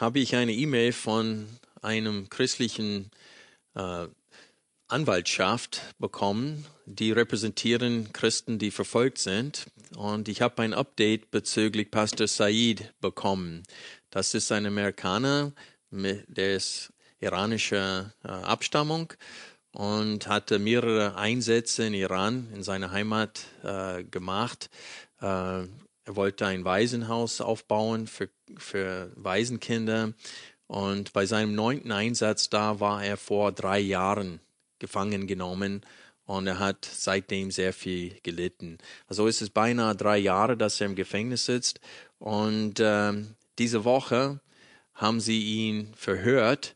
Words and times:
habe 0.00 0.18
ich 0.18 0.34
eine 0.34 0.52
E-Mail 0.52 0.92
von 0.92 1.46
einem 1.82 2.30
christlichen 2.30 3.10
äh, 3.74 4.06
Anwaltschaft 4.88 5.82
bekommen, 5.98 6.66
die 6.86 7.12
repräsentieren 7.12 8.12
Christen, 8.12 8.58
die 8.58 8.70
verfolgt 8.70 9.18
sind. 9.18 9.66
Und 9.96 10.28
ich 10.28 10.42
habe 10.42 10.62
ein 10.62 10.74
Update 10.74 11.30
bezüglich 11.30 11.90
Pastor 11.90 12.26
Said 12.26 12.92
bekommen. 13.00 13.62
Das 14.10 14.34
ist 14.34 14.50
ein 14.50 14.66
Amerikaner, 14.66 15.52
der 15.90 16.56
ist 16.56 16.92
iranischer 17.20 18.14
äh, 18.24 18.28
Abstammung 18.28 19.12
und 19.72 20.26
hatte 20.26 20.58
mehrere 20.58 21.16
Einsätze 21.16 21.84
in 21.84 21.94
Iran, 21.94 22.48
in 22.54 22.62
seiner 22.62 22.90
Heimat 22.90 23.44
äh, 23.62 24.02
gemacht. 24.04 24.70
Äh, 25.20 25.64
er 26.10 26.16
wollte 26.16 26.44
ein 26.44 26.64
Waisenhaus 26.64 27.40
aufbauen 27.40 28.08
für, 28.08 28.30
für 28.58 29.12
Waisenkinder. 29.14 30.12
Und 30.66 31.12
bei 31.12 31.24
seinem 31.24 31.54
neunten 31.54 31.92
Einsatz 31.92 32.50
da 32.50 32.80
war 32.80 33.04
er 33.04 33.16
vor 33.16 33.52
drei 33.52 33.78
Jahren 33.78 34.40
gefangen 34.80 35.28
genommen 35.28 35.82
und 36.24 36.48
er 36.48 36.58
hat 36.58 36.84
seitdem 36.84 37.52
sehr 37.52 37.72
viel 37.72 38.18
gelitten. 38.24 38.78
Also 39.06 39.28
ist 39.28 39.40
es 39.40 39.50
beinahe 39.50 39.94
drei 39.94 40.18
Jahre, 40.18 40.56
dass 40.56 40.80
er 40.80 40.88
im 40.88 40.96
Gefängnis 40.96 41.44
sitzt. 41.46 41.80
Und 42.18 42.80
äh, 42.80 43.12
diese 43.60 43.84
Woche 43.84 44.40
haben 44.94 45.20
sie 45.20 45.42
ihn 45.42 45.94
verhört 45.94 46.74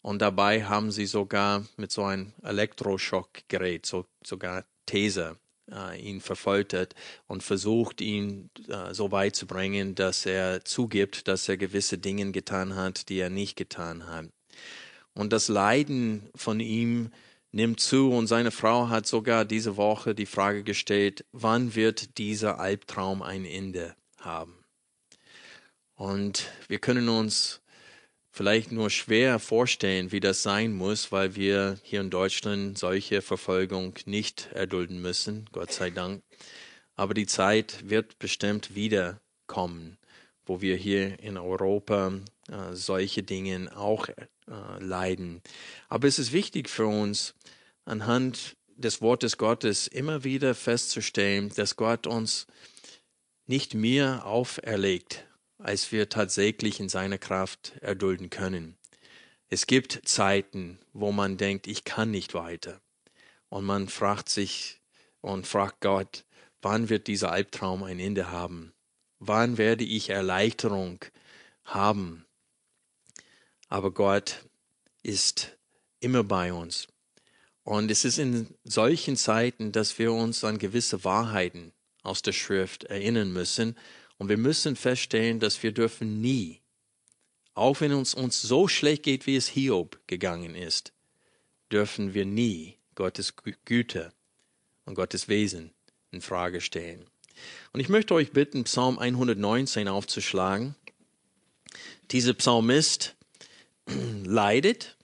und 0.00 0.22
dabei 0.22 0.64
haben 0.64 0.92
sie 0.92 1.06
sogar 1.06 1.66
mit 1.76 1.90
so 1.90 2.04
einem 2.04 2.32
Elektroschockgerät, 2.44 3.84
so, 3.84 4.06
sogar 4.24 4.64
Taser, 4.86 5.38
äh, 5.70 6.00
ihn 6.00 6.20
verfoltert 6.20 6.94
und 7.26 7.42
versucht, 7.42 8.00
ihn 8.00 8.50
äh, 8.68 8.94
so 8.94 9.10
weit 9.12 9.36
zu 9.36 9.46
bringen, 9.46 9.94
dass 9.94 10.26
er 10.26 10.64
zugibt, 10.64 11.28
dass 11.28 11.48
er 11.48 11.56
gewisse 11.56 11.98
Dinge 11.98 12.32
getan 12.32 12.76
hat, 12.76 13.08
die 13.08 13.18
er 13.18 13.30
nicht 13.30 13.56
getan 13.56 14.06
hat. 14.06 14.26
Und 15.14 15.32
das 15.32 15.48
Leiden 15.48 16.28
von 16.34 16.60
ihm 16.60 17.10
nimmt 17.52 17.80
zu 17.80 18.10
und 18.10 18.26
seine 18.26 18.50
Frau 18.50 18.88
hat 18.88 19.06
sogar 19.06 19.44
diese 19.44 19.76
Woche 19.76 20.14
die 20.14 20.26
Frage 20.26 20.62
gestellt, 20.62 21.24
wann 21.32 21.74
wird 21.74 22.18
dieser 22.18 22.60
Albtraum 22.60 23.22
ein 23.22 23.44
Ende 23.46 23.96
haben? 24.18 24.54
Und 25.94 26.50
wir 26.68 26.78
können 26.78 27.08
uns 27.08 27.62
vielleicht 28.36 28.70
nur 28.70 28.90
schwer 28.90 29.38
vorstellen, 29.38 30.12
wie 30.12 30.20
das 30.20 30.42
sein 30.42 30.74
muss, 30.74 31.10
weil 31.10 31.36
wir 31.36 31.78
hier 31.82 32.02
in 32.02 32.10
Deutschland 32.10 32.76
solche 32.76 33.22
Verfolgung 33.22 33.94
nicht 34.04 34.50
erdulden 34.52 35.00
müssen, 35.00 35.48
Gott 35.52 35.72
sei 35.72 35.88
Dank. 35.88 36.22
Aber 36.96 37.14
die 37.14 37.24
Zeit 37.24 37.88
wird 37.88 38.18
bestimmt 38.18 38.74
wieder 38.74 39.22
kommen, 39.46 39.96
wo 40.44 40.60
wir 40.60 40.76
hier 40.76 41.18
in 41.20 41.38
Europa 41.38 42.12
äh, 42.50 42.74
solche 42.74 43.22
Dinge 43.22 43.74
auch 43.74 44.06
äh, 44.08 44.24
leiden. 44.80 45.40
Aber 45.88 46.06
es 46.06 46.18
ist 46.18 46.32
wichtig 46.32 46.68
für 46.68 46.86
uns, 46.86 47.34
anhand 47.86 48.54
des 48.76 49.00
Wortes 49.00 49.38
Gottes 49.38 49.86
immer 49.86 50.24
wieder 50.24 50.54
festzustellen, 50.54 51.50
dass 51.56 51.76
Gott 51.76 52.06
uns 52.06 52.46
nicht 53.46 53.72
mehr 53.72 54.26
auferlegt, 54.26 55.25
als 55.58 55.92
wir 55.92 56.08
tatsächlich 56.08 56.80
in 56.80 56.88
seiner 56.88 57.18
Kraft 57.18 57.74
erdulden 57.80 58.30
können. 58.30 58.76
Es 59.48 59.66
gibt 59.66 60.00
Zeiten, 60.04 60.78
wo 60.92 61.12
man 61.12 61.36
denkt, 61.36 61.66
ich 61.66 61.84
kann 61.84 62.10
nicht 62.10 62.34
weiter. 62.34 62.80
Und 63.48 63.64
man 63.64 63.88
fragt 63.88 64.28
sich 64.28 64.80
und 65.20 65.46
fragt 65.46 65.80
Gott, 65.80 66.24
wann 66.62 66.88
wird 66.88 67.06
dieser 67.06 67.30
Albtraum 67.30 67.84
ein 67.84 68.00
Ende 68.00 68.30
haben? 68.30 68.72
Wann 69.18 69.56
werde 69.56 69.84
ich 69.84 70.10
Erleichterung 70.10 71.04
haben? 71.64 72.26
Aber 73.68 73.92
Gott 73.92 74.44
ist 75.02 75.56
immer 76.00 76.24
bei 76.24 76.52
uns. 76.52 76.88
Und 77.62 77.90
es 77.90 78.04
ist 78.04 78.18
in 78.18 78.54
solchen 78.64 79.16
Zeiten, 79.16 79.72
dass 79.72 79.98
wir 79.98 80.12
uns 80.12 80.44
an 80.44 80.58
gewisse 80.58 81.04
Wahrheiten 81.04 81.72
aus 82.02 82.22
der 82.22 82.32
Schrift 82.32 82.84
erinnern 82.84 83.32
müssen 83.32 83.76
und 84.18 84.28
wir 84.28 84.38
müssen 84.38 84.76
feststellen, 84.76 85.40
dass 85.40 85.62
wir 85.62 85.72
dürfen 85.72 86.20
nie, 86.20 86.60
auch 87.54 87.80
wenn 87.80 87.92
uns 87.92 88.14
uns 88.14 88.40
so 88.40 88.68
schlecht 88.68 89.02
geht, 89.02 89.26
wie 89.26 89.36
es 89.36 89.48
Hiob 89.48 90.00
gegangen 90.06 90.54
ist, 90.54 90.92
dürfen 91.70 92.14
wir 92.14 92.24
nie 92.26 92.76
Gottes 92.94 93.34
Güte 93.64 94.12
und 94.84 94.94
Gottes 94.94 95.28
Wesen 95.28 95.72
in 96.10 96.20
Frage 96.20 96.60
stellen. 96.60 97.06
Und 97.72 97.80
ich 97.80 97.88
möchte 97.88 98.14
euch 98.14 98.32
bitten, 98.32 98.64
Psalm 98.64 98.98
119 98.98 99.88
aufzuschlagen. 99.88 100.74
Dieser 102.10 102.34
Psalmist 102.34 103.16
leidet 104.24 104.96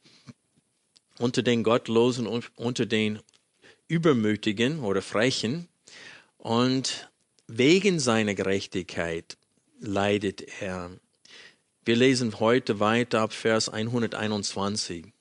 unter 1.19 1.43
den 1.43 1.63
Gottlosen 1.63 2.27
und 2.27 2.51
unter 2.57 2.87
den 2.87 3.21
Übermütigen 3.89 4.81
oder 4.81 5.03
Frechen 5.03 5.69
und 6.39 7.12
Wegen 7.55 8.01
seiner 8.01 8.35
Gerechtigkeit 8.35 9.37
leidet 9.79 10.63
er. 10.63 10.91
Wir 11.85 11.97
lesen 11.97 12.41
heute 12.41 12.81
weiter 12.81 13.21
ab 13.21 13.35
Vers 13.35 13.69
121. 13.69 15.13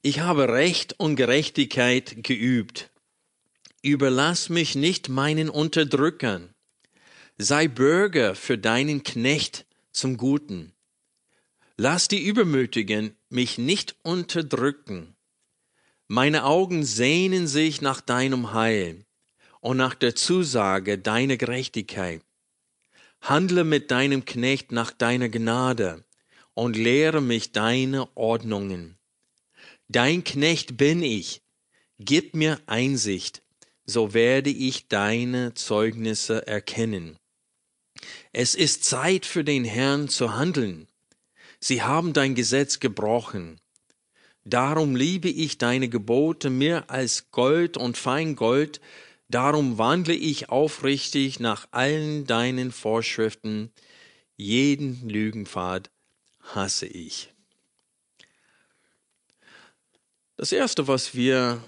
Ich 0.00 0.20
habe 0.20 0.48
Recht 0.48 0.98
und 0.98 1.16
Gerechtigkeit 1.16 2.24
geübt. 2.24 2.90
Überlass 3.82 4.48
mich 4.48 4.76
nicht 4.76 5.10
meinen 5.10 5.50
Unterdrückern. 5.50 6.54
Sei 7.36 7.68
Bürger 7.68 8.34
für 8.34 8.56
deinen 8.56 9.02
Knecht 9.02 9.66
zum 9.92 10.16
Guten. 10.16 10.72
Lass 11.76 12.08
die 12.08 12.24
Übermütigen 12.24 13.16
mich 13.34 13.58
nicht 13.58 13.96
unterdrücken. 14.02 15.16
Meine 16.06 16.44
Augen 16.44 16.84
sehnen 16.84 17.46
sich 17.46 17.82
nach 17.82 18.00
deinem 18.00 18.52
Heil 18.52 19.04
und 19.60 19.76
nach 19.76 19.94
der 19.94 20.14
Zusage 20.14 20.98
deiner 20.98 21.36
Gerechtigkeit. 21.36 22.22
Handle 23.20 23.64
mit 23.64 23.90
deinem 23.90 24.24
Knecht 24.24 24.70
nach 24.70 24.92
deiner 24.92 25.28
Gnade 25.28 26.04
und 26.54 26.76
lehre 26.76 27.20
mich 27.20 27.52
deine 27.52 28.08
Ordnungen. 28.16 28.98
Dein 29.88 30.22
Knecht 30.22 30.76
bin 30.76 31.02
ich, 31.02 31.42
gib 31.98 32.34
mir 32.34 32.60
Einsicht, 32.66 33.42
so 33.84 34.14
werde 34.14 34.50
ich 34.50 34.88
deine 34.88 35.54
Zeugnisse 35.54 36.46
erkennen. 36.46 37.16
Es 38.32 38.54
ist 38.54 38.84
Zeit 38.84 39.26
für 39.26 39.42
den 39.42 39.64
Herrn 39.64 40.08
zu 40.08 40.36
handeln 40.36 40.86
Sie 41.66 41.80
haben 41.80 42.12
dein 42.12 42.34
Gesetz 42.34 42.78
gebrochen. 42.78 43.58
Darum 44.44 44.96
liebe 44.96 45.30
ich 45.30 45.56
deine 45.56 45.88
Gebote 45.88 46.50
mehr 46.50 46.90
als 46.90 47.30
Gold 47.30 47.78
und 47.78 47.96
Feingold, 47.96 48.82
darum 49.30 49.78
wandle 49.78 50.12
ich 50.12 50.50
aufrichtig 50.50 51.40
nach 51.40 51.66
allen 51.70 52.26
deinen 52.26 52.70
Vorschriften, 52.70 53.72
jeden 54.36 55.08
Lügenpfad 55.08 55.90
hasse 56.42 56.84
ich. 56.84 57.32
Das 60.36 60.52
Erste, 60.52 60.86
was 60.86 61.14
wir 61.14 61.64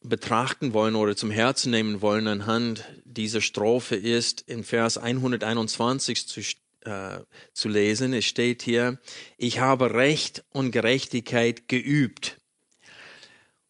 betrachten 0.00 0.72
wollen 0.72 0.94
oder 0.94 1.14
zum 1.14 1.30
Herzen 1.30 1.72
nehmen 1.72 2.00
wollen 2.00 2.26
anhand 2.26 2.86
dieser 3.04 3.42
Strophe 3.42 3.96
ist 3.96 4.40
in 4.40 4.64
Vers 4.64 4.96
121 4.96 6.26
zu 6.26 6.40
äh, 6.82 7.20
zu 7.52 7.68
lesen. 7.68 8.12
Es 8.12 8.24
steht 8.24 8.62
hier, 8.62 8.98
ich 9.36 9.60
habe 9.60 9.94
Recht 9.94 10.44
und 10.50 10.70
Gerechtigkeit 10.70 11.68
geübt. 11.68 12.40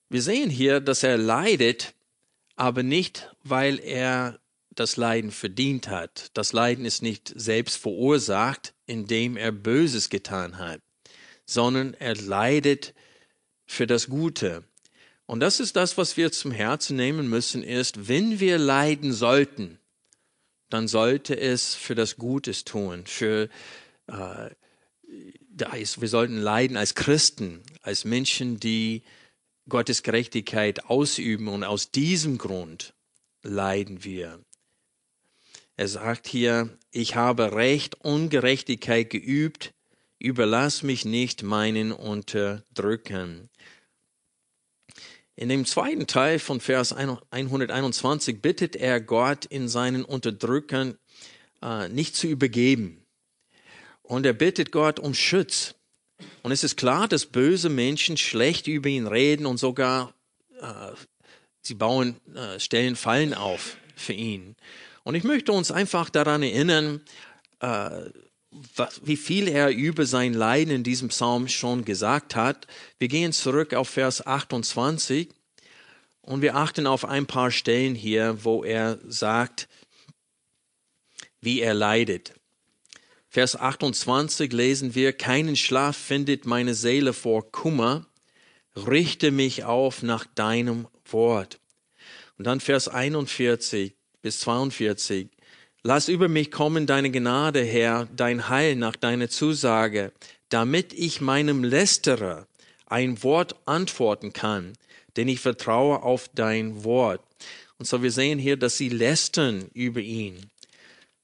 Wir 0.09 0.23
sehen 0.23 0.51
hier, 0.51 0.81
dass 0.81 1.03
er 1.03 1.19
leidet, 1.19 1.95
aber 2.57 2.83
nicht, 2.83 3.35
weil 3.43 3.79
er 3.79 4.41
das 4.71 4.97
Leiden 4.97 5.31
verdient 5.31 5.89
hat. 5.89 6.31
Das 6.35 6.53
Leiden 6.53 6.85
ist 6.85 7.03
nicht 7.03 7.33
selbst 7.35 7.77
verursacht, 7.77 8.75
indem 8.87 9.37
er 9.37 9.53
Böses 9.53 10.11
getan 10.11 10.59
hat, 10.59 10.81
sondern 11.45 11.95
er 11.95 12.15
leidet 12.15 12.95
für 13.67 13.87
das 13.87 14.09
Gute. 14.09 14.65
Und 15.27 15.41
das 15.41 15.61
ist 15.61 15.77
das, 15.77 15.97
was 15.97 16.17
wir 16.17 16.33
zum 16.33 16.51
Herzen 16.51 16.97
nehmen 16.97 17.29
müssen, 17.29 17.63
ist, 17.63 18.09
wenn 18.09 18.41
wir 18.41 18.59
leiden 18.59 19.13
sollten, 19.13 19.80
dann 20.71 20.89
sollte 20.89 21.39
es 21.39 21.75
für 21.75 21.95
das 21.95 22.17
Gutes 22.17 22.65
tun, 22.65 23.05
für 23.07 23.49
äh, 24.07 24.51
wir 25.53 26.09
sollten 26.09 26.39
leiden 26.39 26.77
als 26.77 26.95
Christen, 26.95 27.63
als 27.83 28.05
Menschen, 28.05 28.59
die 28.59 29.03
Gottes 29.69 30.03
Gerechtigkeit 30.03 30.87
ausüben 30.87 31.49
und 31.49 31.65
aus 31.65 31.91
diesem 31.91 32.39
Grund 32.39 32.95
leiden 33.43 34.05
wir. 34.05 34.41
Er 35.77 35.89
sagt 35.89 36.27
hier, 36.27 36.79
ich 36.91 37.15
habe 37.15 37.53
Recht 37.53 37.97
und 37.97 38.31
Gerechtigkeit 38.31 39.11
geübt, 39.11 39.75
überlass 40.19 40.83
mich 40.83 41.05
nicht 41.05 41.43
meinen 41.43 41.93
Unterdrückern. 41.93 43.50
In 45.41 45.49
dem 45.49 45.65
zweiten 45.65 46.07
Teil 46.07 46.39
von 46.39 46.61
Vers 46.61 46.93
121 46.93 48.43
bittet 48.43 48.77
er 48.77 49.01
Gott, 49.01 49.47
in 49.47 49.69
seinen 49.69 50.05
Unterdrückern 50.05 50.99
äh, 51.63 51.89
nicht 51.89 52.15
zu 52.15 52.27
übergeben. 52.27 53.07
Und 54.03 54.27
er 54.27 54.35
bittet 54.35 54.71
Gott 54.71 55.01
um 55.01 55.15
Schutz. 55.15 55.77
Und 56.43 56.53
es 56.53 56.63
ist 56.63 56.77
klar, 56.77 57.09
dass 57.09 57.25
böse 57.25 57.71
Menschen 57.71 58.19
schlecht 58.19 58.67
über 58.67 58.91
ihn 58.91 59.07
reden 59.07 59.47
und 59.47 59.57
sogar 59.57 60.13
äh, 60.61 60.93
sie 61.63 61.75
bauen, 61.75 62.21
äh, 62.35 62.61
stellen 62.61 62.95
Fallen 62.95 63.33
auf 63.33 63.79
für 63.97 64.13
ihn. 64.13 64.57
Und 65.05 65.15
ich 65.15 65.25
möchte 65.25 65.53
uns 65.53 65.71
einfach 65.71 66.11
daran 66.11 66.43
erinnern, 66.43 67.01
äh, 67.61 68.11
wie 69.03 69.17
viel 69.17 69.49
er 69.49 69.71
über 69.71 70.07
sein 70.07 70.35
Leiden 70.35 70.75
in 70.75 70.83
diesem 70.83 71.09
Psalm 71.09 71.49
schon 71.49 71.85
gesagt 71.85 72.35
hat. 72.35 72.67
Wir 72.99 73.09
gehen 73.09 73.33
zurück 73.33 73.75
auf 73.75 73.89
Vers 73.89 74.27
28 74.27 75.29
und 76.23 76.43
wir 76.43 76.57
achten 76.57 76.87
auf 76.87 77.05
ein 77.05 77.27
paar 77.27 77.51
Stellen 77.51 77.95
hier, 77.95 78.45
wo 78.45 78.65
er 78.65 78.99
sagt, 79.07 79.69
wie 81.41 81.61
er 81.61 81.75
leidet. 81.75 82.35
Vers 83.29 83.55
28 83.55 84.53
lesen 84.53 84.95
wir, 84.97 85.13
keinen 85.13 85.55
Schlaf 85.55 85.97
findet 85.97 86.47
meine 86.47 86.75
Seele 86.75 87.13
vor 87.13 87.53
Kummer, 87.53 88.07
richte 88.75 89.31
mich 89.31 89.65
auf 89.65 90.03
nach 90.03 90.27
deinem 90.27 90.89
Wort. 91.05 91.61
Und 92.37 92.47
dann 92.47 92.59
Vers 92.59 92.89
41 92.89 93.95
bis 94.23 94.41
42, 94.41 95.31
Lass 95.83 96.09
über 96.09 96.29
mich 96.29 96.51
kommen 96.51 96.87
deine 96.87 97.11
Gnade, 97.11 97.65
Herr, 97.65 98.07
dein 98.15 98.49
Heil 98.49 98.77
nach 98.77 98.97
deiner 98.97 99.31
Zusage, 99.31 100.13
damit 100.51 100.93
ich 100.93 101.23
meinem 101.23 101.65
Lästerer 101.65 102.47
ein 102.87 103.23
Wort 103.23 103.57
antworten 103.67 104.33
kann, 104.33 104.75
denn 105.17 105.29
ich 105.29 105.41
vertraue 105.41 106.03
auf 106.03 106.29
dein 106.35 106.85
Wort. 106.85 107.23
Und 107.79 107.87
so 107.87 108.03
wir 108.03 108.11
sehen 108.11 108.39
hier, 108.39 108.59
dass 108.59 108.77
sie 108.77 108.91
lästern 108.91 109.71
über 109.73 110.01
ihn. 110.01 110.51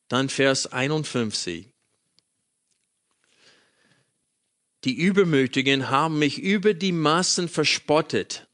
Dann 0.08 0.30
Vers 0.30 0.72
51. 0.72 1.68
Die 4.84 4.94
Übermütigen 4.94 5.90
haben 5.90 6.18
mich 6.18 6.38
über 6.38 6.72
die 6.72 6.92
Massen 6.92 7.48
verspottet, 7.48 8.46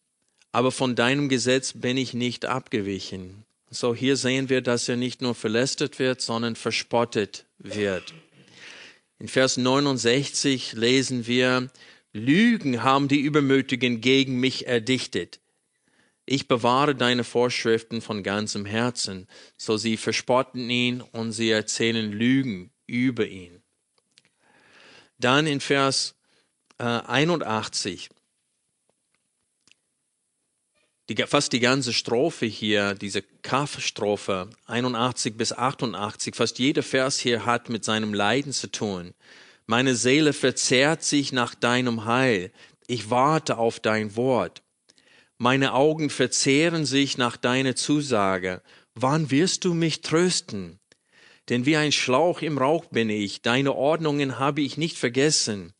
aber 0.50 0.72
von 0.72 0.96
deinem 0.96 1.28
Gesetz 1.28 1.74
bin 1.74 1.96
ich 1.96 2.14
nicht 2.14 2.46
abgewichen. 2.46 3.41
So 3.74 3.94
hier 3.94 4.18
sehen 4.18 4.50
wir, 4.50 4.60
dass 4.60 4.86
er 4.90 4.96
nicht 4.96 5.22
nur 5.22 5.34
verlästert 5.34 5.98
wird, 5.98 6.20
sondern 6.20 6.56
verspottet 6.56 7.46
wird. 7.56 8.12
In 9.18 9.28
Vers 9.28 9.56
69 9.56 10.74
lesen 10.74 11.26
wir, 11.26 11.70
Lügen 12.12 12.82
haben 12.82 13.08
die 13.08 13.20
Übermütigen 13.20 14.02
gegen 14.02 14.38
mich 14.38 14.66
erdichtet. 14.66 15.40
Ich 16.26 16.48
bewahre 16.48 16.94
deine 16.94 17.24
Vorschriften 17.24 18.02
von 18.02 18.22
ganzem 18.22 18.66
Herzen. 18.66 19.26
So 19.56 19.78
sie 19.78 19.96
verspotten 19.96 20.68
ihn 20.68 21.00
und 21.00 21.32
sie 21.32 21.48
erzählen 21.48 22.12
Lügen 22.12 22.72
über 22.86 23.26
ihn. 23.26 23.62
Dann 25.18 25.46
in 25.46 25.60
Vers 25.60 26.14
äh, 26.76 26.84
81 26.84 28.10
die, 31.14 31.22
fast 31.26 31.52
die 31.52 31.60
ganze 31.60 31.92
Strophe 31.92 32.46
hier, 32.46 32.94
diese 32.94 33.22
Kaf-Strophe 33.22 34.50
81 34.66 35.36
bis 35.36 35.52
88, 35.52 36.34
fast 36.34 36.58
jeder 36.58 36.82
Vers 36.82 37.18
hier 37.18 37.46
hat 37.46 37.68
mit 37.68 37.84
seinem 37.84 38.14
Leiden 38.14 38.52
zu 38.52 38.70
tun. 38.70 39.14
Meine 39.66 39.94
Seele 39.94 40.32
verzehrt 40.32 41.02
sich 41.02 41.32
nach 41.32 41.54
deinem 41.54 42.04
Heil. 42.04 42.52
Ich 42.86 43.10
warte 43.10 43.58
auf 43.58 43.80
dein 43.80 44.16
Wort. 44.16 44.62
Meine 45.38 45.72
Augen 45.72 46.10
verzehren 46.10 46.84
sich 46.84 47.18
nach 47.18 47.36
deiner 47.36 47.74
Zusage. 47.74 48.62
Wann 48.94 49.30
wirst 49.30 49.64
du 49.64 49.74
mich 49.74 50.02
trösten? 50.02 50.78
Denn 51.48 51.66
wie 51.66 51.76
ein 51.76 51.92
Schlauch 51.92 52.42
im 52.42 52.58
Rauch 52.58 52.86
bin 52.86 53.10
ich, 53.10 53.42
deine 53.42 53.74
Ordnungen 53.74 54.38
habe 54.38 54.60
ich 54.60 54.76
nicht 54.76 54.98
vergessen. 54.98 55.72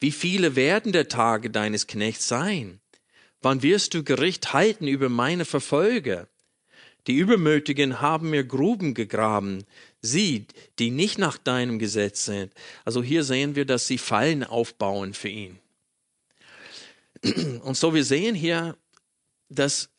Wie 0.00 0.10
viele 0.10 0.56
werden 0.56 0.92
der 0.92 1.08
Tage 1.08 1.50
deines 1.50 1.86
Knechts 1.86 2.28
sein? 2.28 2.80
Wann 3.44 3.62
wirst 3.62 3.92
du 3.92 4.02
Gericht 4.02 4.54
halten 4.54 4.88
über 4.88 5.10
meine 5.10 5.44
Verfolger? 5.44 6.28
Die 7.06 7.14
Übermütigen 7.14 8.00
haben 8.00 8.30
mir 8.30 8.42
Gruben 8.42 8.94
gegraben, 8.94 9.64
sie, 10.00 10.46
die 10.78 10.90
nicht 10.90 11.18
nach 11.18 11.36
deinem 11.36 11.78
Gesetz 11.78 12.24
sind. 12.24 12.54
Also 12.86 13.02
hier 13.02 13.22
sehen 13.22 13.54
wir, 13.54 13.66
dass 13.66 13.86
sie 13.86 13.98
Fallen 13.98 14.44
aufbauen 14.44 15.12
für 15.12 15.28
ihn. 15.28 15.58
Und 17.62 17.76
so 17.76 17.92
wir 17.92 18.04
sehen 18.04 18.34
hier, 18.34 18.78
dass 19.50 19.90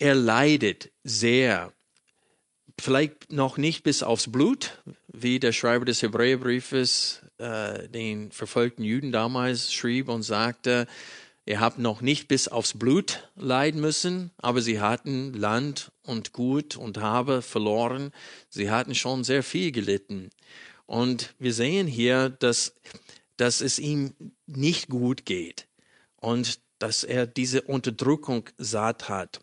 er 0.00 0.16
leidet 0.16 0.90
sehr. 1.04 1.72
Vielleicht 2.80 3.30
noch 3.30 3.58
nicht 3.58 3.84
bis 3.84 4.02
aufs 4.02 4.30
Blut, 4.30 4.82
wie 5.06 5.38
der 5.38 5.52
Schreiber 5.52 5.84
des 5.84 6.02
Hebräerbriefes 6.02 7.22
äh, 7.38 7.88
den 7.88 8.32
verfolgten 8.32 8.82
Juden 8.82 9.12
damals 9.12 9.72
schrieb 9.72 10.08
und 10.08 10.22
sagte, 10.22 10.88
Ihr 11.48 11.60
habt 11.60 11.78
noch 11.78 12.02
nicht 12.02 12.28
bis 12.28 12.46
aufs 12.46 12.74
Blut 12.74 13.26
leiden 13.34 13.80
müssen, 13.80 14.32
aber 14.36 14.60
sie 14.60 14.82
hatten 14.82 15.32
Land 15.32 15.92
und 16.02 16.34
Gut 16.34 16.76
und 16.76 16.98
Habe 16.98 17.40
verloren. 17.40 18.12
Sie 18.50 18.70
hatten 18.70 18.94
schon 18.94 19.24
sehr 19.24 19.42
viel 19.42 19.72
gelitten. 19.72 20.28
Und 20.84 21.34
wir 21.38 21.54
sehen 21.54 21.86
hier, 21.86 22.28
dass, 22.28 22.74
dass 23.38 23.62
es 23.62 23.78
ihm 23.78 24.12
nicht 24.44 24.90
gut 24.90 25.24
geht 25.24 25.68
und 26.16 26.60
dass 26.80 27.02
er 27.02 27.26
diese 27.26 27.62
Unterdrückung 27.62 28.50
satt 28.58 29.08
hat. 29.08 29.40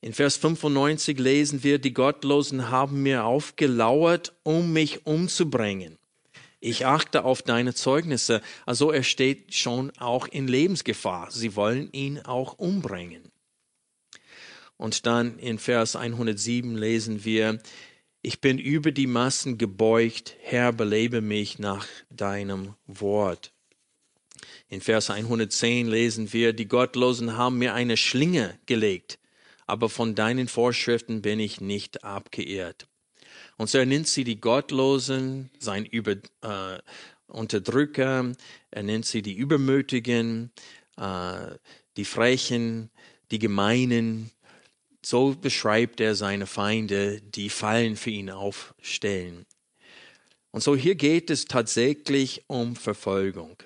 In 0.00 0.14
Vers 0.14 0.38
95 0.38 1.18
lesen 1.18 1.62
wir, 1.62 1.78
die 1.78 1.92
Gottlosen 1.92 2.70
haben 2.70 3.02
mir 3.02 3.26
aufgelauert, 3.26 4.32
um 4.44 4.72
mich 4.72 5.04
umzubringen. 5.04 5.98
Ich 6.64 6.86
achte 6.86 7.26
auf 7.26 7.42
deine 7.42 7.74
Zeugnisse. 7.74 8.40
Also 8.64 8.90
er 8.90 9.02
steht 9.02 9.54
schon 9.54 9.90
auch 9.98 10.26
in 10.26 10.48
Lebensgefahr. 10.48 11.30
Sie 11.30 11.56
wollen 11.56 11.90
ihn 11.92 12.20
auch 12.20 12.54
umbringen. 12.54 13.30
Und 14.78 15.04
dann 15.04 15.38
in 15.38 15.58
Vers 15.58 15.94
107 15.94 16.74
lesen 16.74 17.22
wir, 17.26 17.58
ich 18.22 18.40
bin 18.40 18.56
über 18.56 18.92
die 18.92 19.06
Massen 19.06 19.58
gebeugt, 19.58 20.36
Herr, 20.40 20.72
belebe 20.72 21.20
mich 21.20 21.58
nach 21.58 21.86
deinem 22.08 22.72
Wort. 22.86 23.52
In 24.70 24.80
Vers 24.80 25.10
110 25.10 25.86
lesen 25.86 26.32
wir, 26.32 26.54
die 26.54 26.66
Gottlosen 26.66 27.36
haben 27.36 27.58
mir 27.58 27.74
eine 27.74 27.98
Schlinge 27.98 28.58
gelegt, 28.64 29.18
aber 29.66 29.90
von 29.90 30.14
deinen 30.14 30.48
Vorschriften 30.48 31.20
bin 31.20 31.40
ich 31.40 31.60
nicht 31.60 32.04
abgeirrt. 32.04 32.86
Und 33.56 33.70
so 33.70 33.78
er 33.78 33.86
nennt 33.86 34.08
sie 34.08 34.24
die 34.24 34.40
Gottlosen, 34.40 35.50
sein 35.58 35.84
Über, 35.84 36.12
äh, 36.12 36.78
Unterdrücker, 37.28 38.32
er 38.70 38.82
nennt 38.82 39.06
sie 39.06 39.22
die 39.22 39.34
Übermütigen, 39.34 40.50
äh, 40.96 41.56
die 41.96 42.04
Frechen, 42.04 42.90
die 43.30 43.38
Gemeinen. 43.38 44.30
So 45.04 45.34
beschreibt 45.34 46.00
er 46.00 46.14
seine 46.14 46.46
Feinde, 46.46 47.20
die 47.20 47.50
Fallen 47.50 47.96
für 47.96 48.10
ihn 48.10 48.30
aufstellen. 48.30 49.46
Und 50.50 50.62
so 50.62 50.76
hier 50.76 50.94
geht 50.94 51.30
es 51.30 51.46
tatsächlich 51.46 52.44
um 52.46 52.76
Verfolgung. 52.76 53.56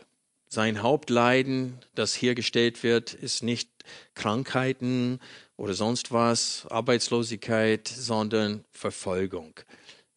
Sein 0.48 0.82
Hauptleiden, 0.82 1.78
das 1.94 2.14
hier 2.14 2.34
gestellt 2.34 2.82
wird, 2.82 3.14
ist 3.14 3.42
nicht 3.42 3.70
Krankheiten 4.14 5.20
oder 5.56 5.74
sonst 5.74 6.12
was, 6.12 6.66
Arbeitslosigkeit, 6.70 7.88
sondern 7.88 8.64
Verfolgung 8.70 9.60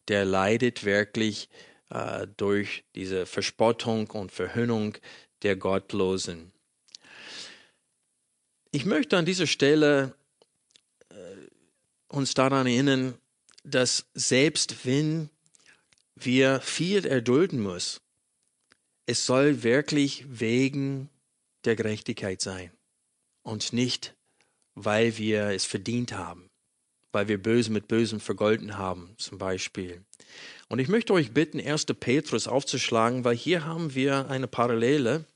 der 0.08 0.24
leidet 0.24 0.84
wirklich 0.84 1.48
äh, 1.90 2.26
durch 2.36 2.84
diese 2.94 3.26
Verspottung 3.26 4.08
und 4.10 4.32
Verhöhnung 4.32 4.96
der 5.42 5.56
Gottlosen. 5.56 6.52
Ich 8.70 8.84
möchte 8.84 9.16
an 9.16 9.26
dieser 9.26 9.46
Stelle 9.46 10.14
äh, 11.10 11.14
uns 12.08 12.34
daran 12.34 12.66
erinnern, 12.66 13.14
dass 13.64 14.06
selbst 14.14 14.84
wenn 14.84 15.30
wir 16.14 16.60
viel 16.60 17.06
erdulden 17.06 17.62
müssen, 17.62 18.00
es 19.06 19.26
soll 19.26 19.62
wirklich 19.62 20.24
wegen 20.28 21.08
der 21.64 21.76
Gerechtigkeit 21.76 22.40
sein 22.40 22.70
und 23.42 23.72
nicht 23.72 24.14
weil 24.74 25.16
wir 25.18 25.48
es 25.48 25.64
verdient 25.64 26.12
haben, 26.12 26.50
weil 27.12 27.28
wir 27.28 27.42
Böse 27.42 27.70
mit 27.70 27.88
Bösem 27.88 28.20
vergolten 28.20 28.78
haben, 28.78 29.14
zum 29.18 29.38
Beispiel. 29.38 30.04
Und 30.68 30.78
ich 30.78 30.88
möchte 30.88 31.12
euch 31.12 31.32
bitten, 31.32 31.60
1. 31.60 31.86
Petrus 32.00 32.48
aufzuschlagen, 32.48 33.24
weil 33.24 33.36
hier 33.36 33.64
haben 33.64 33.94
wir 33.94 34.30
eine 34.30 34.48
Parallele. 34.48 35.26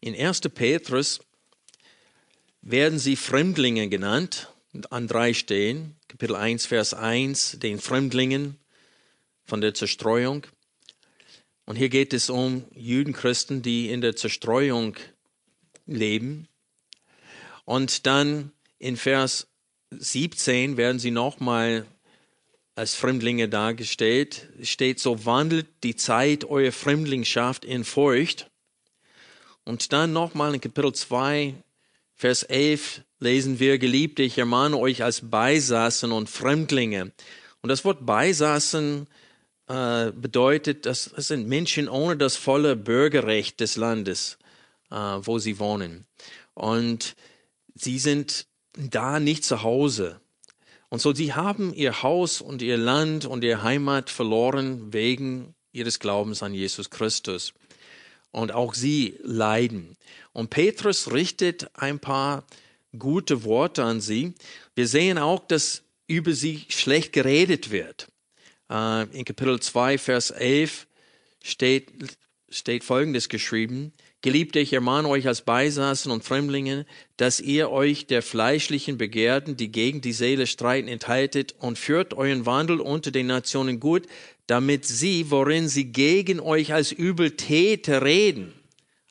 In 0.00 0.14
1. 0.14 0.40
Petrus 0.40 1.20
werden 2.62 2.98
sie 2.98 3.16
Fremdlinge 3.16 3.88
genannt, 3.88 4.52
an 4.90 5.08
drei 5.08 5.34
stehen, 5.34 5.96
Kapitel 6.20 6.36
1, 6.36 6.66
Vers 6.66 6.92
1, 6.92 7.60
den 7.60 7.78
Fremdlingen 7.80 8.58
von 9.46 9.62
der 9.62 9.72
Zerstreuung. 9.72 10.46
Und 11.64 11.76
hier 11.76 11.88
geht 11.88 12.12
es 12.12 12.28
um 12.28 12.66
Jüdenchristen, 12.74 13.62
die 13.62 13.88
in 13.88 14.02
der 14.02 14.16
Zerstreuung 14.16 14.96
leben. 15.86 16.46
Und 17.64 18.04
dann 18.04 18.52
in 18.78 18.98
Vers 18.98 19.46
17 19.92 20.76
werden 20.76 20.98
sie 20.98 21.10
nochmal 21.10 21.86
als 22.74 22.94
Fremdlinge 22.94 23.48
dargestellt. 23.48 24.50
Es 24.60 24.68
steht 24.68 25.00
so, 25.00 25.24
wandelt 25.24 25.68
die 25.84 25.96
Zeit 25.96 26.44
eurer 26.44 26.70
Fremdlingschaft 26.70 27.64
in 27.64 27.82
Furcht. 27.82 28.50
Und 29.64 29.94
dann 29.94 30.12
nochmal 30.12 30.54
in 30.54 30.60
Kapitel 30.60 30.92
2, 30.92 31.54
Vers 32.20 32.42
11 32.42 33.00
lesen 33.18 33.60
wir, 33.60 33.78
Geliebte, 33.78 34.22
ich 34.22 34.36
ermahne 34.36 34.76
euch 34.76 35.02
als 35.02 35.30
Beisassen 35.30 36.12
und 36.12 36.28
Fremdlinge. 36.28 37.12
Und 37.62 37.70
das 37.70 37.82
Wort 37.86 38.04
Beisassen 38.04 39.06
äh, 39.68 40.12
bedeutet, 40.12 40.84
das, 40.84 41.12
das 41.16 41.28
sind 41.28 41.48
Menschen 41.48 41.88
ohne 41.88 42.18
das 42.18 42.36
volle 42.36 42.76
Bürgerrecht 42.76 43.58
des 43.60 43.76
Landes, 43.76 44.36
äh, 44.90 44.96
wo 44.96 45.38
sie 45.38 45.58
wohnen. 45.58 46.04
Und 46.52 47.16
sie 47.74 47.98
sind 47.98 48.46
da 48.76 49.18
nicht 49.18 49.42
zu 49.42 49.62
Hause. 49.62 50.20
Und 50.90 51.00
so, 51.00 51.14
sie 51.14 51.32
haben 51.32 51.72
ihr 51.72 52.02
Haus 52.02 52.42
und 52.42 52.60
ihr 52.60 52.76
Land 52.76 53.24
und 53.24 53.42
ihre 53.44 53.62
Heimat 53.62 54.10
verloren 54.10 54.92
wegen 54.92 55.54
ihres 55.72 55.98
Glaubens 55.98 56.42
an 56.42 56.52
Jesus 56.52 56.90
Christus. 56.90 57.54
Und 58.32 58.52
auch 58.52 58.74
sie 58.74 59.16
leiden. 59.22 59.96
Und 60.32 60.50
Petrus 60.50 61.12
richtet 61.12 61.68
ein 61.74 61.98
paar 61.98 62.44
gute 62.98 63.44
Worte 63.44 63.82
an 63.82 64.00
sie. 64.00 64.34
Wir 64.74 64.86
sehen 64.86 65.18
auch, 65.18 65.46
dass 65.46 65.82
über 66.06 66.32
sie 66.32 66.66
schlecht 66.68 67.12
geredet 67.12 67.70
wird. 67.70 68.08
Äh, 68.70 69.02
in 69.16 69.24
Kapitel 69.24 69.60
2, 69.60 69.98
Vers 69.98 70.30
11 70.30 70.86
steht, 71.42 72.16
steht 72.48 72.84
Folgendes 72.84 73.28
geschrieben. 73.28 73.92
Geliebte, 74.22 74.58
ich 74.58 74.74
ermahne 74.74 75.08
euch 75.08 75.26
als 75.26 75.40
Beisassen 75.40 76.12
und 76.12 76.24
Fremdlinge, 76.24 76.84
dass 77.16 77.40
ihr 77.40 77.70
euch 77.70 78.06
der 78.06 78.20
fleischlichen 78.20 78.98
Begehrten, 78.98 79.56
die 79.56 79.72
gegen 79.72 80.02
die 80.02 80.12
Seele 80.12 80.46
streiten, 80.46 80.88
enthaltet 80.88 81.54
und 81.58 81.78
führt 81.78 82.12
euren 82.12 82.44
Wandel 82.44 82.80
unter 82.80 83.10
den 83.10 83.28
Nationen 83.28 83.80
gut, 83.80 84.06
damit 84.46 84.84
sie, 84.84 85.30
worin 85.30 85.68
sie 85.68 85.86
gegen 85.86 86.38
euch 86.38 86.74
als 86.74 86.92
Übeltäter 86.92 88.02
reden, 88.02 88.52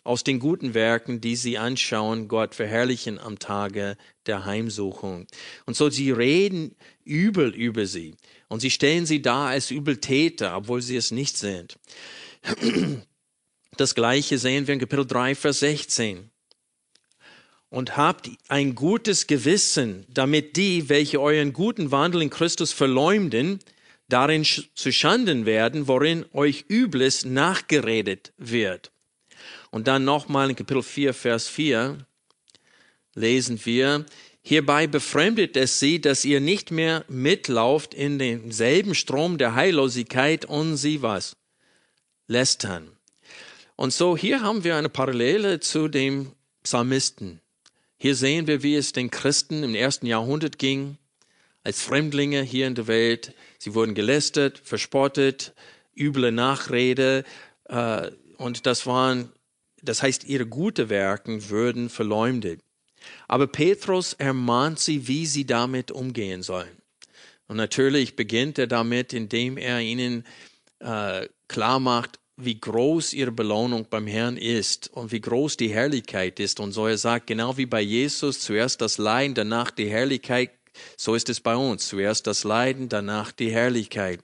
aus 0.03 0.23
den 0.23 0.39
guten 0.39 0.75
Werken, 0.75 1.21
die 1.21 1.35
sie 1.35 1.57
anschauen, 1.57 2.27
Gott 2.27 2.53
verherrlichen 2.53 3.17
am 3.17 3.39
Tage 3.39 3.97
der 4.27 4.45
Heimsuchung. 4.45 5.25
Und 5.65 5.75
so 5.75 5.89
sie 5.89 6.11
reden 6.11 6.75
übel 7.03 7.49
über 7.49 7.87
sie. 7.87 8.15
Und 8.47 8.59
sie 8.59 8.69
stellen 8.69 9.07
sie 9.07 9.23
dar 9.23 9.49
als 9.49 9.71
Übeltäter, 9.71 10.55
obwohl 10.55 10.83
sie 10.83 10.97
es 10.97 11.09
nicht 11.09 11.37
sind. 11.37 11.79
Das 13.79 13.95
gleiche 13.95 14.38
sehen 14.38 14.67
wir 14.67 14.74
in 14.74 14.81
Kapitel 14.81 15.07
3, 15.07 15.36
Vers 15.36 15.59
16. 15.59 16.29
Und 17.69 17.95
habt 17.95 18.29
ein 18.50 18.75
gutes 18.75 19.25
Gewissen, 19.25 20.05
damit 20.09 20.57
die, 20.57 20.89
welche 20.89 21.21
euren 21.21 21.53
guten 21.53 21.89
Wandel 21.89 22.24
in 22.24 22.29
Christus 22.29 22.74
verleumden, 22.74 23.59
darin 24.09 24.43
zu 24.43 24.91
Schanden 24.91 25.45
werden, 25.45 25.88
worin 25.88 26.25
euch 26.33 26.65
Übles 26.67 27.24
nachgeredet 27.24 28.33
wird. 28.38 28.91
Und 29.71 29.88
dann 29.88 30.03
nochmal 30.03 30.50
in 30.50 30.57
Kapitel 30.57 30.83
4, 30.83 31.13
Vers 31.13 31.48
4 31.48 32.05
lesen 33.15 33.62
wir, 33.63 34.05
Hierbei 34.41 34.88
befremdet 34.88 35.55
es 35.55 35.79
sie, 35.79 36.01
dass 36.01 36.25
ihr 36.25 36.41
nicht 36.41 36.69
mehr 36.69 37.05
mitlauft 37.07 37.93
in 37.93 38.19
demselben 38.19 38.93
Strom 38.93 39.38
der 39.38 39.55
Heillosigkeit 39.55 40.43
und 40.43 40.75
sie 40.75 41.01
was? 41.01 41.38
Lästern. 42.27 42.98
Und 43.79 43.93
so 43.93 44.17
hier 44.17 44.41
haben 44.41 44.65
wir 44.65 44.75
eine 44.75 44.89
Parallele 44.89 45.62
zu 45.62 45.88
dem 45.88 46.33
Psalmisten. 46.63 47.39
Hier 47.95 48.13
sehen 48.13 48.45
wir, 48.45 48.62
wie 48.62 48.75
es 48.75 48.91
den 48.91 49.09
Christen 49.09 49.63
im 49.63 49.74
ersten 49.74 50.05
Jahrhundert 50.05 50.59
ging, 50.59 50.98
als 51.63 51.81
Fremdlinge 51.81 52.41
hier 52.41 52.67
in 52.67 52.75
der 52.75 52.88
Welt. 52.88 53.33
Sie 53.57 53.74
wurden 53.75 53.95
gelästert, 53.95 54.59
verspottet, 54.62 55.53
üble 55.95 56.33
Nachrede, 56.33 57.24
äh, 57.69 58.12
und 58.36 58.65
das 58.65 58.86
waren, 58.86 59.31
das 59.81 60.03
heißt, 60.03 60.25
ihre 60.25 60.45
gute 60.45 60.89
Werken 60.89 61.50
würden 61.50 61.88
verleumdet. 61.88 62.59
Aber 63.29 63.48
Petrus 63.48 64.12
ermahnt 64.12 64.79
sie, 64.79 65.07
wie 65.07 65.25
sie 65.25 65.45
damit 65.45 65.89
umgehen 65.89 66.43
sollen. 66.43 66.81
Und 67.48 67.55
natürlich 67.55 68.17
beginnt 68.17 68.59
er 68.59 68.67
damit, 68.67 69.13
indem 69.13 69.55
er 69.55 69.79
ihnen 69.79 70.25
äh, 70.79 71.29
klar 71.48 71.79
macht, 71.79 72.18
wie 72.39 72.60
groß 72.60 73.13
ihre 73.13 73.31
Belohnung 73.31 73.86
beim 73.89 74.08
Herrn 74.08 74.38
ist 74.38 74.89
und 74.93 75.12
wie 75.12 75.22
groß 75.22 75.58
die 75.58 75.69
Herrlichkeit 75.69 76.39
ist. 76.39 76.60
Und 76.60 76.72
so 76.72 76.88
er 76.88 76.98
sagt, 76.98 77.27
genau 77.27 77.58
wie 77.58 77.65
bei 77.65 77.81
Jesus, 77.81 78.39
zuerst 78.39 78.81
das 78.81 78.98
Leiden, 78.98 79.36
danach 79.36 79.72
die 79.72 79.89
Herrlichkeit, 79.89 80.51
so 80.96 81.15
ist 81.15 81.29
es 81.29 81.41
bei 81.41 81.55
uns. 81.55 81.88
Zuerst 81.88 82.27
das 82.27 82.43
Leiden, 82.43 82.89
danach 82.89 83.31
die 83.31 83.51
Herrlichkeit. 83.51 84.22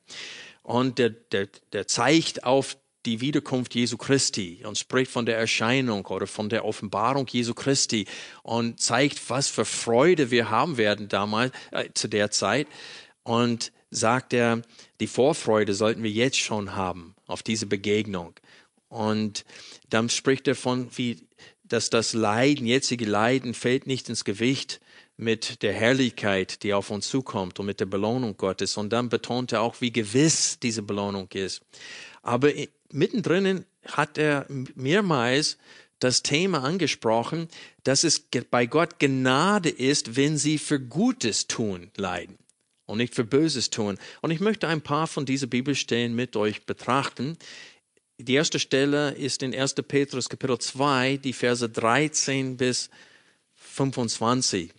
Und 0.64 0.98
der, 0.98 1.10
der, 1.10 1.48
der 1.74 1.88
zeigt 1.88 2.44
auf 2.44 2.78
die 3.06 3.22
Wiederkunft 3.22 3.76
Jesu 3.76 3.98
Christi 3.98 4.64
und 4.66 4.78
spricht 4.78 5.12
von 5.12 5.26
der 5.26 5.38
Erscheinung 5.38 6.06
oder 6.08 6.26
von 6.26 6.50
der 6.50 6.66
Offenbarung 6.66 7.28
Jesu 7.28 7.54
Christi 7.54 8.08
und 8.42 8.80
zeigt, 8.80 9.30
was 9.30 9.48
für 9.48 9.66
Freude 9.66 10.32
wir 10.32 10.50
haben 10.50 10.78
werden 10.78 11.08
damals, 11.08 11.52
äh, 11.72 11.90
zu 11.94 12.08
der 12.08 12.32
Zeit. 12.32 12.68
Und 13.24 13.72
sagt 13.92 14.34
er, 14.34 14.62
die 15.00 15.08
Vorfreude 15.08 15.74
sollten 15.74 16.04
wir 16.04 16.12
jetzt 16.12 16.38
schon 16.38 16.76
haben 16.76 17.15
auf 17.28 17.44
diese 17.44 17.66
Begegnung. 17.66 18.34
Und 18.90 19.46
dann 19.90 20.10
spricht 20.10 20.48
er 20.48 20.56
von, 20.56 20.90
wie, 20.96 21.18
dass 21.64 21.90
das 21.90 22.14
Leiden, 22.14 22.68
jetzige 22.68 23.06
Leiden 23.06 23.54
fällt 23.54 23.88
nicht 23.88 24.10
ins 24.10 24.24
Gewicht 24.24 24.80
mit 25.18 25.62
der 25.64 25.74
Herrlichkeit, 25.74 26.64
die 26.64 26.74
auf 26.74 26.90
uns 26.92 27.08
zukommt 27.08 27.60
und 27.60 27.66
mit 27.66 27.80
der 27.80 27.86
Belohnung 27.86 28.38
Gottes. 28.38 28.78
Und 28.78 28.92
dann 28.92 29.10
betont 29.10 29.52
er 29.52 29.62
auch, 29.62 29.82
wie 29.82 29.92
gewiss 29.92 30.60
diese 30.60 30.82
Belohnung 30.82 31.30
ist. 31.34 31.62
Aber 32.22 32.52
mittendrin 32.92 33.66
hat 33.86 34.18
er 34.18 34.46
mehrmals 34.50 35.58
das 36.00 36.22
Thema 36.22 36.64
angesprochen, 36.64 37.48
dass 37.84 38.04
es 38.04 38.28
bei 38.52 38.66
Gott 38.66 39.00
Gnade 39.00 39.70
ist, 39.70 40.18
wenn 40.18 40.38
sie 40.38 40.58
für 40.58 40.80
Gutes 40.80 41.48
tun 41.48 41.92
leiden 41.96 42.38
und 42.86 42.98
nicht 42.98 43.16
für 43.16 43.24
Böses 43.24 43.70
tun. 43.70 43.98
Und 44.22 44.32
ich 44.32 44.40
möchte 44.40 44.68
ein 44.68 44.82
paar 44.82 45.08
von 45.08 45.26
diesen 45.26 45.50
Bibelstellen 45.50 46.16
mit 46.16 46.36
euch 46.36 46.66
betrachten. 46.66 47.38
Die 48.18 48.34
erste 48.34 48.60
Stelle 48.60 49.12
ist 49.12 49.44
in 49.44 49.54
1. 49.54 49.76
Petrus 49.88 50.30
Kapitel 50.30 50.58
2, 50.58 51.18
die 51.18 51.34
Verse 51.34 51.68
13 51.68 52.58
bis 52.58 52.90
25. 53.56 54.72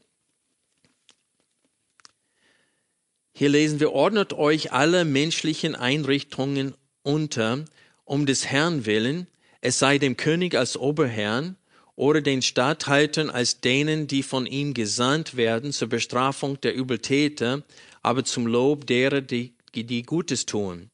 Hier 3.32 3.48
lesen 3.50 3.80
wir, 3.80 3.92
ordnet 3.92 4.32
euch 4.32 4.72
alle 4.72 5.04
menschlichen 5.04 5.74
Einrichtungen 5.74 6.74
unter, 7.02 7.66
um 8.06 8.24
des 8.24 8.46
Herrn 8.46 8.86
willen, 8.86 9.26
es 9.60 9.78
sei 9.78 9.98
dem 9.98 10.16
König 10.16 10.54
als 10.54 10.76
Oberherrn 10.76 11.56
oder 11.96 12.22
den 12.22 12.40
Statthaltern 12.40 13.28
als 13.30 13.60
denen, 13.60 14.06
die 14.06 14.22
von 14.22 14.46
ihm 14.46 14.74
gesandt 14.74 15.36
werden 15.36 15.72
zur 15.72 15.88
Bestrafung 15.88 16.60
der 16.60 16.74
Übeltäter, 16.74 17.62
aber 18.06 18.24
zum 18.24 18.46
Lob 18.46 18.86
derer, 18.86 19.20
die, 19.20 19.52
die 19.74 20.02
Gutes 20.02 20.46
tun. 20.46 20.90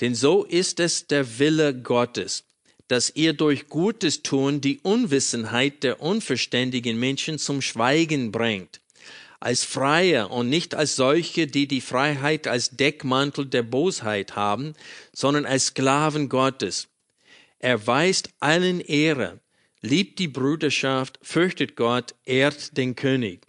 Denn 0.00 0.14
so 0.14 0.42
ist 0.44 0.80
es 0.80 1.06
der 1.06 1.38
Wille 1.38 1.74
Gottes, 1.74 2.44
dass 2.88 3.12
ihr 3.14 3.34
durch 3.34 3.68
Gutes 3.68 4.22
tun 4.22 4.62
die 4.62 4.80
Unwissenheit 4.80 5.82
der 5.82 6.00
unverständigen 6.00 6.98
Menschen 6.98 7.38
zum 7.38 7.60
Schweigen 7.60 8.32
bringt 8.32 8.80
als 9.38 9.62
Freie 9.62 10.28
und 10.28 10.48
nicht 10.48 10.74
als 10.74 10.96
solche, 10.96 11.46
die 11.46 11.68
die 11.68 11.82
Freiheit 11.82 12.46
als 12.46 12.70
Deckmantel 12.70 13.44
der 13.44 13.62
Bosheit 13.62 14.36
haben, 14.36 14.72
sondern 15.12 15.44
als 15.44 15.66
Sklaven 15.66 16.30
Gottes. 16.30 16.88
Er 17.58 17.86
weist 17.86 18.30
allen 18.40 18.80
Ehre, 18.80 19.40
liebt 19.82 20.18
die 20.18 20.28
Brüderschaft, 20.28 21.18
fürchtet 21.20 21.76
Gott, 21.76 22.14
ehrt 22.24 22.78
den 22.78 22.96
König. 22.96 23.46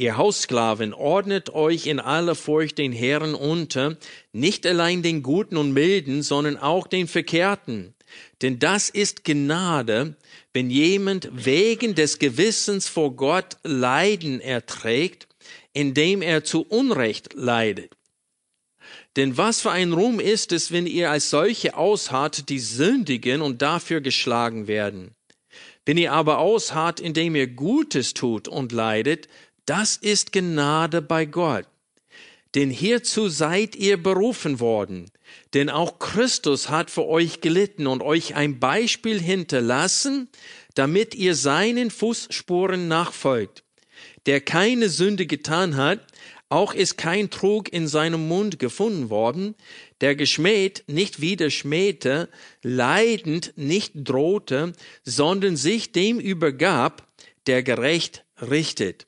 Ihr 0.00 0.16
Haussklaven, 0.16 0.94
ordnet 0.94 1.50
euch 1.50 1.86
in 1.86 2.00
aller 2.00 2.34
Furcht 2.34 2.78
den 2.78 2.90
Herren 2.90 3.34
unter, 3.34 3.98
nicht 4.32 4.66
allein 4.66 5.02
den 5.02 5.22
Guten 5.22 5.58
und 5.58 5.74
Milden, 5.74 6.22
sondern 6.22 6.56
auch 6.56 6.86
den 6.86 7.06
Verkehrten. 7.06 7.92
Denn 8.40 8.58
das 8.58 8.88
ist 8.88 9.24
Gnade, 9.24 10.16
wenn 10.54 10.70
jemand 10.70 11.28
wegen 11.32 11.94
des 11.94 12.18
Gewissens 12.18 12.88
vor 12.88 13.14
Gott 13.14 13.58
Leiden 13.62 14.40
erträgt, 14.40 15.28
indem 15.74 16.22
er 16.22 16.44
zu 16.44 16.62
Unrecht 16.62 17.34
leidet. 17.34 17.92
Denn 19.16 19.36
was 19.36 19.60
für 19.60 19.70
ein 19.70 19.92
Ruhm 19.92 20.18
ist 20.18 20.52
es, 20.52 20.72
wenn 20.72 20.86
ihr 20.86 21.10
als 21.10 21.28
solche 21.28 21.76
ausharrt, 21.76 22.48
die 22.48 22.60
sündigen 22.60 23.42
und 23.42 23.60
dafür 23.60 24.00
geschlagen 24.00 24.66
werden. 24.66 25.14
Wenn 25.84 25.98
ihr 25.98 26.12
aber 26.12 26.38
ausharrt, 26.38 27.00
indem 27.00 27.34
ihr 27.34 27.48
Gutes 27.48 28.14
tut 28.14 28.48
und 28.48 28.70
leidet, 28.70 29.28
das 29.66 29.96
ist 29.96 30.32
Gnade 30.32 31.02
bei 31.02 31.24
Gott. 31.24 31.66
Denn 32.54 32.70
hierzu 32.70 33.28
seid 33.28 33.76
ihr 33.76 34.02
berufen 34.02 34.58
worden. 34.58 35.10
Denn 35.54 35.70
auch 35.70 35.98
Christus 35.98 36.68
hat 36.68 36.90
für 36.90 37.06
euch 37.06 37.40
gelitten 37.40 37.86
und 37.86 38.02
euch 38.02 38.34
ein 38.34 38.58
Beispiel 38.58 39.20
hinterlassen, 39.20 40.28
damit 40.74 41.14
ihr 41.14 41.34
seinen 41.34 41.90
Fußspuren 41.90 42.88
nachfolgt. 42.88 43.62
Der 44.26 44.40
keine 44.40 44.88
Sünde 44.88 45.26
getan 45.26 45.76
hat, 45.76 46.00
auch 46.48 46.74
ist 46.74 46.98
kein 46.98 47.30
Trug 47.30 47.72
in 47.72 47.86
seinem 47.86 48.26
Mund 48.26 48.58
gefunden 48.58 49.08
worden, 49.08 49.54
der 50.00 50.16
geschmäht 50.16 50.82
nicht 50.88 51.20
wieder 51.20 51.50
schmähte, 51.50 52.28
leidend 52.62 53.52
nicht 53.54 53.92
drohte, 53.94 54.72
sondern 55.04 55.56
sich 55.56 55.92
dem 55.92 56.18
übergab, 56.18 57.06
der 57.46 57.62
gerecht 57.62 58.24
richtet 58.40 59.06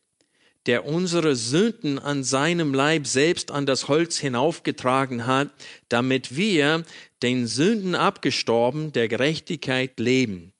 der 0.66 0.87
unsere 0.87 1.35
Sünden 1.35 1.99
an 1.99 2.23
seinem 2.23 2.73
Leib 2.73 3.07
selbst 3.07 3.50
an 3.50 3.66
das 3.66 3.88
Holz 3.88 4.19
hinaufgetragen 4.19 5.26
hat, 5.26 5.50
damit 5.88 6.37
wir, 6.37 6.85
den 7.23 7.47
Sünden 7.47 7.95
abgestorben, 7.95 8.92
der 8.92 9.09
Gerechtigkeit 9.09 9.99
leben, 9.99 10.52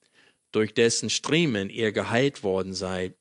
durch 0.52 0.75
dessen 0.75 1.11
Striemen 1.11 1.71
ihr 1.71 1.92
geheilt 1.92 2.42
worden 2.42 2.75
seid. 2.75 3.14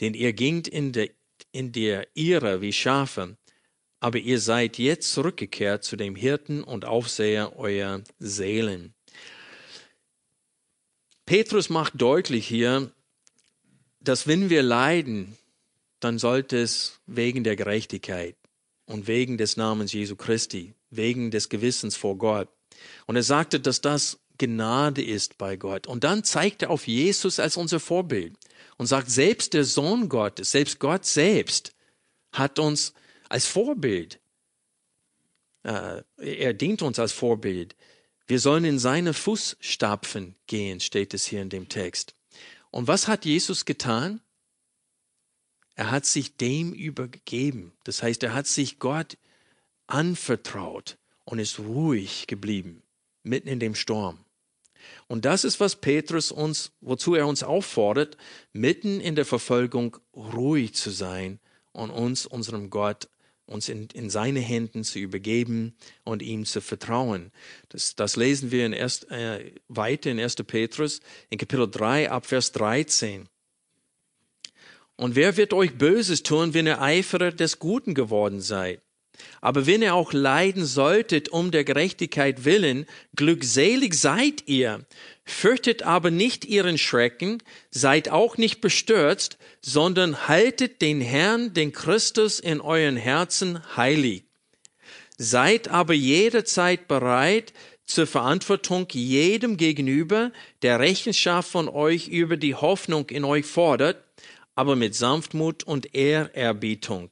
Denn 0.00 0.14
ihr 0.14 0.32
gingt 0.32 0.68
in 0.68 0.92
der, 0.92 1.10
in 1.52 1.72
der 1.72 2.06
Irre 2.14 2.60
wie 2.60 2.72
Schafe, 2.72 3.36
aber 4.00 4.18
ihr 4.18 4.40
seid 4.40 4.78
jetzt 4.78 5.12
zurückgekehrt 5.12 5.84
zu 5.84 5.96
dem 5.96 6.16
Hirten 6.16 6.62
und 6.62 6.84
Aufseher 6.84 7.56
eurer 7.56 8.02
Seelen. 8.18 8.94
Petrus 11.24 11.70
macht 11.70 11.94
deutlich 12.00 12.46
hier, 12.46 12.92
dass 14.00 14.26
wenn 14.26 14.48
wir 14.48 14.62
leiden, 14.62 15.36
dann 16.00 16.18
sollte 16.18 16.58
es 16.58 17.00
wegen 17.06 17.44
der 17.44 17.56
Gerechtigkeit 17.56 18.36
und 18.86 19.06
wegen 19.06 19.38
des 19.38 19.56
Namens 19.56 19.92
Jesu 19.92 20.16
Christi, 20.16 20.74
wegen 20.90 21.30
des 21.30 21.48
Gewissens 21.48 21.96
vor 21.96 22.16
Gott. 22.16 22.48
Und 23.06 23.16
er 23.16 23.22
sagte, 23.22 23.60
dass 23.60 23.80
das 23.80 24.18
Gnade 24.38 25.02
ist 25.02 25.38
bei 25.38 25.56
Gott. 25.56 25.86
Und 25.86 26.04
dann 26.04 26.24
zeigt 26.24 26.62
er 26.62 26.70
auf 26.70 26.86
Jesus 26.86 27.40
als 27.40 27.56
unser 27.56 27.80
Vorbild 27.80 28.36
und 28.76 28.86
sagt, 28.86 29.10
selbst 29.10 29.54
der 29.54 29.64
Sohn 29.64 30.08
Gottes, 30.08 30.52
selbst 30.52 30.78
Gott 30.78 31.04
selbst 31.04 31.74
hat 32.32 32.58
uns 32.58 32.92
als 33.28 33.46
Vorbild, 33.46 34.20
äh, 35.62 36.02
er 36.18 36.54
dient 36.54 36.82
uns 36.82 36.98
als 36.98 37.12
Vorbild. 37.12 37.74
Wir 38.26 38.40
sollen 38.40 38.64
in 38.64 38.78
seine 38.78 39.14
Fußstapfen 39.14 40.36
gehen, 40.46 40.80
steht 40.80 41.14
es 41.14 41.26
hier 41.26 41.42
in 41.42 41.48
dem 41.48 41.68
Text. 41.68 42.14
Und 42.70 42.88
was 42.88 43.08
hat 43.08 43.24
Jesus 43.24 43.64
getan? 43.64 44.20
Er 45.76 45.90
hat 45.90 46.06
sich 46.06 46.36
dem 46.36 46.72
übergeben. 46.72 47.72
Das 47.84 48.02
heißt, 48.02 48.22
er 48.22 48.34
hat 48.34 48.46
sich 48.46 48.78
Gott 48.78 49.18
anvertraut 49.86 50.96
und 51.24 51.38
ist 51.38 51.58
ruhig 51.58 52.26
geblieben, 52.26 52.82
mitten 53.22 53.48
in 53.48 53.60
dem 53.60 53.74
Sturm. 53.74 54.24
Und 55.06 55.24
das 55.24 55.44
ist, 55.44 55.60
was 55.60 55.76
Petrus 55.76 56.32
uns, 56.32 56.72
wozu 56.80 57.14
er 57.14 57.26
uns 57.26 57.42
auffordert, 57.42 58.16
mitten 58.52 59.00
in 59.00 59.16
der 59.16 59.26
Verfolgung 59.26 59.98
ruhig 60.14 60.74
zu 60.74 60.90
sein 60.90 61.40
und 61.72 61.90
uns, 61.90 62.24
unserem 62.24 62.70
Gott, 62.70 63.08
uns 63.44 63.68
in, 63.68 63.88
in 63.92 64.10
seine 64.10 64.40
Händen 64.40 64.82
zu 64.82 64.98
übergeben 64.98 65.76
und 66.04 66.22
ihm 66.22 66.46
zu 66.46 66.60
vertrauen. 66.60 67.32
Das, 67.68 67.94
das 67.94 68.16
lesen 68.16 68.50
wir 68.50 68.66
in 68.66 68.72
erst, 68.72 69.10
äh, 69.10 69.52
weiter 69.68 70.10
in 70.10 70.18
1. 70.18 70.36
Petrus 70.46 71.00
in 71.30 71.38
Kapitel 71.38 71.70
3 71.70 72.10
ab 72.10 72.26
Vers 72.26 72.52
13. 72.52 73.28
Und 74.96 75.14
wer 75.14 75.36
wird 75.36 75.52
euch 75.52 75.76
Böses 75.76 76.22
tun, 76.22 76.54
wenn 76.54 76.66
ihr 76.66 76.80
Eiferer 76.80 77.30
des 77.30 77.58
Guten 77.58 77.94
geworden 77.94 78.40
seid? 78.40 78.80
Aber 79.40 79.66
wenn 79.66 79.82
ihr 79.82 79.94
auch 79.94 80.12
leiden 80.12 80.64
solltet 80.64 81.28
um 81.28 81.50
der 81.50 81.64
Gerechtigkeit 81.64 82.44
willen, 82.44 82.86
glückselig 83.14 83.94
seid 83.94 84.46
ihr. 84.46 84.84
Fürchtet 85.24 85.82
aber 85.82 86.10
nicht 86.10 86.44
ihren 86.44 86.78
Schrecken, 86.78 87.42
seid 87.70 88.08
auch 88.08 88.36
nicht 88.36 88.60
bestürzt, 88.60 89.38
sondern 89.60 90.28
haltet 90.28 90.82
den 90.82 91.00
Herrn, 91.00 91.54
den 91.54 91.72
Christus 91.72 92.40
in 92.40 92.60
euren 92.60 92.96
Herzen 92.96 93.60
heilig. 93.76 94.24
Seid 95.18 95.68
aber 95.68 95.94
jederzeit 95.94 96.88
bereit 96.88 97.52
zur 97.86 98.06
Verantwortung 98.06 98.86
jedem 98.90 99.56
gegenüber, 99.56 100.32
der 100.62 100.80
Rechenschaft 100.80 101.50
von 101.50 101.68
euch 101.68 102.08
über 102.08 102.36
die 102.36 102.54
Hoffnung 102.54 103.08
in 103.10 103.24
euch 103.24 103.46
fordert, 103.46 104.05
aber 104.56 104.74
mit 104.74 104.96
Sanftmut 104.96 105.62
und 105.62 105.94
Ehrerbietung. 105.94 107.10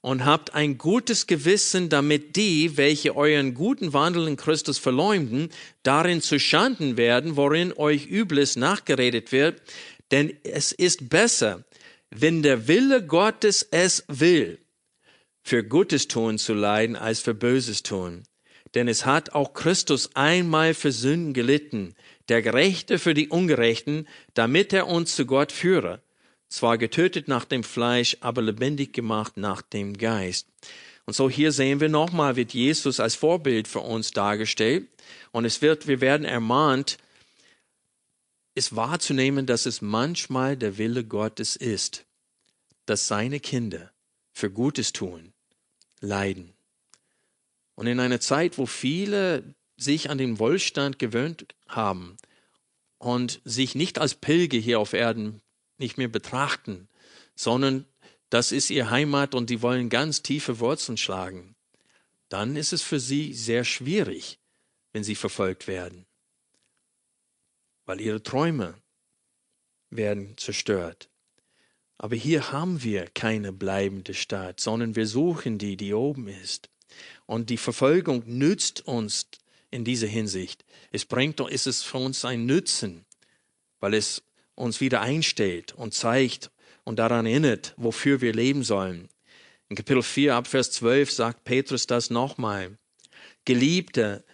Und 0.00 0.24
habt 0.24 0.54
ein 0.54 0.76
gutes 0.76 1.26
Gewissen, 1.26 1.88
damit 1.88 2.36
die, 2.36 2.76
welche 2.76 3.16
euren 3.16 3.54
guten 3.54 3.92
Wandel 3.92 4.28
in 4.28 4.36
Christus 4.36 4.78
verleumden, 4.78 5.50
darin 5.82 6.20
zu 6.20 6.38
Schanden 6.38 6.96
werden, 6.96 7.36
worin 7.36 7.72
euch 7.72 8.06
Übles 8.06 8.56
nachgeredet 8.56 9.32
wird. 9.32 9.62
Denn 10.10 10.36
es 10.44 10.72
ist 10.72 11.08
besser, 11.08 11.64
wenn 12.10 12.42
der 12.42 12.68
Wille 12.68 13.04
Gottes 13.04 13.66
es 13.70 14.04
will, 14.08 14.58
für 15.42 15.64
Gutes 15.64 16.08
tun 16.08 16.38
zu 16.38 16.54
leiden, 16.54 16.96
als 16.96 17.20
für 17.20 17.34
Böses 17.34 17.82
tun. 17.82 18.24
Denn 18.74 18.86
es 18.86 19.06
hat 19.06 19.32
auch 19.32 19.52
Christus 19.52 20.14
einmal 20.14 20.74
für 20.74 20.92
Sünden 20.92 21.32
gelitten, 21.34 21.94
der 22.28 22.42
Gerechte 22.42 22.98
für 22.98 23.14
die 23.14 23.28
Ungerechten, 23.28 24.06
damit 24.34 24.72
er 24.72 24.86
uns 24.86 25.16
zu 25.16 25.26
Gott 25.26 25.52
führe 25.52 26.02
zwar 26.48 26.78
getötet 26.78 27.28
nach 27.28 27.44
dem 27.44 27.62
Fleisch, 27.62 28.16
aber 28.20 28.42
lebendig 28.42 28.92
gemacht 28.92 29.36
nach 29.36 29.62
dem 29.62 29.96
Geist. 29.96 30.48
Und 31.04 31.14
so 31.14 31.30
hier 31.30 31.52
sehen 31.52 31.80
wir 31.80 31.88
nochmal, 31.88 32.36
wird 32.36 32.52
Jesus 32.52 33.00
als 33.00 33.14
Vorbild 33.14 33.66
für 33.66 33.80
uns 33.80 34.10
dargestellt. 34.10 34.88
Und 35.32 35.44
es 35.44 35.62
wird, 35.62 35.86
wir 35.86 36.00
werden 36.00 36.26
ermahnt, 36.26 36.98
es 38.54 38.76
wahrzunehmen, 38.76 39.46
dass 39.46 39.66
es 39.66 39.80
manchmal 39.80 40.56
der 40.56 40.76
Wille 40.78 41.04
Gottes 41.04 41.56
ist, 41.56 42.04
dass 42.86 43.06
seine 43.06 43.40
Kinder 43.40 43.92
für 44.32 44.50
Gutes 44.50 44.92
tun, 44.92 45.32
leiden. 46.00 46.52
Und 47.74 47.86
in 47.86 48.00
einer 48.00 48.20
Zeit, 48.20 48.58
wo 48.58 48.66
viele 48.66 49.54
sich 49.76 50.10
an 50.10 50.18
den 50.18 50.38
Wohlstand 50.38 50.98
gewöhnt 50.98 51.54
haben 51.68 52.16
und 52.98 53.40
sich 53.44 53.74
nicht 53.74 53.98
als 53.98 54.14
Pilger 54.14 54.58
hier 54.58 54.80
auf 54.80 54.92
Erden 54.92 55.40
nicht 55.78 55.98
mehr 55.98 56.08
betrachten, 56.08 56.88
sondern 57.34 57.86
das 58.30 58.52
ist 58.52 58.70
ihr 58.70 58.90
Heimat 58.90 59.34
und 59.34 59.50
die 59.50 59.62
wollen 59.62 59.88
ganz 59.88 60.22
tiefe 60.22 60.58
Wurzeln 60.58 60.98
schlagen, 60.98 61.54
dann 62.28 62.56
ist 62.56 62.72
es 62.72 62.82
für 62.82 63.00
sie 63.00 63.32
sehr 63.32 63.64
schwierig, 63.64 64.38
wenn 64.92 65.04
sie 65.04 65.14
verfolgt 65.14 65.66
werden, 65.66 66.06
weil 67.86 68.00
ihre 68.00 68.22
Träume 68.22 68.74
werden 69.90 70.36
zerstört. 70.36 71.08
Aber 71.96 72.14
hier 72.14 72.52
haben 72.52 72.82
wir 72.82 73.06
keine 73.06 73.52
bleibende 73.52 74.14
Stadt, 74.14 74.60
sondern 74.60 74.94
wir 74.94 75.06
suchen 75.06 75.58
die, 75.58 75.76
die 75.76 75.94
oben 75.94 76.28
ist. 76.28 76.70
Und 77.26 77.50
die 77.50 77.56
Verfolgung 77.56 78.22
nützt 78.26 78.86
uns 78.86 79.26
in 79.70 79.84
dieser 79.84 80.06
Hinsicht. 80.06 80.64
Es 80.92 81.04
bringt, 81.04 81.40
ist 81.40 81.66
es 81.66 81.82
für 81.82 81.98
uns 81.98 82.24
ein 82.24 82.46
Nützen, 82.46 83.04
weil 83.80 83.94
es 83.94 84.22
uns 84.58 84.80
wieder 84.80 85.00
einstellt 85.00 85.72
und 85.74 85.94
zeigt 85.94 86.50
und 86.84 86.98
daran 86.98 87.26
erinnert, 87.26 87.74
wofür 87.76 88.20
wir 88.20 88.32
leben 88.32 88.64
sollen. 88.64 89.08
In 89.68 89.76
Kapitel 89.76 90.02
4 90.02 90.34
ab 90.34 90.46
Vers 90.46 90.70
12 90.72 91.12
sagt 91.12 91.44
Petrus 91.44 91.86
das 91.86 92.10
nochmal. 92.10 92.78
Geliebte, 93.44 94.24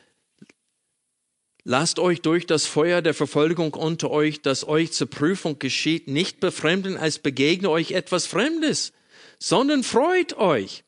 lasst 1.65 1.99
euch 1.99 2.21
durch 2.21 2.47
das 2.47 2.67
Feuer 2.67 3.03
der 3.03 3.15
Verfolgung 3.15 3.75
unter 3.75 4.11
euch, 4.11 4.43
das 4.43 4.67
euch 4.67 4.93
zur 4.93 5.11
Prüfung 5.11 5.59
geschieht, 5.59 6.09
nicht 6.09 6.41
befremden, 6.41 6.97
als 6.97 7.19
begegne 7.19 7.69
euch 7.69 7.93
etwas 7.93 8.27
Fremdes, 8.27 8.93
sondern 9.39 9.83
freut 9.83 10.37
euch, 10.37 10.85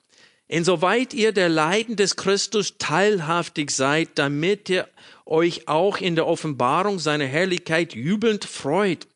insoweit 0.47 1.13
ihr 1.13 1.33
der 1.33 1.49
Leiden 1.49 1.97
des 1.97 2.15
Christus 2.15 2.79
teilhaftig 2.79 3.73
seid, 3.73 4.11
damit 4.15 4.69
ihr 4.69 4.89
euch 5.25 5.67
auch 5.67 5.99
in 5.99 6.15
der 6.15 6.29
Offenbarung 6.29 7.01
seiner 7.01 7.27
Herrlichkeit 7.27 7.95
jubelnd 7.95 8.45
freut 8.45 9.09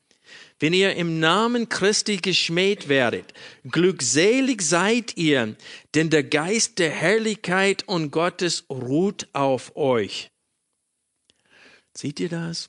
wenn 0.61 0.75
ihr 0.75 0.95
im 0.95 1.19
Namen 1.19 1.69
Christi 1.69 2.19
geschmäht 2.19 2.89
werdet. 2.89 3.33
Glückselig 3.69 4.61
seid 4.63 5.17
ihr, 5.17 5.57
denn 5.95 6.11
der 6.11 6.23
Geist 6.23 6.79
der 6.79 6.91
Herrlichkeit 6.91 7.89
und 7.89 8.11
Gottes 8.11 8.67
ruht 8.69 9.27
auf 9.33 9.75
euch. 9.75 10.31
Seht 11.97 12.21
ihr 12.21 12.29
das? 12.29 12.69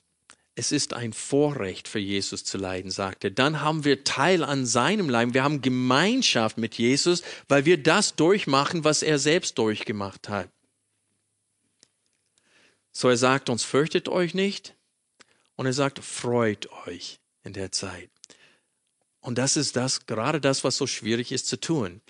Es 0.54 0.72
ist 0.72 0.94
ein 0.94 1.12
Vorrecht 1.12 1.86
für 1.86 1.98
Jesus 1.98 2.44
zu 2.44 2.58
leiden, 2.58 2.90
sagt 2.90 3.24
er. 3.24 3.30
Dann 3.30 3.60
haben 3.60 3.84
wir 3.84 4.04
Teil 4.04 4.42
an 4.42 4.66
seinem 4.66 5.08
Leiden. 5.08 5.32
Wir 5.32 5.44
haben 5.44 5.62
Gemeinschaft 5.62 6.58
mit 6.58 6.74
Jesus, 6.76 7.22
weil 7.48 7.64
wir 7.64 7.82
das 7.82 8.16
durchmachen, 8.16 8.84
was 8.84 9.02
er 9.02 9.18
selbst 9.18 9.56
durchgemacht 9.56 10.28
hat. 10.28 10.50
So 12.90 13.08
er 13.08 13.16
sagt 13.16 13.48
uns, 13.48 13.64
fürchtet 13.64 14.08
euch 14.08 14.34
nicht. 14.34 14.74
Und 15.56 15.64
er 15.66 15.72
sagt, 15.72 16.00
freut 16.00 16.70
euch 16.86 17.21
in 17.44 17.52
der 17.52 17.72
Zeit. 17.72 18.10
Und 19.20 19.38
das 19.38 19.56
ist 19.56 19.76
das, 19.76 20.06
gerade 20.06 20.40
das, 20.40 20.64
was 20.64 20.76
so 20.76 20.86
schwierig 20.86 21.32
ist 21.32 21.46
zu 21.46 21.58
tun. 21.58 22.00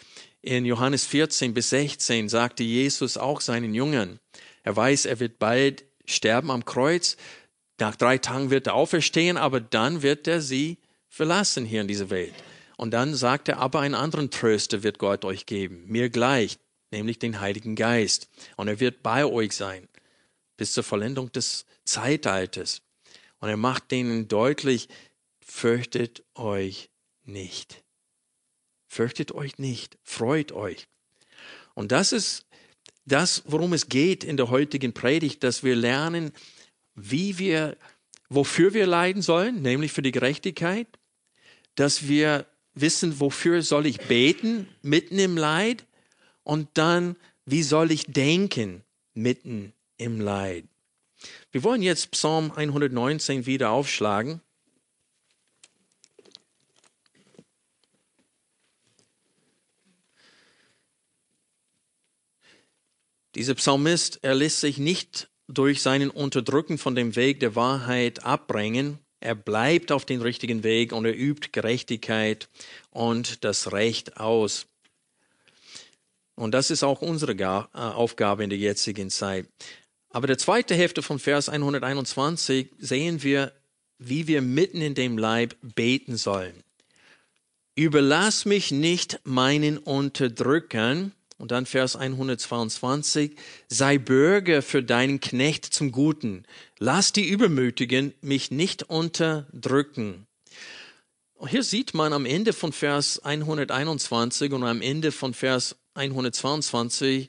In 0.41 0.65
Johannes 0.65 1.05
14 1.05 1.55
bis 1.55 1.71
16 1.71 2.29
sagte 2.29 2.63
Jesus 2.63 3.17
auch 3.17 3.41
seinen 3.41 3.75
Jüngern, 3.75 4.19
er 4.63 4.75
weiß, 4.75 5.05
er 5.07 5.21
wird 5.21 5.39
bald 5.39 5.85
sterben 6.05 6.51
am 6.51 6.65
Kreuz, 6.65 7.17
nach 7.79 7.97
drei 7.97 8.19
Tagen 8.19 8.51
wird 8.51 8.67
er 8.69 8.75
auferstehen, 8.75 9.37
aber 9.37 9.61
dann 9.61 10.03
wird 10.03 10.27
er 10.27 10.41
sie 10.41 10.79
verlassen 11.09 11.65
hier 11.65 11.81
in 11.81 11.89
dieser 11.89 12.11
Welt. 12.11 12.35
Und 12.77 12.93
dann 12.93 13.15
sagt 13.15 13.49
er, 13.49 13.59
aber 13.59 13.81
einen 13.81 13.95
anderen 13.95 14.31
Tröster 14.31 14.83
wird 14.83 14.99
Gott 14.99 15.25
euch 15.25 15.47
geben, 15.47 15.85
mir 15.87 16.09
gleich, 16.09 16.59
nämlich 16.91 17.19
den 17.19 17.41
Heiligen 17.41 17.77
Geist. 17.77 18.29
Und 18.57 18.69
er 18.69 18.81
wird 18.81 19.03
bei 19.03 19.25
euch 19.25 19.53
sein, 19.53 19.89
bis 20.57 20.73
zur 20.73 20.85
Vollendung 20.85 21.31
des 21.33 21.67
Zeitalters. 21.85 22.83
Und 23.41 23.49
er 23.49 23.57
macht 23.57 23.91
denen 23.91 24.29
deutlich, 24.29 24.89
fürchtet 25.45 26.25
euch 26.35 26.91
nicht. 27.25 27.83
Fürchtet 28.89 29.33
euch 29.33 29.59
nicht, 29.59 29.99
freut 30.03 30.53
euch. 30.53 30.87
Und 31.75 31.93
das 31.93 32.13
ist 32.13 32.47
das, 33.05 33.43
worum 33.47 33.73
es 33.73 33.89
geht 33.89 34.25
in 34.25 34.37
der 34.37 34.51
heutigen 34.51 34.93
Predigt, 34.93 35.43
dass 35.43 35.63
wir 35.63 35.75
lernen, 35.75 36.33
wie 36.95 37.39
wir, 37.39 37.77
wofür 38.29 38.75
wir 38.75 38.87
leiden 38.87 39.23
sollen, 39.23 39.63
nämlich 39.63 39.93
für 39.93 40.03
die 40.03 40.13
Gerechtigkeit, 40.13 40.87
dass 41.75 42.07
wir 42.07 42.47
wissen, 42.75 43.19
wofür 43.21 43.63
soll 43.63 43.87
ich 43.87 43.99
beten 44.01 44.69
mitten 44.83 45.19
im 45.19 45.37
Leid 45.37 45.87
und 46.45 46.69
dann, 46.75 47.17
wie 47.45 47.63
soll 47.63 47.91
ich 47.91 48.05
denken 48.07 48.83
mitten 49.15 49.73
im 49.97 50.21
Leid. 50.21 50.65
Wir 51.51 51.63
wollen 51.63 51.83
jetzt 51.83 52.11
Psalm 52.13 52.51
119 52.51 53.47
wieder 53.47 53.71
aufschlagen. 53.71 54.41
Dieser 63.35 63.55
Psalmist, 63.55 64.19
er 64.23 64.35
lässt 64.35 64.61
sich 64.61 64.79
nicht 64.79 65.29
durch 65.49 65.83
seinen 65.83 66.11
Unterdrücken 66.11 66.79
von 66.79 66.95
dem 66.95 67.17
Weg 67.17 67.41
der 67.41 67.57
Wahrheit 67.57 68.25
abbringen. 68.25 68.99
Er 69.21 69.35
bleibt 69.35 69.93
auf 69.93 70.05
den 70.05 70.21
richtigen 70.21 70.65
Weg 70.65 70.93
und 70.93 71.05
er 71.05 71.17
übt 71.17 71.49
Gerechtigkeit 71.53 72.49
und 72.91 73.45
das 73.45 73.73
Recht 73.73 74.19
aus. 74.19 74.67
Und 76.35 76.53
das 76.53 76.71
ist 76.71 76.83
auch 76.83 77.03
unsere 77.03 77.33
äh, 77.33 77.79
Aufgabe 77.79 78.45
in 78.45 78.51
der 78.51 78.59
jetzigen 78.59 79.11
Zeit. 79.11 79.47
Aber 80.11 80.27
der 80.27 80.39
zweite 80.39 80.75
Hälfte 80.75 81.03
von 81.03 81.19
Vers 81.19 81.49
121 81.49 82.69
sehen 82.79 83.23
wir, 83.23 83.53
wie 83.99 84.27
wir 84.27 84.43
mitten 84.43 84.81
in 84.81 84.95
dem 84.95 85.17
Leib 85.17 85.57
beten 85.63 86.17
sollen. 86.17 86.63
Überlass 87.75 88.45
mich 88.45 88.71
nicht 88.71 89.21
meinen 89.25 89.79
Unterdrückern, 89.79 91.13
und 91.43 91.51
dann 91.51 91.67
Vers 91.67 91.97
122, 91.97 93.35
sei 93.67 93.99
Bürger 93.99 94.63
für 94.63 94.81
deinen 94.81 95.19
Knecht 95.19 95.65
zum 95.65 95.91
Guten. 95.91 96.45
Lass 96.79 97.13
die 97.13 97.29
Übermütigen 97.29 98.15
mich 98.21 98.53
nicht 98.53 98.85
unterdrücken. 98.85 100.29
Und 101.35 101.49
hier 101.49 101.65
sieht 101.65 101.95
man 101.95 102.13
am 102.13 102.27
Ende 102.27 102.53
von 102.53 102.73
Vers 102.73 103.25
121 103.25 104.53
und 104.53 104.63
am 104.63 104.81
Ende 104.83 105.11
von 105.11 105.35
Vers 105.35 105.75
122 105.95 107.29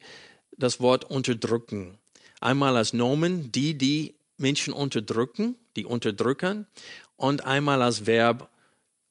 das 0.60 0.80
Wort 0.80 1.06
unterdrücken. 1.10 1.98
Einmal 2.40 2.78
als 2.78 2.94
Nomen, 2.94 3.52
die, 3.52 3.76
die 3.76 4.14
Menschen 4.38 4.76
unterdrücken, 4.76 5.56
die 5.76 5.86
unterdrücken, 5.86 6.68
und 7.16 7.46
einmal 7.46 7.82
als 7.82 8.06
Verb 8.06 8.52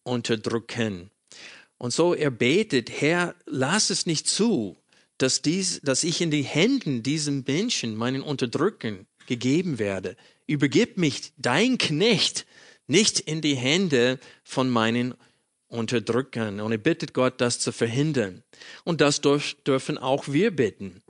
unterdrücken. 0.05 1.11
Und 1.77 1.93
so 1.93 2.15
er 2.15 2.31
betet, 2.31 3.01
Herr, 3.01 3.35
lass 3.47 3.91
es 3.91 4.07
nicht 4.07 4.29
zu, 4.29 4.77
dass, 5.23 5.41
dies, 5.41 5.81
dass 5.83 6.03
ich 6.05 6.21
in 6.21 6.31
die 6.31 6.43
Händen 6.43 7.03
diesem 7.03 7.45
Menschen, 7.47 7.97
meinen 7.97 8.23
Unterdrücken, 8.23 9.07
gegeben 9.27 9.79
werde. 9.79 10.17
Übergib 10.47 10.99
mich, 10.99 11.33
dein 11.37 11.79
Knecht, 11.79 12.45
nicht 12.89 13.21
in 13.21 13.41
die 13.41 13.55
Hände 13.55 14.19
von 14.43 14.69
meinen 14.69 15.15
Unterdrückern. 15.69 16.61
Und 16.61 16.73
er 16.73 16.79
bittet 16.79 17.15
Gott, 17.15 17.41
das 17.41 17.61
zu 17.61 17.71
verhindern. 17.71 18.43
Und 18.85 19.01
das 19.01 19.21
dürfen 19.21 19.97
auch 19.97 20.27
wir 20.27 20.51
bitten. 20.55 21.03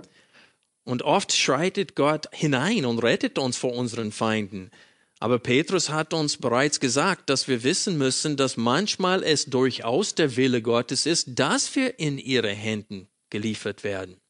Und 0.85 1.03
oft 1.03 1.33
schreitet 1.33 1.97
Gott 1.97 2.27
hinein 2.33 2.85
und 2.85 2.99
rettet 2.99 3.39
uns 3.39 3.57
vor 3.57 3.73
unseren 3.73 4.13
Feinden. 4.13 4.71
Aber 5.21 5.39
Petrus 5.39 5.89
hat 5.89 6.13
uns 6.13 6.37
bereits 6.37 6.81
gesagt, 6.81 7.31
dass 7.31 7.49
wir 7.49 7.63
wissen 7.63 7.97
müssen, 7.97 8.37
dass 8.37 8.57
manchmal 8.57 9.23
es 9.23 9.47
durchaus 9.47 10.15
der 10.15 10.37
Wille 10.37 10.61
Gottes 10.61 11.07
ist, 11.07 11.39
dass 11.39 11.75
wir 11.77 11.99
in 11.99 12.19
ihre 12.19 12.51
Händen 12.51 13.09
geliefert 13.33 13.83
werden. 13.83 14.21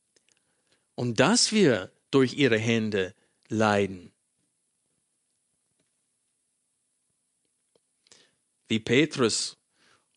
Und 0.95 1.21
dass 1.21 1.53
wir 1.53 1.91
durch 2.11 2.35
ihre 2.35 2.57
Hände 2.57 3.15
leiden. 3.49 4.13
Wie 8.69 8.79
Petrus 8.79 9.59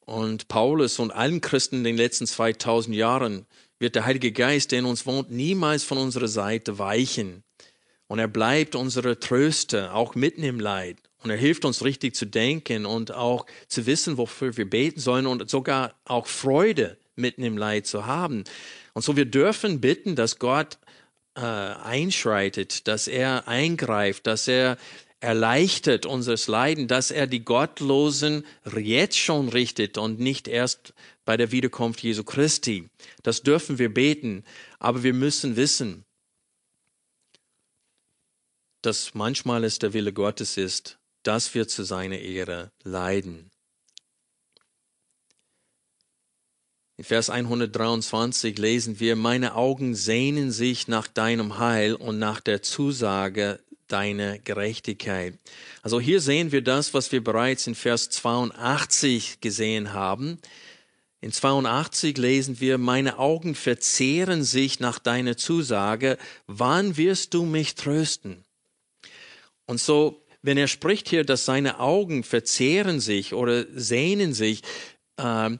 und 0.01 0.47
Paulus 0.47 0.99
und 0.99 1.11
allen 1.11 1.41
Christen 1.41 1.77
in 1.77 1.83
den 1.83 1.97
letzten 1.97 2.27
2000 2.27 2.95
Jahren 2.95 3.47
wird 3.79 3.95
der 3.95 4.05
Heilige 4.05 4.31
Geist, 4.31 4.71
der 4.71 4.79
in 4.79 4.85
uns 4.85 5.05
wohnt, 5.05 5.31
niemals 5.31 5.83
von 5.83 5.97
unserer 5.97 6.27
Seite 6.27 6.77
weichen. 6.77 7.43
Und 8.07 8.19
er 8.19 8.27
bleibt 8.27 8.75
unsere 8.75 9.19
Tröster, 9.19 9.95
auch 9.95 10.13
mitten 10.13 10.43
im 10.43 10.59
Leid. 10.59 10.97
Und 11.23 11.31
er 11.31 11.37
hilft 11.37 11.65
uns 11.65 11.83
richtig 11.83 12.15
zu 12.15 12.27
denken 12.27 12.85
und 12.85 13.11
auch 13.11 13.47
zu 13.67 13.87
wissen, 13.87 14.17
wofür 14.17 14.55
wir 14.57 14.69
beten 14.69 14.99
sollen 14.99 15.25
und 15.25 15.49
sogar 15.49 15.95
auch 16.05 16.27
Freude 16.27 16.99
mitten 17.15 17.43
im 17.43 17.57
Leid 17.57 17.87
zu 17.87 18.05
haben. 18.05 18.43
Und 18.93 19.03
so 19.03 19.15
wir 19.15 19.25
dürfen 19.25 19.81
bitten, 19.81 20.15
dass 20.15 20.39
Gott 20.39 20.77
äh, 21.35 21.41
einschreitet, 21.41 22.87
dass 22.87 23.07
er 23.07 23.47
eingreift, 23.47 24.27
dass 24.27 24.47
er 24.47 24.77
erleichtert 25.19 26.05
unseres 26.05 26.47
Leiden, 26.47 26.87
dass 26.87 27.09
er 27.11 27.27
die 27.27 27.43
Gottlosen 27.43 28.45
jetzt 28.75 29.17
schon 29.17 29.49
richtet 29.49 29.97
und 29.97 30.19
nicht 30.19 30.47
erst 30.47 30.93
bei 31.25 31.35
der 31.35 31.51
Wiederkunft 31.51 32.03
Jesu 32.03 32.23
Christi. 32.23 32.89
Das 33.23 33.41
dürfen 33.41 33.79
wir 33.79 33.93
beten, 33.93 34.43
aber 34.77 35.03
wir 35.03 35.13
müssen 35.13 35.55
wissen, 35.55 36.05
dass 38.81 39.15
manchmal 39.15 39.63
es 39.63 39.79
der 39.79 39.93
Wille 39.93 40.13
Gottes 40.13 40.57
ist, 40.57 40.99
dass 41.23 41.55
wir 41.55 41.67
zu 41.67 41.83
seiner 41.83 42.19
Ehre 42.19 42.71
leiden. 42.83 43.49
In 46.97 47.03
Vers 47.03 47.29
123 47.29 48.57
lesen 48.57 49.01
wir, 49.01 49.17
meine 49.17 49.55
Augen 49.55 49.95
sehnen 49.95 50.51
sich 50.51 50.87
nach 50.87 51.07
deinem 51.07 51.59
Heil 51.59 51.93
und 51.93 52.19
nach 52.19 52.39
der 52.39 52.61
Zusage 52.61 53.59
deiner 53.87 54.39
Gerechtigkeit. 54.39 55.37
Also 55.81 55.99
hier 55.99 56.21
sehen 56.21 56.53
wir 56.53 56.61
das, 56.61 56.93
was 56.93 57.11
wir 57.11 57.21
bereits 57.21 57.67
in 57.67 57.75
Vers 57.75 58.09
82 58.11 59.41
gesehen 59.41 59.91
haben. 59.91 60.39
In 61.19 61.33
82 61.33 62.17
lesen 62.17 62.61
wir, 62.61 62.77
meine 62.77 63.19
Augen 63.19 63.55
verzehren 63.55 64.45
sich 64.45 64.79
nach 64.79 64.97
deiner 64.97 65.35
Zusage, 65.35 66.17
wann 66.47 66.95
wirst 66.95 67.33
du 67.33 67.43
mich 67.43 67.75
trösten? 67.75 68.45
Und 69.65 69.81
so, 69.81 70.23
wenn 70.41 70.57
er 70.57 70.67
spricht 70.67 71.09
hier, 71.09 71.25
dass 71.25 71.43
seine 71.43 71.79
Augen 71.81 72.23
verzehren 72.23 73.01
sich 73.01 73.33
oder 73.33 73.65
sehnen 73.73 74.33
sich, 74.33 74.61
äh, 75.17 75.57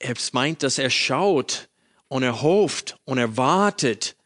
es 0.00 0.32
meint, 0.32 0.62
dass 0.62 0.78
er 0.78 0.90
schaut 0.90 1.68
und 2.08 2.22
er 2.22 2.42
hofft 2.42 2.98
und 3.04 3.18
er 3.18 3.36
wartet 3.36 4.16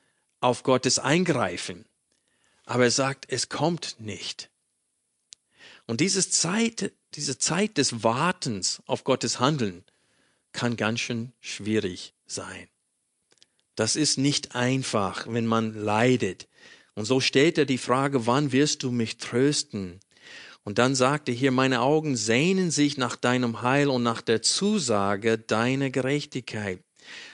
auf 0.40 0.62
Gottes 0.62 0.98
Eingreifen. 0.98 1.84
Aber 2.64 2.84
er 2.84 2.90
sagt, 2.90 3.26
es 3.28 3.48
kommt 3.48 3.96
nicht. 3.98 4.50
Und 5.86 6.00
diese 6.00 6.28
Zeit, 6.28 6.92
diese 7.14 7.38
Zeit 7.38 7.76
des 7.76 8.02
Wartens 8.02 8.82
auf 8.86 9.04
Gottes 9.04 9.38
Handeln 9.38 9.84
kann 10.52 10.76
ganz 10.76 11.00
schön 11.00 11.32
schwierig 11.40 12.14
sein. 12.26 12.68
Das 13.74 13.96
ist 13.96 14.18
nicht 14.18 14.54
einfach, 14.54 15.26
wenn 15.28 15.46
man 15.46 15.74
leidet. 15.74 16.48
Und 16.94 17.04
so 17.04 17.20
stellt 17.20 17.58
er 17.58 17.66
die 17.66 17.78
Frage, 17.78 18.26
wann 18.26 18.52
wirst 18.52 18.84
du 18.84 18.92
mich 18.92 19.18
trösten? 19.18 20.00
Und 20.64 20.78
dann 20.78 20.94
sagte 20.94 21.30
hier, 21.30 21.50
meine 21.50 21.82
Augen 21.82 22.16
sehnen 22.16 22.70
sich 22.70 22.96
nach 22.96 23.16
deinem 23.16 23.62
Heil 23.62 23.88
und 23.88 24.02
nach 24.02 24.22
der 24.22 24.40
Zusage 24.40 25.38
deiner 25.38 25.90
Gerechtigkeit. 25.90 26.80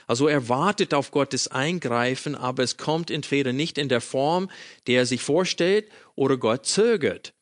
Also 0.05 0.27
er 0.27 0.49
wartet 0.49 0.93
auf 0.93 1.11
Gottes 1.11 1.47
Eingreifen, 1.47 2.35
aber 2.35 2.63
es 2.63 2.75
kommt 2.75 3.09
entweder 3.09 3.53
nicht 3.53 3.77
in 3.77 3.87
der 3.87 4.01
Form, 4.01 4.49
die 4.85 4.93
er 4.93 5.05
sich 5.05 5.21
vorstellt, 5.21 5.87
oder 6.15 6.35
Gott 6.35 6.65
zögert 6.65 7.33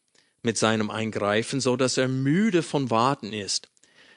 mit 0.43 0.57
seinem 0.57 0.91
Eingreifen, 0.91 1.59
so 1.59 1.75
dass 1.75 1.97
er 1.97 2.07
müde 2.07 2.61
von 2.61 2.91
Warten 2.91 3.33
ist. 3.33 3.69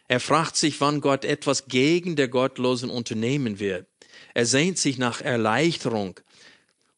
Er 0.08 0.20
fragt 0.20 0.56
sich, 0.56 0.80
wann 0.82 1.00
Gott 1.00 1.24
etwas 1.24 1.68
gegen 1.68 2.16
der 2.16 2.28
Gottlosen 2.28 2.90
unternehmen 2.90 3.58
wird. 3.58 3.86
Er 4.34 4.44
sehnt 4.44 4.78
sich 4.78 4.98
nach 4.98 5.22
Erleichterung. 5.22 6.20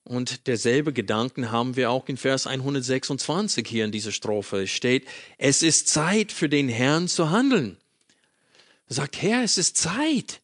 Und 0.05 0.47
derselbe 0.47 0.93
Gedanken 0.93 1.51
haben 1.51 1.77
wir 1.77 1.90
auch 1.90 2.09
in 2.09 2.19
Vers 2.19 2.47
126 2.47 3.67
hier 3.67 3.87
in 3.87 3.93
dieser 3.93 4.12
Strophe. 4.12 4.64
Es 4.64 4.71
steht, 4.71 5.07
es 5.38 5.62
ist 5.62 5.88
Zeit 5.88 6.31
für 6.31 6.51
den 6.51 6.69
Herrn 6.69 7.09
zu 7.09 7.31
handeln. 7.31 7.79
Er 8.87 8.97
sagt, 8.97 9.23
Herr, 9.23 9.43
es 9.43 9.57
ist 9.57 9.79
Zeit. 9.79 10.43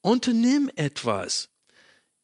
Unternimm 0.00 0.70
etwas. 0.74 1.48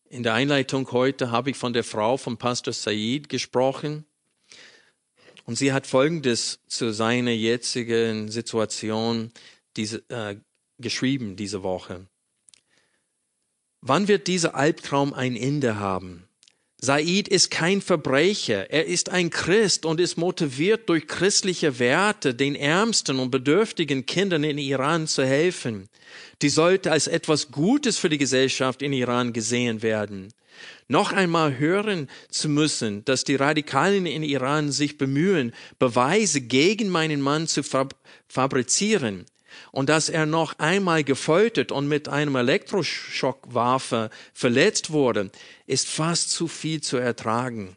In 0.08 0.24
der 0.24 0.34
Einleitung 0.34 0.90
heute 0.90 1.30
habe 1.30 1.50
ich 1.50 1.56
von 1.56 1.72
der 1.72 1.84
Frau 1.84 2.16
von 2.16 2.38
Pastor 2.38 2.72
Said 2.72 3.28
gesprochen. 3.28 4.04
Und 5.44 5.56
sie 5.56 5.72
hat 5.72 5.86
Folgendes 5.86 6.58
zu 6.66 6.92
seiner 6.92 7.30
jetzigen 7.30 8.30
Situation 8.30 9.30
diese, 9.76 9.98
äh, 10.08 10.36
geschrieben 10.78 11.36
diese 11.36 11.62
Woche. 11.62 12.06
Wann 13.80 14.08
wird 14.08 14.26
dieser 14.26 14.54
Albtraum 14.54 15.12
ein 15.12 15.36
Ende 15.36 15.78
haben? 15.78 16.26
Said 16.84 17.28
ist 17.28 17.50
kein 17.50 17.80
Verbrecher, 17.80 18.70
er 18.70 18.84
ist 18.84 19.08
ein 19.08 19.30
Christ 19.30 19.86
und 19.86 20.00
ist 20.00 20.18
motiviert 20.18 20.86
durch 20.90 21.06
christliche 21.06 21.78
Werte, 21.78 22.34
den 22.34 22.54
ärmsten 22.54 23.18
und 23.20 23.30
bedürftigen 23.30 24.04
Kindern 24.04 24.44
in 24.44 24.58
Iran 24.58 25.06
zu 25.06 25.24
helfen. 25.24 25.88
Die 26.42 26.50
sollte 26.50 26.92
als 26.92 27.06
etwas 27.06 27.50
Gutes 27.50 27.96
für 27.96 28.10
die 28.10 28.18
Gesellschaft 28.18 28.82
in 28.82 28.92
Iran 28.92 29.32
gesehen 29.32 29.80
werden. 29.80 30.28
Noch 30.86 31.12
einmal 31.12 31.58
hören 31.58 32.10
zu 32.28 32.50
müssen, 32.50 33.02
dass 33.06 33.24
die 33.24 33.36
Radikalen 33.36 34.04
in 34.04 34.22
Iran 34.22 34.70
sich 34.70 34.98
bemühen, 34.98 35.54
Beweise 35.78 36.42
gegen 36.42 36.90
meinen 36.90 37.22
Mann 37.22 37.46
zu 37.46 37.62
fabrizieren, 38.28 39.24
und 39.72 39.88
dass 39.88 40.08
er 40.08 40.26
noch 40.26 40.58
einmal 40.58 41.04
gefoltert 41.04 41.72
und 41.72 41.88
mit 41.88 42.08
einem 42.08 42.36
Elektroschockwaffe 42.36 44.10
verletzt 44.32 44.90
wurde, 44.90 45.30
ist 45.66 45.88
fast 45.88 46.30
zu 46.30 46.48
viel 46.48 46.80
zu 46.80 46.96
ertragen. 46.96 47.76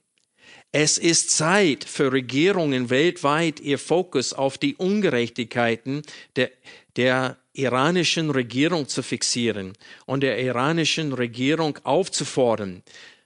Es 0.72 0.98
ist 0.98 1.32
Zeit 1.32 1.86
für 1.86 2.12
Regierungen 2.12 2.90
weltweit, 2.90 3.60
ihr 3.60 3.80
Fokus 3.80 4.34
auf 4.34 4.58
die 4.58 4.76
Ungerechtigkeiten 4.76 6.04
der, 6.36 6.52
der 6.98 7.38
iranischen 7.54 8.30
Regierung 8.30 8.88
zu 8.88 9.02
fixieren 9.02 9.74
und 10.06 10.22
der 10.22 10.40
iranischen 10.40 11.14
Regierung 11.14 11.80
aufzufordern, 11.84 12.84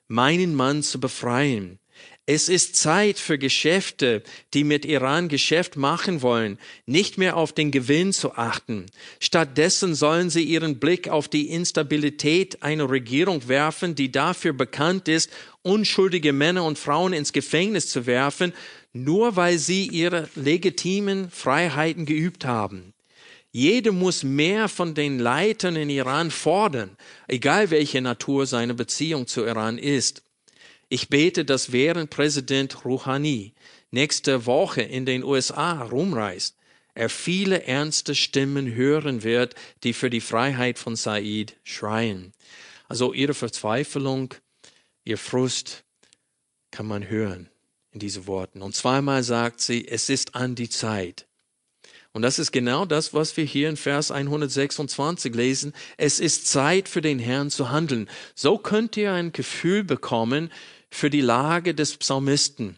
meinen 0.07 0.55
Mann 0.55 0.83
zu 0.83 0.99
befreien. 0.99 1.80
Es 2.27 2.49
ist 2.49 2.75
Zeit 2.75 3.17
für 3.17 3.39
Geschäfte, 3.39 4.21
die 4.53 4.63
mit 4.63 4.85
Iran 4.85 5.27
Geschäft 5.27 5.75
machen 5.75 6.21
wollen, 6.21 6.59
nicht 6.85 7.17
mehr 7.17 7.35
auf 7.35 7.51
den 7.51 7.71
Gewinn 7.71 8.13
zu 8.13 8.35
achten. 8.35 8.85
Stattdessen 9.19 9.95
sollen 9.95 10.29
sie 10.29 10.43
ihren 10.43 10.79
Blick 10.79 11.09
auf 11.09 11.27
die 11.27 11.49
Instabilität 11.49 12.61
einer 12.61 12.89
Regierung 12.89 13.47
werfen, 13.47 13.95
die 13.95 14.11
dafür 14.11 14.53
bekannt 14.53 15.07
ist, 15.07 15.31
unschuldige 15.63 16.31
Männer 16.31 16.63
und 16.63 16.77
Frauen 16.77 17.13
ins 17.13 17.33
Gefängnis 17.33 17.89
zu 17.89 18.05
werfen, 18.05 18.53
nur 18.93 19.35
weil 19.35 19.57
sie 19.57 19.87
ihre 19.87 20.29
legitimen 20.35 21.31
Freiheiten 21.31 22.05
geübt 22.05 22.45
haben. 22.45 22.93
Jeder 23.51 23.91
muss 23.91 24.23
mehr 24.23 24.69
von 24.69 24.93
den 24.93 25.17
Leitern 25.17 25.75
in 25.75 25.89
Iran 25.89 26.29
fordern, 26.29 26.95
egal 27.27 27.71
welche 27.71 28.01
Natur 28.01 28.45
seine 28.45 28.75
Beziehung 28.75 29.25
zu 29.27 29.43
Iran 29.43 29.77
ist. 29.77 30.23
Ich 30.93 31.07
bete, 31.07 31.45
dass 31.45 31.71
während 31.71 32.09
Präsident 32.09 32.83
Rouhani 32.83 33.53
nächste 33.91 34.45
Woche 34.45 34.81
in 34.81 35.05
den 35.05 35.23
USA 35.23 35.83
rumreist, 35.83 36.57
er 36.93 37.07
viele 37.07 37.63
ernste 37.63 38.13
Stimmen 38.13 38.75
hören 38.75 39.23
wird, 39.23 39.55
die 39.85 39.93
für 39.93 40.09
die 40.09 40.19
Freiheit 40.19 40.77
von 40.77 40.97
Said 40.97 41.55
schreien. 41.63 42.33
Also 42.89 43.13
ihre 43.13 43.33
Verzweiflung, 43.33 44.33
ihr 45.05 45.17
Frust 45.17 45.85
kann 46.71 46.87
man 46.87 47.07
hören 47.07 47.49
in 47.91 48.01
diesen 48.01 48.27
Worten. 48.27 48.61
Und 48.61 48.75
zweimal 48.75 49.23
sagt 49.23 49.61
sie, 49.61 49.87
es 49.87 50.09
ist 50.09 50.35
an 50.35 50.55
die 50.55 50.67
Zeit. 50.67 51.25
Und 52.11 52.21
das 52.21 52.37
ist 52.37 52.51
genau 52.51 52.83
das, 52.83 53.13
was 53.13 53.37
wir 53.37 53.45
hier 53.45 53.69
in 53.69 53.77
Vers 53.77 54.11
126 54.11 55.33
lesen. 55.33 55.71
Es 55.95 56.19
ist 56.19 56.47
Zeit 56.47 56.89
für 56.89 56.99
den 56.99 57.19
Herrn 57.19 57.49
zu 57.49 57.69
handeln. 57.69 58.09
So 58.35 58.57
könnt 58.57 58.97
ihr 58.97 59.13
ein 59.13 59.31
Gefühl 59.31 59.85
bekommen 59.85 60.51
für 60.91 61.09
die 61.09 61.21
Lage 61.21 61.73
des 61.73 61.97
Psalmisten. 61.97 62.77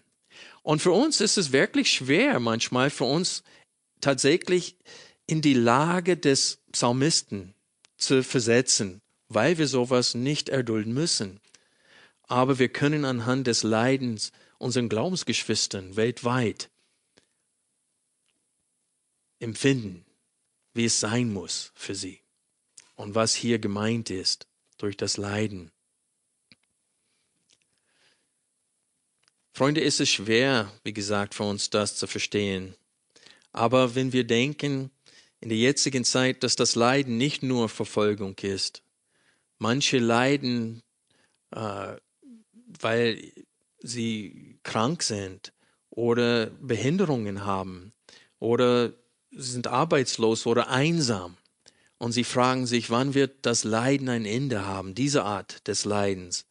Und 0.61 0.81
für 0.81 0.91
uns 0.91 1.19
ist 1.19 1.37
es 1.37 1.51
wirklich 1.51 1.91
schwer 1.91 2.39
manchmal 2.39 2.89
für 2.89 3.03
uns 3.03 3.43
tatsächlich 3.99 4.77
in 5.27 5.41
die 5.41 5.55
Lage 5.55 6.15
des 6.15 6.61
Psalmisten 6.71 7.53
zu 7.97 8.23
versetzen, 8.23 9.01
weil 9.27 9.57
wir 9.57 9.67
sowas 9.67 10.13
nicht 10.13 10.47
erdulden 10.49 10.93
müssen. 10.93 11.39
Aber 12.23 12.59
wir 12.59 12.69
können 12.69 13.03
anhand 13.03 13.47
des 13.47 13.63
Leidens 13.63 14.31
unseren 14.57 14.87
Glaubensgeschwistern 14.87 15.97
weltweit 15.97 16.69
empfinden, 19.39 20.05
wie 20.73 20.85
es 20.85 21.01
sein 21.01 21.33
muss 21.33 21.73
für 21.75 21.95
sie 21.95 22.21
und 22.95 23.15
was 23.15 23.35
hier 23.35 23.59
gemeint 23.59 24.09
ist 24.09 24.47
durch 24.77 24.95
das 24.95 25.17
Leiden. 25.17 25.72
Freunde, 29.55 29.81
ist 29.81 29.99
es 29.99 30.09
schwer, 30.09 30.71
wie 30.83 30.93
gesagt, 30.93 31.35
für 31.35 31.43
uns 31.43 31.69
das 31.69 31.95
zu 31.95 32.07
verstehen. 32.07 32.73
Aber 33.51 33.93
wenn 33.93 34.11
wir 34.11 34.23
denken 34.23 34.89
in 35.41 35.49
der 35.49 35.57
jetzigen 35.59 36.03
Zeit, 36.03 36.41
dass 36.41 36.55
das 36.55 36.73
Leiden 36.73 37.17
nicht 37.17 37.43
nur 37.43 37.69
Verfolgung 37.69 38.35
ist, 38.41 38.81
manche 39.59 39.99
leiden, 39.99 40.81
äh, 41.51 41.95
weil 42.81 43.31
sie 43.77 44.57
krank 44.63 45.03
sind 45.03 45.53
oder 45.91 46.47
Behinderungen 46.47 47.45
haben 47.45 47.93
oder 48.39 48.93
sind 49.29 49.67
arbeitslos 49.67 50.47
oder 50.47 50.69
einsam. 50.69 51.37
Und 51.99 52.11
sie 52.11 52.23
fragen 52.23 52.65
sich, 52.65 52.89
wann 52.89 53.13
wird 53.13 53.45
das 53.45 53.63
Leiden 53.63 54.09
ein 54.09 54.25
Ende 54.25 54.65
haben, 54.65 54.95
diese 54.95 55.23
Art 55.23 55.67
des 55.67 55.85
Leidens. 55.85 56.47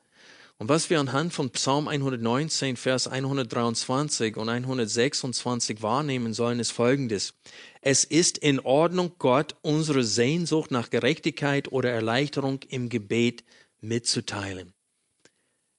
Und 0.58 0.68
was 0.68 0.90
wir 0.90 1.00
anhand 1.00 1.32
von 1.32 1.50
Psalm 1.50 1.88
119, 1.88 2.76
Vers 2.76 3.08
123 3.08 4.36
und 4.36 4.48
126 4.48 5.82
wahrnehmen 5.82 6.34
sollen, 6.34 6.60
ist 6.60 6.70
Folgendes. 6.70 7.34
Es 7.80 8.04
ist 8.04 8.38
in 8.38 8.60
Ordnung, 8.60 9.12
Gott 9.18 9.56
unsere 9.62 10.04
Sehnsucht 10.04 10.70
nach 10.70 10.90
Gerechtigkeit 10.90 11.72
oder 11.72 11.90
Erleichterung 11.90 12.60
im 12.68 12.88
Gebet 12.88 13.42
mitzuteilen. 13.80 14.72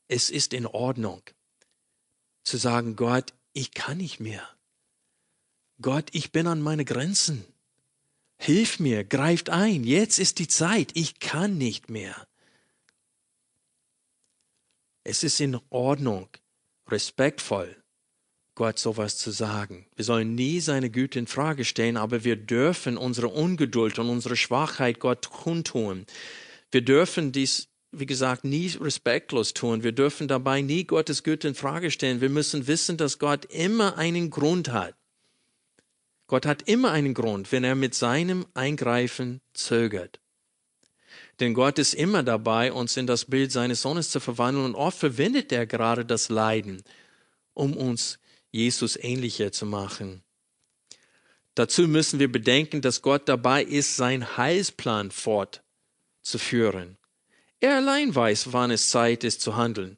Es 0.10 0.30
ist 0.30 0.54
in 0.54 0.66
Ordnung 0.66 1.22
zu 2.44 2.58
sagen, 2.58 2.96
Gott, 2.96 3.34
ich 3.54 3.72
kann 3.72 3.98
nicht 3.98 4.20
mehr. 4.20 4.48
Gott, 5.82 6.10
ich 6.12 6.32
bin 6.32 6.48
an 6.48 6.62
meine 6.62 6.86
Grenzen. 6.86 7.46
Hilf 8.38 8.80
mir, 8.80 9.04
greift 9.06 9.50
ein, 9.50 9.84
jetzt 9.84 10.20
ist 10.20 10.40
die 10.40 10.48
Zeit, 10.48 10.92
ich 10.96 11.20
kann 11.20 11.58
nicht 11.58 11.90
mehr. 11.90 12.28
Es 15.04 15.24
ist 15.24 15.42
in 15.42 15.60
Ordnung, 15.70 16.30
respektvoll, 16.90 17.76
Gott 18.56 18.80
sowas 18.80 19.18
zu 19.18 19.32
sagen. 19.32 19.88
Wir 19.96 20.06
sollen 20.06 20.36
nie 20.36 20.60
seine 20.60 20.90
Güte 20.90 21.20
in 21.20 21.28
Frage 21.28 21.66
stellen, 21.66 21.98
aber 21.98 22.24
wir 22.24 22.38
dürfen 22.38 22.98
unsere 22.98 23.28
Ungeduld 23.28 24.00
und 24.00 24.10
unsere 24.10 24.38
Schwachheit 24.38 25.00
Gott 25.00 25.30
kundtun. 25.30 26.06
Wir 26.72 26.82
dürfen 26.82 27.32
dies, 27.32 27.68
wie 27.92 28.06
gesagt, 28.06 28.46
nie 28.46 28.68
respektlos 28.80 29.54
tun. 29.54 29.84
Wir 29.84 29.92
dürfen 29.92 30.28
dabei 30.28 30.62
nie 30.62 30.86
Gottes 30.86 31.24
Güte 31.24 31.50
in 31.50 31.56
Frage 31.56 31.92
stellen. 31.92 32.22
Wir 32.22 32.30
müssen 32.30 32.68
wissen, 32.68 32.96
dass 32.96 33.20
Gott 33.20 33.46
immer 33.46 33.98
einen 33.98 34.30
Grund 34.30 34.72
hat. 34.72 34.96
Gott 36.28 36.46
hat 36.46 36.62
immer 36.64 36.92
einen 36.92 37.14
Grund, 37.14 37.52
wenn 37.52 37.66
er 37.66 37.76
mit 37.76 37.94
seinem 37.94 38.46
Eingreifen 38.54 39.42
zögert. 39.54 40.23
Denn 41.44 41.54
Gott 41.54 41.78
ist 41.78 41.94
immer 41.94 42.24
dabei, 42.24 42.72
uns 42.72 42.96
in 42.96 43.06
das 43.06 43.26
Bild 43.26 43.52
seines 43.52 43.82
Sohnes 43.82 44.10
zu 44.10 44.22
verwandeln 44.22 44.64
und 44.64 44.76
oft 44.76 44.98
verwendet 44.98 45.52
er 45.52 45.66
gerade 45.66 46.06
das 46.06 46.30
Leiden, 46.30 46.82
um 47.54 47.76
uns 47.76 48.18
Jesus 48.52 48.96
ähnlicher 48.96 49.52
zu 49.52 49.66
machen. 49.66 50.24
Dazu 51.54 51.82
müssen 51.82 52.20
wir 52.20 52.32
bedenken, 52.32 52.82
dass 52.82 53.02
Gott 53.02 53.28
dabei 53.28 53.62
ist, 53.62 53.98
seinen 53.98 54.38
Heilsplan 54.38 55.12
fortzuführen. 55.12 56.98
Er 57.60 57.76
allein 57.76 58.16
weiß, 58.16 58.54
wann 58.54 58.72
es 58.72 58.90
Zeit 58.90 59.26
ist 59.26 59.42
zu 59.42 59.58
handeln, 59.58 59.98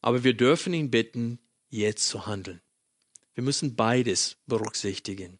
aber 0.00 0.24
wir 0.24 0.34
dürfen 0.34 0.74
ihn 0.74 0.90
bitten, 0.90 1.38
jetzt 1.68 2.08
zu 2.08 2.26
handeln. 2.26 2.60
Wir 3.34 3.44
müssen 3.44 3.76
beides 3.76 4.36
berücksichtigen. 4.48 5.38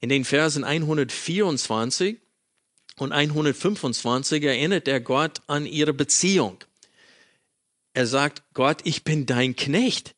In 0.00 0.10
den 0.10 0.26
Versen 0.26 0.62
124 0.62 2.20
Und 2.98 3.12
125 3.12 4.42
erinnert 4.42 4.88
er 4.88 5.00
Gott 5.00 5.42
an 5.46 5.66
ihre 5.66 5.92
Beziehung. 5.92 6.64
Er 7.92 8.06
sagt, 8.06 8.42
Gott, 8.54 8.80
ich 8.84 9.04
bin 9.04 9.26
dein 9.26 9.54
Knecht. 9.54 10.14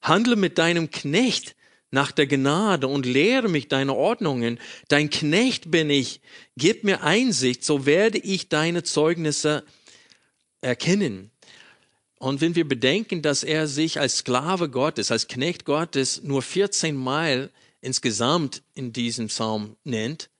Handle 0.00 0.36
mit 0.36 0.58
deinem 0.58 0.90
Knecht 0.90 1.54
nach 1.90 2.12
der 2.12 2.26
Gnade 2.26 2.88
und 2.88 3.06
lehre 3.06 3.48
mich 3.48 3.68
deine 3.68 3.94
Ordnungen. 3.94 4.58
Dein 4.88 5.10
Knecht 5.10 5.70
bin 5.70 5.90
ich. 5.90 6.20
Gib 6.56 6.82
mir 6.84 7.02
Einsicht, 7.02 7.64
so 7.64 7.86
werde 7.86 8.18
ich 8.18 8.48
deine 8.48 8.82
Zeugnisse 8.82 9.64
erkennen. 10.60 11.30
Und 12.18 12.40
wenn 12.40 12.54
wir 12.54 12.66
bedenken, 12.66 13.20
dass 13.20 13.44
er 13.44 13.66
sich 13.66 14.00
als 14.00 14.18
Sklave 14.18 14.70
Gottes, 14.70 15.10
als 15.10 15.28
Knecht 15.28 15.66
Gottes 15.66 16.22
nur 16.22 16.40
14 16.40 16.96
Mal 16.96 17.50
insgesamt 17.82 18.62
in 18.74 18.94
diesem 18.94 19.28
Psalm 19.28 19.76
nennt 19.84 20.30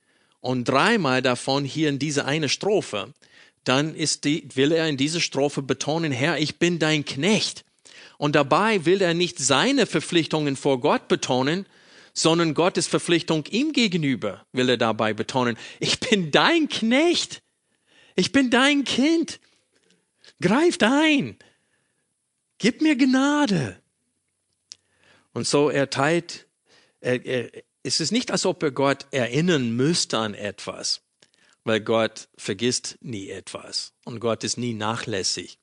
und 0.45 0.65
dreimal 0.65 1.23
davon 1.23 1.65
hier 1.65 1.89
in 1.89 1.99
diese 1.99 2.27
eine 2.27 2.51
Strophe, 2.51 3.15
dann 3.65 3.95
ist 3.95 4.25
die, 4.25 4.47
will 4.55 4.73
er 4.73 4.87
in 4.89 4.99
dieser 4.99 5.21
Strophe 5.21 5.63
betonen, 5.63 6.13
Herr, 6.13 6.39
ich 6.39 6.59
bin 6.59 6.79
dein 6.79 7.07
Knecht. 7.07 7.65
Und 8.19 8.37
dabei 8.37 8.85
will 8.85 9.01
er 9.01 9.15
nicht 9.15 9.39
seine 9.39 9.87
Verpflichtungen 9.87 10.57
vor 10.57 10.81
Gott 10.81 11.09
betonen, 11.09 11.65
sondern 12.13 12.53
Gottes 12.53 12.87
Verpflichtung 12.87 13.47
ihm 13.47 13.73
gegenüber 13.73 14.45
will 14.53 14.69
er 14.69 14.77
dabei 14.77 15.15
betonen. 15.15 15.57
Ich 15.81 15.99
bin 15.99 16.31
dein 16.31 16.69
Knecht. 16.69 17.43
Ich 18.15 18.31
bin 18.31 18.51
dein 18.51 18.85
Kind. 18.85 19.41
Greift 20.43 20.83
ein. 20.83 21.39
Gib 22.59 22.83
mir 22.83 22.97
Gnade. 22.97 23.81
Und 25.33 25.47
so 25.47 25.71
erteilt, 25.71 26.47
er, 27.01 27.25
er, 27.25 27.51
es 27.85 28.01
ist 28.01 28.11
nicht, 28.11 28.31
als 28.31 28.47
ob 28.47 28.63
er 28.63 28.73
Gott 28.73 29.07
erinnern 29.11 29.77
müsste 29.77 30.19
an 30.19 30.35
etwas, 30.35 31.03
weil 31.65 31.81
Gott 31.81 32.29
vergisst 32.37 32.99
nie 33.03 33.29
etwas 33.29 33.93
und 34.05 34.21
Gott 34.21 34.43
ist 34.43 34.57
nie 34.57 34.73
nachlässig. 34.73 35.59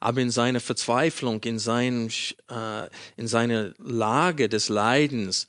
Aber 0.00 0.20
in 0.20 0.30
seiner 0.30 0.60
Verzweiflung, 0.60 1.42
in, 1.42 1.58
seinem, 1.58 2.08
äh, 2.48 2.88
in 3.16 3.26
seiner 3.26 3.74
Lage 3.78 4.48
des 4.48 4.68
Leidens, 4.68 5.46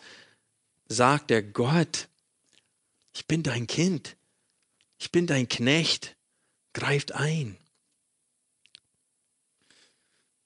sagt 0.87 1.29
er, 1.29 1.43
Gott, 1.43 2.07
ich 3.13 3.27
bin 3.27 3.43
dein 3.43 3.67
Kind, 3.67 4.17
ich 4.97 5.11
bin 5.11 5.27
dein 5.27 5.47
Knecht, 5.47 6.15
greift 6.73 7.13
ein. 7.13 7.57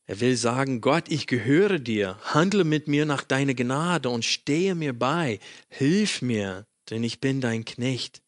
Er 0.10 0.22
will 0.22 0.36
sagen, 0.38 0.82
Gott, 0.82 1.04
ich 1.10 1.28
gehöre 1.28 1.78
dir, 1.78 2.17
handle 2.24 2.63
mit 2.63 2.88
mir 2.88 3.06
nach 3.06 3.22
deiner 3.22 3.54
Gnade 3.54 4.10
und 4.10 4.26
stehe 4.26 4.74
mir 4.74 4.98
bei, 4.98 5.39
hilf 5.67 6.24
mir, 6.24 6.65
denn 6.89 7.04
ich 7.04 7.22
bin 7.22 7.41
dein 7.41 7.63
Knecht. 7.63 8.24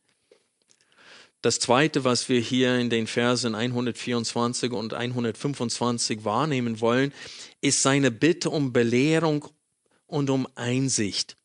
Das 1.41 1.58
zweite, 1.58 2.04
was 2.04 2.30
wir 2.30 2.39
hier 2.39 2.78
in 2.78 2.91
den 2.91 3.08
Versen 3.08 3.56
124 3.56 4.72
und 4.74 4.94
125 4.94 6.24
wahrnehmen 6.24 6.82
wollen, 6.82 7.12
ist 7.62 7.82
seine 7.82 8.12
Bitte 8.12 8.52
um 8.52 8.74
Belehrung 8.74 9.48
und 10.06 10.30
um 10.30 10.48
Einsicht. 10.54 11.36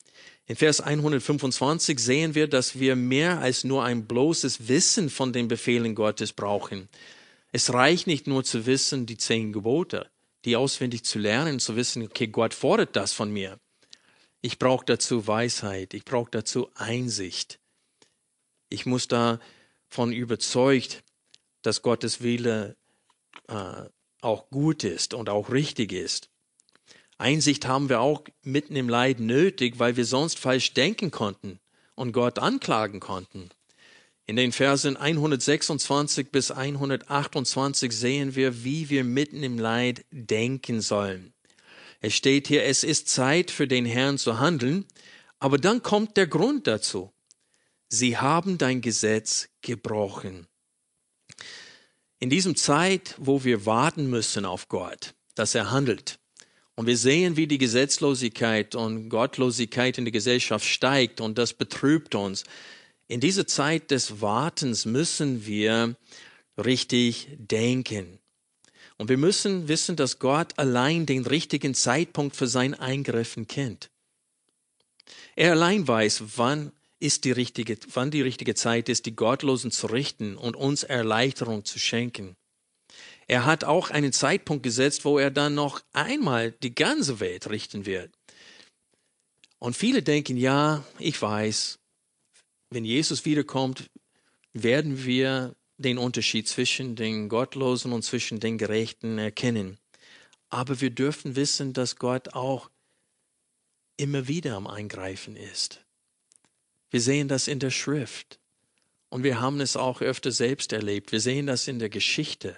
In 0.45 0.57
Vers 0.57 0.83
125 0.83 1.99
sehen 1.99 2.35
wir, 2.35 2.47
dass 2.47 2.79
wir 2.79 2.95
mehr 2.95 3.39
als 3.39 3.65
nur 3.65 3.85
ein 3.85 4.07
bloßes 4.07 4.69
Wissen 4.69 5.09
von 5.09 5.33
den 5.33 5.49
Befehlen 5.49 5.95
Gottes 5.95 6.35
brauchen. 6.35 6.91
Es 7.53 7.73
reicht 7.73 8.07
nicht 8.07 8.27
nur 8.27 8.45
zu 8.45 8.67
wissen, 8.67 9.07
die 9.07 9.17
zehn 9.17 9.55
Gebote 9.55 10.11
die 10.47 10.57
auswendig 10.57 11.05
zu 11.05 11.19
lernen, 11.19 11.59
zu 11.59 11.77
wissen, 11.77 12.05
okay, 12.05 12.29
Gott 12.29 12.55
fordert 12.55 12.97
das 12.97 13.13
von 13.13 13.31
mir. 13.31 13.59
Ich 14.41 14.59
brauche 14.59 14.87
dazu 14.87 15.27
Weisheit, 15.27 15.93
ich 15.93 16.05
brauche 16.05 16.31
dazu 16.31 16.71
Einsicht. 16.75 17.59
Ich 18.69 18.87
muss 18.87 19.09
davon 19.09 20.13
überzeugt, 20.13 21.03
dass 21.63 21.83
Gottes 21.83 22.23
Wille 22.23 22.77
äh, 23.49 23.83
auch 24.21 24.49
gut 24.51 24.85
ist 24.85 25.15
und 25.15 25.29
auch 25.29 25.51
richtig 25.51 25.93
ist. 25.93 26.31
Einsicht 27.19 27.67
haben 27.67 27.89
wir 27.89 28.01
auch 28.01 28.23
mitten 28.43 28.77
im 28.77 28.89
Leid 28.89 29.19
nötig, 29.19 29.79
weil 29.79 29.97
wir 29.97 30.05
sonst 30.05 30.39
falsch 30.39 30.75
denken 30.75 31.11
konnten 31.11 31.59
und 31.97 32.13
Gott 32.13 32.39
anklagen 32.39 33.01
konnten. 33.01 33.51
In 34.29 34.35
den 34.35 34.51
Versen 34.51 34.97
126 34.97 36.33
bis 36.33 36.51
128 36.51 37.93
sehen 37.93 38.35
wir, 38.35 38.65
wie 38.65 38.91
wir 38.91 39.05
mitten 39.05 39.45
im 39.45 39.57
Leid 39.57 40.05
denken 40.11 40.81
sollen. 40.81 41.33
Es 42.01 42.15
steht 42.15 42.49
hier, 42.49 42.65
es 42.65 42.83
ist 42.83 43.09
Zeit 43.09 43.53
für 43.53 43.69
den 43.69 43.87
Herrn 43.87 44.19
zu 44.19 44.41
handeln, 44.41 44.85
aber 45.39 45.59
dann 45.59 45.83
kommt 45.83 46.17
der 46.17 46.27
Grund 46.27 46.67
dazu. 46.67 47.13
Sie 47.89 48.17
haben 48.17 48.59
dein 48.59 48.81
Gesetz 48.81 49.49
gebrochen. 49.63 50.49
In 52.19 52.29
diesem 52.29 52.57
Zeit, 52.57 53.15
wo 53.19 53.45
wir 53.45 53.65
warten 53.65 54.11
müssen 54.11 54.45
auf 54.45 54.69
Gott, 54.69 55.15
dass 55.37 55.55
er 55.55 55.71
handelt, 55.71 56.19
und 56.75 56.87
wir 56.87 56.97
sehen, 56.99 57.37
wie 57.37 57.47
die 57.47 57.59
Gesetzlosigkeit 57.59 58.75
und 58.75 59.09
Gottlosigkeit 59.09 59.97
in 59.97 60.05
der 60.05 60.13
Gesellschaft 60.13 60.67
steigt 60.67 61.23
und 61.23 61.39
das 61.39 61.55
betrübt 61.55 62.15
uns, 62.15 62.45
in 63.09 63.21
dieser 63.21 63.47
Zeit 63.47 63.91
des 63.91 64.21
Wartens 64.21 64.85
müssen 64.85 65.47
wir 65.47 65.97
richtig 66.59 67.29
denken. 67.39 68.19
Und 68.99 69.09
wir 69.09 69.19
müssen 69.19 69.69
wissen, 69.69 69.97
dass 69.97 70.19
Gott 70.19 70.59
allein 70.59 71.07
den 71.07 71.27
richtigen 71.27 71.75
Zeitpunkt 71.75 72.35
für 72.35 72.47
sein 72.47 72.75
Eingreifen 72.75 73.47
kennt. 73.47 73.91
Er 75.35 75.53
allein 75.53 75.87
weiß, 75.87 76.23
wann 76.37 76.73
ist 76.99 77.25
die 77.25 77.33
richtige, 77.33 77.77
wann 77.93 78.11
die 78.11 78.23
richtige 78.23 78.55
Zeit 78.55 78.89
ist, 78.89 79.05
die 79.05 79.15
Gottlosen 79.15 79.71
zu 79.71 79.87
richten 79.87 80.37
und 80.37 80.57
uns 80.57 80.83
Erleichterung 80.83 81.65
zu 81.65 81.79
schenken. 81.79 82.37
Er 83.29 83.45
hat 83.45 83.65
auch 83.65 83.91
einen 83.91 84.13
Zeitpunkt 84.13 84.63
gesetzt, 84.63 85.05
wo 85.05 85.19
er 85.19 85.31
dann 85.31 85.55
noch 85.55 85.83
einmal 85.93 86.53
die 86.53 86.75
ganze 86.75 87.21
Welt 87.21 87.51
richten 87.51 87.85
wird. 87.85 88.11
Und 89.59 89.77
viele 89.77 90.03
denken, 90.03 90.37
ja, 90.37 90.85
ich 90.99 91.21
weiß, 91.21 91.79
wenn 92.71 92.85
Jesus 92.85 93.25
wiederkommt, 93.25 93.91
werden 94.53 95.05
wir 95.05 95.55
den 95.79 95.99
Unterschied 95.99 96.49
zwischen 96.49 96.97
den 96.97 97.29
Gottlosen 97.29 97.93
und 97.93 98.03
zwischen 98.03 98.41
den 98.41 98.59
Gerechten 98.59 99.19
erkennen. 99.19 99.79
Aber 100.49 100.81
wir 100.81 100.91
dürfen 100.91 101.37
wissen, 101.37 101.73
dass 101.73 101.97
Gott 101.97 102.35
auch 102.35 102.71
immer 103.97 104.29
wieder 104.29 104.57
am 104.57 104.67
Eingreifen 104.67 105.37
ist. 105.37 105.85
Wir 106.91 107.01
sehen 107.01 107.29
das 107.29 107.49
in 107.49 107.59
der 107.59 107.71
Schrift 107.71 108.39
und 109.09 109.23
wir 109.23 109.41
haben 109.41 109.61
es 109.61 109.77
auch 109.77 110.01
öfter 110.01 110.33
selbst 110.33 110.73
erlebt. 110.73 111.13
Wir 111.13 111.21
sehen 111.21 111.47
das 111.47 111.69
in 111.69 111.79
der 111.79 111.89
Geschichte, 111.89 112.57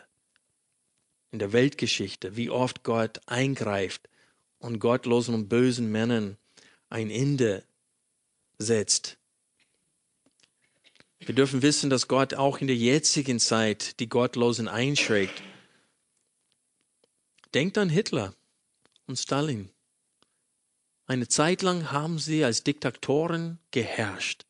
in 1.30 1.38
der 1.38 1.52
Weltgeschichte, 1.52 2.36
wie 2.36 2.50
oft 2.50 2.82
Gott 2.82 3.20
eingreift 3.26 4.08
und 4.58 4.78
gottlosen 4.78 5.34
und 5.34 5.48
bösen 5.48 5.90
Männern 5.90 6.36
ein 6.88 7.10
Ende 7.10 7.64
setzt. 8.58 9.17
Wir 11.20 11.34
dürfen 11.34 11.62
wissen, 11.62 11.90
dass 11.90 12.08
Gott 12.08 12.34
auch 12.34 12.58
in 12.58 12.66
der 12.66 12.76
jetzigen 12.76 13.40
Zeit 13.40 13.98
die 14.00 14.08
Gottlosen 14.08 14.68
einschränkt. 14.68 15.42
Denkt 17.54 17.78
an 17.78 17.88
Hitler 17.88 18.34
und 19.06 19.18
Stalin. 19.18 19.70
Eine 21.06 21.26
Zeit 21.26 21.62
lang 21.62 21.90
haben 21.90 22.18
sie 22.18 22.44
als 22.44 22.62
Diktatoren 22.64 23.58
geherrscht 23.70 24.44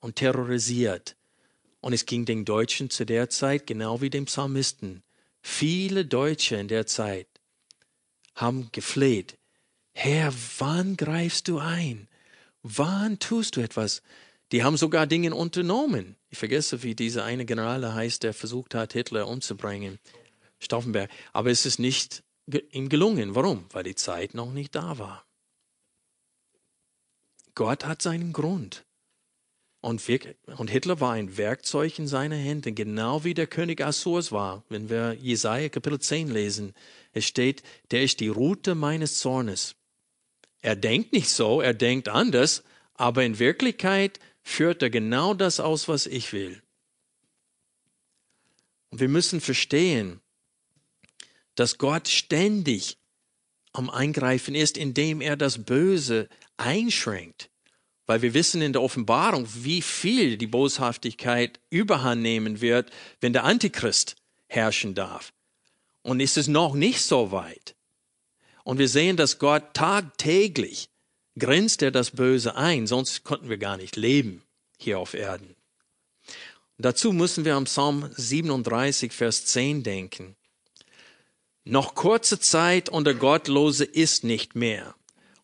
und 0.00 0.16
terrorisiert. 0.16 1.16
Und 1.80 1.92
es 1.92 2.04
ging 2.04 2.24
den 2.24 2.44
Deutschen 2.44 2.90
zu 2.90 3.06
der 3.06 3.30
Zeit 3.30 3.66
genau 3.66 4.00
wie 4.00 4.10
dem 4.10 4.26
Psalmisten. 4.26 5.02
Viele 5.40 6.04
Deutsche 6.04 6.56
in 6.56 6.68
der 6.68 6.86
Zeit 6.86 7.28
haben 8.34 8.70
gefleht. 8.72 9.38
Herr, 9.92 10.34
wann 10.58 10.96
greifst 10.96 11.48
du 11.48 11.58
ein? 11.58 12.08
Wann 12.62 13.18
tust 13.18 13.56
du 13.56 13.60
etwas? 13.60 14.02
Die 14.52 14.64
haben 14.64 14.76
sogar 14.76 15.06
Dinge 15.06 15.34
unternommen. 15.34 16.16
Ich 16.28 16.38
vergesse, 16.38 16.82
wie 16.82 16.94
dieser 16.94 17.24
eine 17.24 17.44
General 17.44 17.94
heißt, 17.94 18.22
der 18.22 18.34
versucht 18.34 18.74
hat, 18.74 18.92
Hitler 18.92 19.28
umzubringen. 19.28 19.98
Stauffenberg. 20.58 21.10
Aber 21.32 21.50
es 21.50 21.66
ist 21.66 21.78
nicht 21.78 22.22
ihm 22.72 22.88
gelungen. 22.88 23.34
Warum? 23.34 23.66
Weil 23.70 23.84
die 23.84 23.94
Zeit 23.94 24.34
noch 24.34 24.52
nicht 24.52 24.74
da 24.74 24.98
war. 24.98 25.24
Gott 27.54 27.84
hat 27.84 28.02
seinen 28.02 28.32
Grund. 28.32 28.84
Und, 29.82 30.06
wir, 30.08 30.20
und 30.58 30.68
Hitler 30.68 31.00
war 31.00 31.12
ein 31.12 31.38
Werkzeug 31.38 31.98
in 31.98 32.06
seiner 32.06 32.36
Hände, 32.36 32.72
genau 32.72 33.24
wie 33.24 33.32
der 33.32 33.46
König 33.46 33.80
Assurs 33.80 34.30
war. 34.30 34.62
Wenn 34.68 34.90
wir 34.90 35.14
Jesaja 35.14 35.70
Kapitel 35.70 35.98
10 35.98 36.28
lesen, 36.28 36.74
es 37.12 37.24
steht, 37.24 37.62
der 37.90 38.02
ist 38.02 38.20
die 38.20 38.28
Route 38.28 38.74
meines 38.74 39.18
Zornes. 39.18 39.76
Er 40.60 40.76
denkt 40.76 41.14
nicht 41.14 41.30
so, 41.30 41.62
er 41.62 41.72
denkt 41.72 42.10
anders, 42.10 42.62
aber 42.92 43.24
in 43.24 43.38
Wirklichkeit 43.38 44.20
führt 44.42 44.82
er 44.82 44.90
genau 44.90 45.34
das 45.34 45.60
aus, 45.60 45.88
was 45.88 46.06
ich 46.06 46.32
will. 46.32 46.62
Und 48.90 49.00
wir 49.00 49.08
müssen 49.08 49.40
verstehen, 49.40 50.20
dass 51.54 51.78
Gott 51.78 52.08
ständig 52.08 52.98
am 53.72 53.88
Eingreifen 53.90 54.54
ist, 54.54 54.76
indem 54.76 55.20
er 55.20 55.36
das 55.36 55.64
Böse 55.64 56.28
einschränkt. 56.56 57.50
weil 58.10 58.22
wir 58.22 58.34
wissen 58.34 58.60
in 58.60 58.72
der 58.72 58.82
Offenbarung, 58.82 59.46
wie 59.54 59.80
viel 59.80 60.36
die 60.36 60.48
Boshaftigkeit 60.48 61.60
überhand 61.70 62.22
nehmen 62.22 62.60
wird, 62.60 62.90
wenn 63.20 63.32
der 63.32 63.44
Antichrist 63.44 64.16
herrschen 64.48 64.96
darf. 64.96 65.32
Und 66.02 66.18
ist 66.18 66.36
es 66.36 66.48
noch 66.48 66.74
nicht 66.74 67.02
so 67.02 67.30
weit. 67.30 67.76
Und 68.64 68.78
wir 68.78 68.88
sehen, 68.88 69.16
dass 69.16 69.38
Gott 69.38 69.74
tagtäglich 69.74 70.89
grenzt 71.40 71.82
er 71.82 71.90
das 71.90 72.12
Böse 72.12 72.54
ein, 72.54 72.86
sonst 72.86 73.24
konnten 73.24 73.48
wir 73.48 73.58
gar 73.58 73.76
nicht 73.76 73.96
leben 73.96 74.42
hier 74.78 74.98
auf 74.98 75.14
Erden. 75.14 75.56
Und 76.76 76.84
dazu 76.84 77.12
müssen 77.12 77.44
wir 77.44 77.56
am 77.56 77.64
Psalm 77.64 78.08
37, 78.16 79.12
Vers 79.12 79.46
10 79.46 79.82
denken. 79.82 80.36
Noch 81.64 81.94
kurze 81.94 82.38
Zeit 82.38 82.88
und 82.88 83.04
der 83.04 83.14
Gottlose 83.14 83.84
ist 83.84 84.24
nicht 84.24 84.54
mehr 84.54 84.94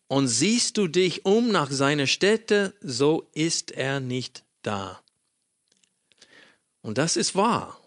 und 0.07 0.27
siehst 0.27 0.77
du 0.77 0.87
dich 0.87 1.25
um 1.25 1.49
nach 1.49 1.69
seiner 1.69 2.07
Stätte, 2.07 2.73
so 2.81 3.29
ist 3.33 3.71
er 3.71 3.99
nicht 3.99 4.43
da. 4.61 5.01
Und 6.81 6.97
das 6.97 7.17
ist 7.17 7.35
wahr. 7.35 7.79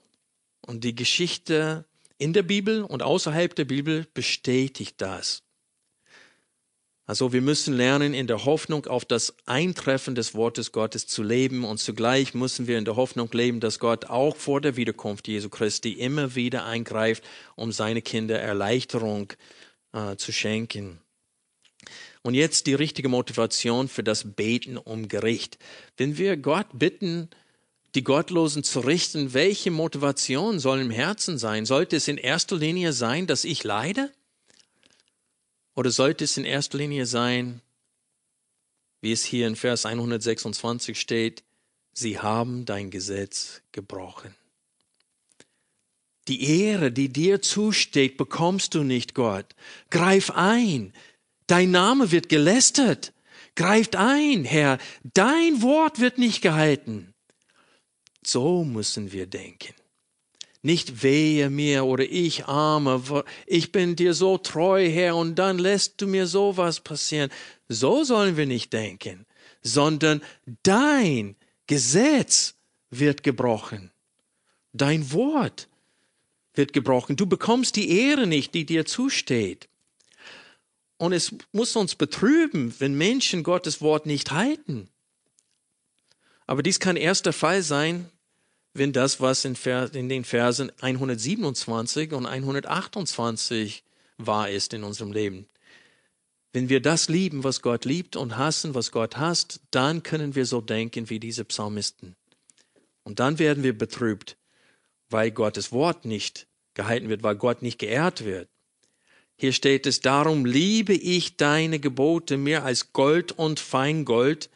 Und 0.60 0.84
die 0.84 0.94
Geschichte 0.94 1.86
in 2.18 2.32
der 2.32 2.42
Bibel 2.42 2.84
und 2.84 3.02
außerhalb 3.02 3.54
der 3.54 3.64
Bibel 3.64 4.06
bestätigt 4.12 4.96
das. 4.98 5.42
Also 7.06 7.32
wir 7.32 7.42
müssen 7.42 7.74
lernen, 7.74 8.14
in 8.14 8.26
der 8.26 8.44
Hoffnung 8.44 8.86
auf 8.86 9.04
das 9.04 9.34
Eintreffen 9.44 10.14
des 10.14 10.34
Wortes 10.34 10.70
Gottes 10.70 11.06
zu 11.06 11.22
leben 11.22 11.64
und 11.64 11.78
zugleich 11.78 12.34
müssen 12.34 12.68
wir 12.68 12.78
in 12.78 12.84
der 12.84 12.96
Hoffnung 12.96 13.28
leben, 13.32 13.58
dass 13.58 13.80
Gott 13.80 14.04
auch 14.06 14.36
vor 14.36 14.60
der 14.60 14.76
Wiederkunft 14.76 15.26
Jesu 15.26 15.48
Christi 15.48 15.94
immer 15.94 16.36
wieder 16.36 16.64
eingreift, 16.66 17.24
um 17.56 17.72
seine 17.72 18.00
Kinder 18.00 18.38
Erleichterung 18.38 19.32
äh, 19.92 20.16
zu 20.16 20.30
schenken. 20.30 21.00
Und 22.22 22.34
jetzt 22.34 22.66
die 22.66 22.74
richtige 22.74 23.08
Motivation 23.08 23.88
für 23.88 24.04
das 24.04 24.32
Beten 24.34 24.76
um 24.76 25.08
Gericht. 25.08 25.58
Wenn 25.96 26.18
wir 26.18 26.36
Gott 26.36 26.66
bitten, 26.74 27.30
die 27.94 28.04
Gottlosen 28.04 28.62
zu 28.62 28.80
richten, 28.80 29.34
welche 29.34 29.70
Motivation 29.70 30.60
soll 30.60 30.80
im 30.80 30.90
Herzen 30.90 31.38
sein? 31.38 31.66
Sollte 31.66 31.96
es 31.96 32.08
in 32.08 32.18
erster 32.18 32.56
Linie 32.56 32.92
sein, 32.92 33.26
dass 33.26 33.44
ich 33.44 33.64
leide? 33.64 34.12
Oder 35.80 35.90
sollte 35.90 36.24
es 36.24 36.36
in 36.36 36.44
erster 36.44 36.76
Linie 36.76 37.06
sein, 37.06 37.62
wie 39.00 39.12
es 39.12 39.24
hier 39.24 39.46
in 39.46 39.56
Vers 39.56 39.86
126 39.86 41.00
steht, 41.00 41.42
sie 41.94 42.18
haben 42.18 42.66
dein 42.66 42.90
Gesetz 42.90 43.62
gebrochen. 43.72 44.34
Die 46.28 46.44
Ehre, 46.60 46.92
die 46.92 47.08
dir 47.08 47.40
zusteht, 47.40 48.18
bekommst 48.18 48.74
du 48.74 48.82
nicht, 48.82 49.14
Gott. 49.14 49.54
Greif 49.88 50.30
ein, 50.32 50.92
Dein 51.46 51.70
Name 51.70 52.12
wird 52.12 52.28
gelästert. 52.28 53.14
Greift 53.54 53.96
ein, 53.96 54.44
Herr. 54.44 54.76
Dein 55.14 55.62
Wort 55.62 55.98
wird 55.98 56.18
nicht 56.18 56.42
gehalten. 56.42 57.14
So 58.22 58.64
müssen 58.64 59.12
wir 59.12 59.26
denken. 59.26 59.79
Nicht 60.62 61.02
wehe 61.02 61.48
mir 61.48 61.84
oder 61.86 62.04
ich 62.04 62.44
arme, 62.44 63.24
ich 63.46 63.72
bin 63.72 63.96
dir 63.96 64.12
so 64.12 64.36
treu, 64.36 64.88
Herr, 64.90 65.16
und 65.16 65.36
dann 65.36 65.58
lässt 65.58 66.00
du 66.00 66.06
mir 66.06 66.26
sowas 66.26 66.80
passieren. 66.80 67.30
So 67.68 68.04
sollen 68.04 68.36
wir 68.36 68.46
nicht 68.46 68.72
denken, 68.72 69.26
sondern 69.62 70.22
dein 70.62 71.36
Gesetz 71.66 72.54
wird 72.90 73.22
gebrochen. 73.22 73.90
Dein 74.72 75.12
Wort 75.12 75.68
wird 76.54 76.72
gebrochen. 76.72 77.16
Du 77.16 77.26
bekommst 77.26 77.76
die 77.76 77.90
Ehre 77.90 78.26
nicht, 78.26 78.54
die 78.54 78.66
dir 78.66 78.84
zusteht. 78.84 79.68
Und 80.98 81.14
es 81.14 81.34
muss 81.52 81.74
uns 81.76 81.94
betrüben, 81.94 82.74
wenn 82.78 82.94
Menschen 82.94 83.42
Gottes 83.42 83.80
Wort 83.80 84.04
nicht 84.04 84.32
halten. 84.32 84.88
Aber 86.46 86.62
dies 86.62 86.80
kann 86.80 86.96
erst 86.96 87.24
der 87.24 87.32
Fall 87.32 87.62
sein, 87.62 88.10
wenn 88.74 88.92
das, 88.92 89.20
was 89.20 89.44
in, 89.44 89.56
Vers, 89.56 89.90
in 89.90 90.08
den 90.08 90.24
Versen 90.24 90.70
127 90.80 92.12
und 92.12 92.26
128 92.26 93.82
wahr 94.18 94.50
ist 94.50 94.72
in 94.74 94.84
unserem 94.84 95.12
Leben. 95.12 95.46
Wenn 96.52 96.68
wir 96.68 96.80
das 96.80 97.08
lieben, 97.08 97.44
was 97.44 97.62
Gott 97.62 97.84
liebt 97.84 98.16
und 98.16 98.36
hassen, 98.36 98.74
was 98.74 98.90
Gott 98.90 99.16
hasst, 99.16 99.60
dann 99.70 100.02
können 100.02 100.34
wir 100.34 100.46
so 100.46 100.60
denken 100.60 101.08
wie 101.08 101.20
diese 101.20 101.44
Psalmisten. 101.44 102.16
Und 103.04 103.20
dann 103.20 103.38
werden 103.38 103.62
wir 103.62 103.76
betrübt, 103.76 104.36
weil 105.08 105.30
Gottes 105.30 105.72
Wort 105.72 106.04
nicht 106.04 106.48
gehalten 106.74 107.08
wird, 107.08 107.22
weil 107.22 107.36
Gott 107.36 107.62
nicht 107.62 107.78
geehrt 107.78 108.24
wird. 108.24 108.48
Hier 109.36 109.52
steht 109.52 109.86
es, 109.86 110.00
darum 110.00 110.44
liebe 110.44 110.92
ich 110.92 111.36
deine 111.36 111.78
Gebote 111.78 112.36
mehr 112.36 112.64
als 112.64 112.92
Gold 112.92 113.32
und 113.32 113.58
Feingold, 113.58 114.50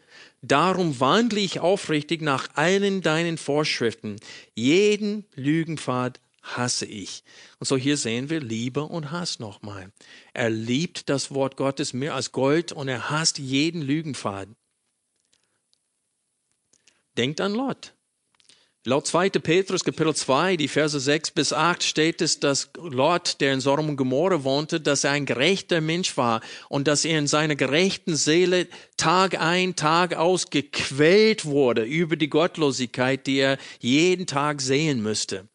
darum 0.51 1.01
wandle 1.01 1.41
ich 1.41 1.61
aufrichtig 1.61 2.21
nach 2.21 2.49
allen 2.55 3.03
deinen 3.03 3.39
Vorschriften. 3.39 4.17
Jeden 4.55 5.25
Lügenpfad 5.35 6.21
hasse 6.43 6.87
ich. 6.87 7.25
Und 7.59 7.67
so 7.67 7.77
hier 7.77 7.97
sehen 7.97 8.31
wir 8.31 8.41
Liebe 8.41 8.83
und 8.83 9.11
Hass 9.11 9.39
nochmal. 9.39 9.91
Er 10.35 10.51
liebt 10.51 11.09
das 11.09 11.33
Wort 11.33 11.57
Gottes 11.57 11.93
mehr 11.93 12.15
als 12.15 12.33
Gold 12.33 12.73
und 12.73 12.89
er 12.89 13.11
hasst 13.11 13.39
jeden 13.39 13.83
Lügenpfad. 13.83 14.49
Denkt 17.17 17.41
an 17.41 17.55
Lot. 17.55 17.94
Laut 18.87 19.07
2. 19.07 19.31
Petrus 19.31 19.83
Kapitel 19.83 20.15
2, 20.15 20.59
die 20.59 20.69
Verse 20.69 21.01
6 21.01 21.31
bis 21.31 21.55
8 21.55 21.83
steht 21.83 22.21
es, 22.21 22.39
dass 22.39 22.69
Lot, 22.77 23.41
der 23.41 23.55
in 23.55 23.63
Sodom 23.63 23.89
und 23.89 23.97
Gomorra 23.97 24.45
wohnte, 24.45 24.79
dass 24.79 25.05
er 25.05 25.13
ein 25.13 25.25
gerechter 25.25 25.81
Mensch 25.81 26.19
war 26.19 26.43
und 26.69 26.87
dass 26.87 27.07
er 27.07 27.19
in 27.19 27.27
seiner 27.27 27.57
gerechten 27.57 28.15
Seele 28.15 28.69
Tag 28.99 29.41
ein, 29.41 29.75
Tag 29.75 30.13
aus 30.13 30.51
gequält 30.51 31.47
wurde 31.47 31.83
über 31.85 32.17
die 32.17 32.29
Gottlosigkeit, 32.29 33.27
die 33.27 33.39
er 33.39 33.57
jeden 33.81 34.27
Tag 34.27 34.61
sehen 34.61 35.03
müsste. 35.03 35.49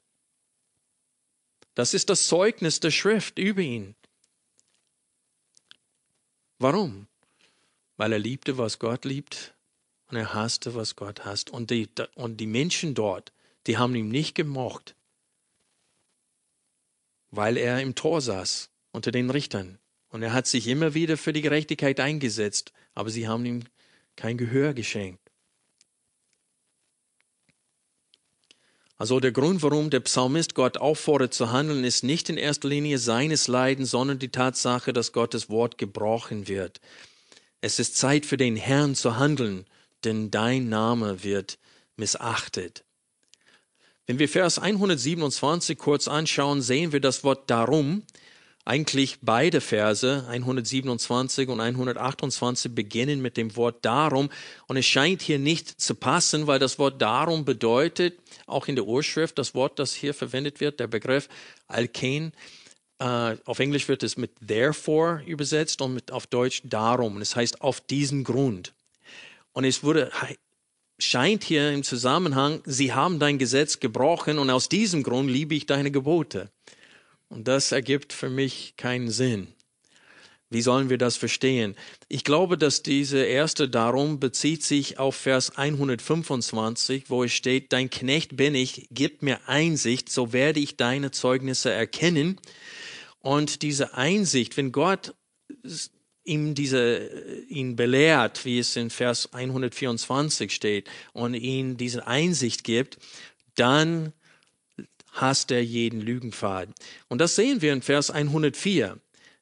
Das 1.76 1.94
ist 1.94 2.10
das 2.10 2.26
Zeugnis 2.26 2.80
der 2.80 2.90
Schrift 2.90 3.38
über 3.38 3.62
ihn. 3.62 3.96
Warum? 6.58 7.06
Weil 7.96 8.14
er 8.14 8.20
liebte, 8.20 8.58
was 8.58 8.80
Gott 8.80 9.06
liebt 9.06 9.54
und 10.10 10.18
er 10.18 10.34
hasste, 10.34 10.76
was 10.76 10.96
Gott 10.96 11.26
hasst. 11.26 11.50
Und 11.50 11.70
die, 11.70 11.88
und 12.16 12.38
die 12.38 12.48
Menschen 12.48 12.96
dort, 12.96 13.32
die 13.68 13.78
haben 13.78 13.96
ihn 13.96 14.10
nicht 14.10 14.36
gemocht, 14.36 14.96
weil 17.32 17.58
er 17.58 17.80
im 17.82 17.96
Tor 17.96 18.22
saß 18.22 18.70
unter 18.92 19.12
den 19.12 19.30
Richtern. 19.30 19.78
Und 20.10 20.24
er 20.24 20.34
hat 20.34 20.48
sich 20.48 20.68
immer 20.68 20.96
wieder 20.96 21.18
für 21.18 21.34
die 21.34 21.44
Gerechtigkeit 21.44 22.00
eingesetzt, 22.00 22.74
aber 22.96 23.12
sie 23.12 23.28
haben 23.28 23.46
ihm 23.46 23.64
kein 24.16 24.38
Gehör 24.38 24.74
geschenkt. 24.74 25.22
Also 28.98 29.20
der 29.22 29.32
Grund, 29.32 29.62
warum 29.62 29.92
der 29.92 30.02
Psalmist 30.02 30.56
Gott 30.56 30.78
auffordert 30.78 31.34
zu 31.34 31.52
handeln, 31.52 31.86
ist 31.86 32.04
nicht 32.04 32.28
in 32.28 32.36
erster 32.36 32.68
Linie 32.68 32.98
seines 32.98 33.48
Leidens, 33.48 33.92
sondern 33.92 34.20
die 34.20 34.30
Tatsache, 34.30 34.92
dass 34.92 35.14
Gottes 35.14 35.50
Wort 35.50 35.78
gebrochen 35.78 36.50
wird. 36.50 36.82
Es 37.62 37.80
ist 37.80 37.96
Zeit 37.96 38.26
für 38.26 38.36
den 38.36 38.58
Herrn 38.58 38.96
zu 38.96 39.18
handeln 39.18 39.66
denn 40.04 40.32
dein 40.32 40.70
Name 40.70 41.24
wird 41.24 41.58
missachtet. 41.96 42.84
Wenn 44.08 44.18
wir 44.18 44.30
Vers 44.30 44.58
127 44.58 45.78
kurz 45.78 46.08
anschauen, 46.08 46.62
sehen 46.62 46.92
wir 46.92 47.00
das 47.00 47.24
Wort 47.24 47.50
darum. 47.50 48.04
Eigentlich 48.66 49.20
beide 49.22 49.62
Verse, 49.62 50.26
127 50.28 51.48
und 51.50 51.60
128, 51.60 52.74
beginnen 52.74 53.22
mit 53.22 53.38
dem 53.38 53.56
Wort 53.56 53.86
darum. 53.86 54.30
Und 54.68 54.78
es 54.78 54.86
scheint 54.86 55.22
hier 55.22 55.40
nicht 55.40 55.80
zu 55.80 55.96
passen, 55.96 56.48
weil 56.48 56.60
das 56.60 56.80
Wort 56.80 57.02
darum 57.02 57.46
bedeutet, 57.46 58.20
auch 58.48 58.68
in 58.68 58.76
der 58.76 58.86
Urschrift, 58.86 59.38
das 59.38 59.56
Wort, 59.56 59.80
das 59.80 59.94
hier 59.94 60.14
verwendet 60.14 60.60
wird, 60.60 60.80
der 60.80 60.88
Begriff 60.88 61.30
Alken, 61.68 62.34
Uh, 63.02 63.38
auf 63.46 63.60
Englisch 63.60 63.88
wird 63.88 64.04
es 64.04 64.18
mit 64.18 64.32
therefore 64.46 65.24
übersetzt 65.26 65.82
und 65.82 65.94
mit, 65.94 66.12
auf 66.12 66.28
Deutsch 66.28 66.64
darum. 66.66 67.16
Und 67.16 67.22
es 67.22 67.34
heißt 67.34 67.62
auf 67.62 67.80
diesen 67.80 68.26
Grund. 68.26 68.74
Und 69.60 69.66
es 69.66 69.84
wurde, 69.84 70.10
scheint 71.00 71.44
hier 71.44 71.74
im 71.74 71.84
Zusammenhang, 71.84 72.62
sie 72.66 72.94
haben 72.94 73.20
dein 73.20 73.38
Gesetz 73.38 73.82
gebrochen 73.82 74.40
und 74.40 74.50
aus 74.50 74.70
diesem 74.70 75.04
Grund 75.04 75.30
liebe 75.30 75.54
ich 75.54 75.66
deine 75.66 75.92
Gebote. 75.92 76.50
Und 77.28 77.50
das 77.50 77.74
ergibt 77.74 78.14
für 78.14 78.30
mich 78.30 78.76
keinen 78.78 79.12
Sinn. 79.12 79.50
Wie 80.50 80.62
sollen 80.62 80.90
wir 80.90 80.98
das 80.98 81.18
verstehen? 81.18 81.76
Ich 82.08 82.24
glaube, 82.24 82.58
dass 82.58 82.84
diese 82.84 83.22
erste 83.22 83.68
darum 83.68 84.22
bezieht 84.22 84.64
sich 84.64 84.98
auf 84.98 85.18
Vers 85.18 85.58
125, 85.58 87.10
wo 87.10 87.26
es 87.26 87.34
steht, 87.34 87.74
dein 87.74 87.90
Knecht 87.90 88.38
bin 88.38 88.56
ich, 88.56 88.88
gib 88.92 89.24
mir 89.24 89.42
Einsicht, 89.46 90.08
so 90.10 90.32
werde 90.32 90.62
ich 90.62 90.78
deine 90.78 91.12
Zeugnisse 91.12 91.70
erkennen. 91.70 92.40
Und 93.20 93.62
diese 93.62 93.96
Einsicht, 93.96 94.56
wenn 94.56 94.72
Gott 94.72 95.16
ihm 96.24 96.56
diese, 96.56 97.10
ihn 97.48 97.76
belehrt, 97.76 98.46
wie 98.46 98.60
es 98.60 98.76
in 98.76 98.90
Vers 98.90 99.34
124 99.34 100.54
steht, 100.54 100.90
und 101.14 101.34
ihm 101.34 101.78
diese 101.78 102.06
Einsicht 102.08 102.64
gibt, 102.64 102.98
dann 103.56 104.14
hasst 105.12 105.52
er 105.52 105.64
jeden 105.64 106.02
Lügenpfad. 106.02 106.70
Und 107.08 107.20
das 107.20 107.36
sehen 107.36 107.62
wir 107.62 107.74
in 107.74 107.82
Vers 107.82 108.12
104. 108.12 109.00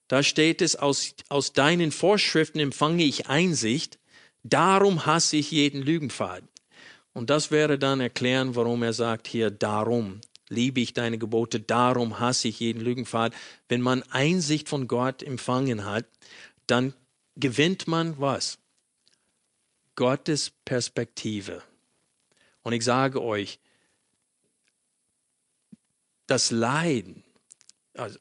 Da 0.08 0.24
steht 0.24 0.62
es, 0.62 0.76
aus, 0.76 1.14
aus 1.28 1.54
deinen 1.54 1.92
Vorschriften 1.92 2.60
empfange 2.60 3.04
ich 3.04 3.28
Einsicht, 3.28 4.00
Darum 4.50 5.06
hasse 5.06 5.36
ich 5.38 5.52
jeden 5.52 5.82
Lügenpfad. 5.82 6.44
Und 7.12 7.30
das 7.30 7.52
wäre 7.52 7.78
dann 7.78 8.00
erklären, 8.00 8.56
warum 8.56 8.82
er 8.82 8.94
sagt 8.94 9.28
hier, 9.28 9.52
darum 9.52 10.22
liebe 10.48 10.80
ich 10.80 10.94
deine 10.94 11.18
Gebote, 11.18 11.60
darum 11.60 12.20
hasse 12.22 12.48
ich 12.48 12.62
jeden 12.62 12.80
Lügenpfad. 12.80 13.34
Wenn 13.68 13.82
man 13.82 14.04
Einsicht 14.04 14.70
von 14.70 14.88
Gott 14.88 15.22
empfangen 15.22 15.84
hat, 15.84 16.06
dann 16.68 16.94
gewinnt 17.36 17.88
man 17.88 18.20
was? 18.20 18.60
Gottes 19.96 20.52
Perspektive. 20.64 21.64
Und 22.62 22.74
ich 22.74 22.84
sage 22.84 23.22
euch, 23.22 23.60
das 26.28 26.52
Leiden, 26.52 27.24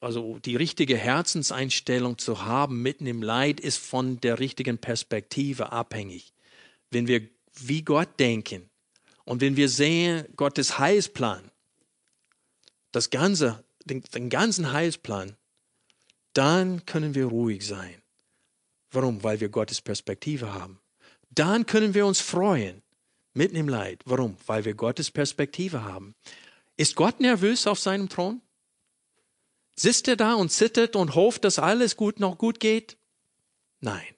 also 0.01 0.39
die 0.39 0.57
richtige 0.57 0.97
Herzenseinstellung 0.97 2.17
zu 2.17 2.45
haben 2.45 2.81
mitten 2.81 3.07
im 3.07 3.23
Leid, 3.23 3.61
ist 3.61 3.79
von 3.79 4.21
der 4.21 4.39
richtigen 4.39 4.79
Perspektive 4.79 5.73
abhängig. 5.73 6.33
Wenn 6.91 7.09
wir 7.09 7.29
wie 7.61 7.83
Gott 7.83 8.19
denken 8.19 8.71
und 9.25 9.41
wenn 9.41 9.57
wir 9.57 9.69
sehen 9.69 10.25
Gottes 10.37 10.79
Heilsplan, 10.79 11.51
das 12.93 13.11
ganze, 13.11 13.65
den, 13.85 14.03
den 14.15 14.31
ganzen 14.31 14.73
Heilsplan, 14.73 15.37
dann 16.33 16.87
können 16.87 17.15
wir 17.15 17.27
ruhig 17.27 17.67
sein. 17.67 18.01
Warum? 18.97 19.23
Weil 19.23 19.41
wir 19.41 19.51
Gottes 19.51 19.83
Perspektive 19.83 20.55
haben. 20.55 20.81
Dann 21.29 21.67
können 21.67 21.93
wir 21.93 22.07
uns 22.07 22.21
freuen 22.21 22.83
mitten 23.35 23.57
im 23.57 23.69
Leid. 23.69 24.01
Warum? 24.07 24.39
Weil 24.47 24.65
wir 24.65 24.73
Gottes 24.73 25.11
Perspektive 25.11 25.85
haben. 25.85 26.15
Ist 26.79 26.97
Gott 26.97 27.21
nervös 27.21 27.67
auf 27.67 27.79
seinem 27.79 28.09
Thron? 28.09 28.41
Sitzt 29.75 30.09
er 30.09 30.17
da 30.17 30.33
und 30.33 30.51
zittert 30.51 30.97
und 30.97 31.15
hofft, 31.15 31.45
dass 31.45 31.59
alles 31.59 31.97
gut 31.97 32.21
noch 32.21 32.39
gut 32.39 32.59
geht? 32.59 32.97
Nein, 33.81 34.15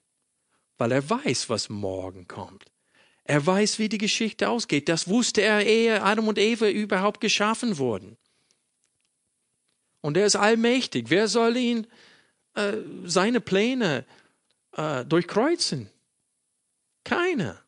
weil 0.77 0.93
er 0.93 1.09
weiß, 1.09 1.49
was 1.49 1.67
morgen 1.67 2.29
kommt. 2.29 2.63
Er 3.25 3.45
weiß, 3.45 3.79
wie 3.79 3.89
die 3.89 3.97
Geschichte 3.97 4.47
ausgeht. 4.47 4.87
Das 4.87 5.09
wusste 5.09 5.41
er, 5.41 5.65
ehe 5.65 6.01
Adam 6.01 6.29
und 6.29 6.39
Eva 6.39 6.69
überhaupt 6.69 7.19
geschaffen 7.19 7.77
wurden. 7.79 8.15
Und 9.99 10.15
er 10.15 10.25
ist 10.25 10.37
allmächtig. 10.37 11.09
Wer 11.09 11.27
soll 11.27 11.57
ihn 11.57 11.85
äh, 12.55 12.77
seine 13.03 13.41
Pläne 13.41 14.05
äh, 14.79 15.05
durchkreuzen? 15.05 15.89
Keiner. 17.03 17.61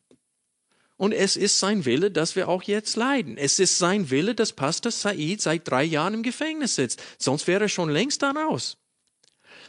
Und 0.96 1.12
es 1.12 1.36
ist 1.36 1.58
sein 1.58 1.84
Wille, 1.84 2.10
dass 2.10 2.36
wir 2.36 2.48
auch 2.48 2.62
jetzt 2.62 2.96
leiden. 2.96 3.36
Es 3.36 3.58
ist 3.58 3.78
sein 3.78 4.10
Wille, 4.10 4.34
dass 4.34 4.52
Pastor 4.52 4.92
Said 4.92 5.40
seit 5.40 5.68
drei 5.68 5.82
Jahren 5.82 6.14
im 6.14 6.22
Gefängnis 6.22 6.76
sitzt. 6.76 7.02
Sonst 7.18 7.46
wäre 7.46 7.64
er 7.64 7.68
schon 7.68 7.90
längst 7.90 8.22
da 8.22 8.30
raus. 8.30 8.76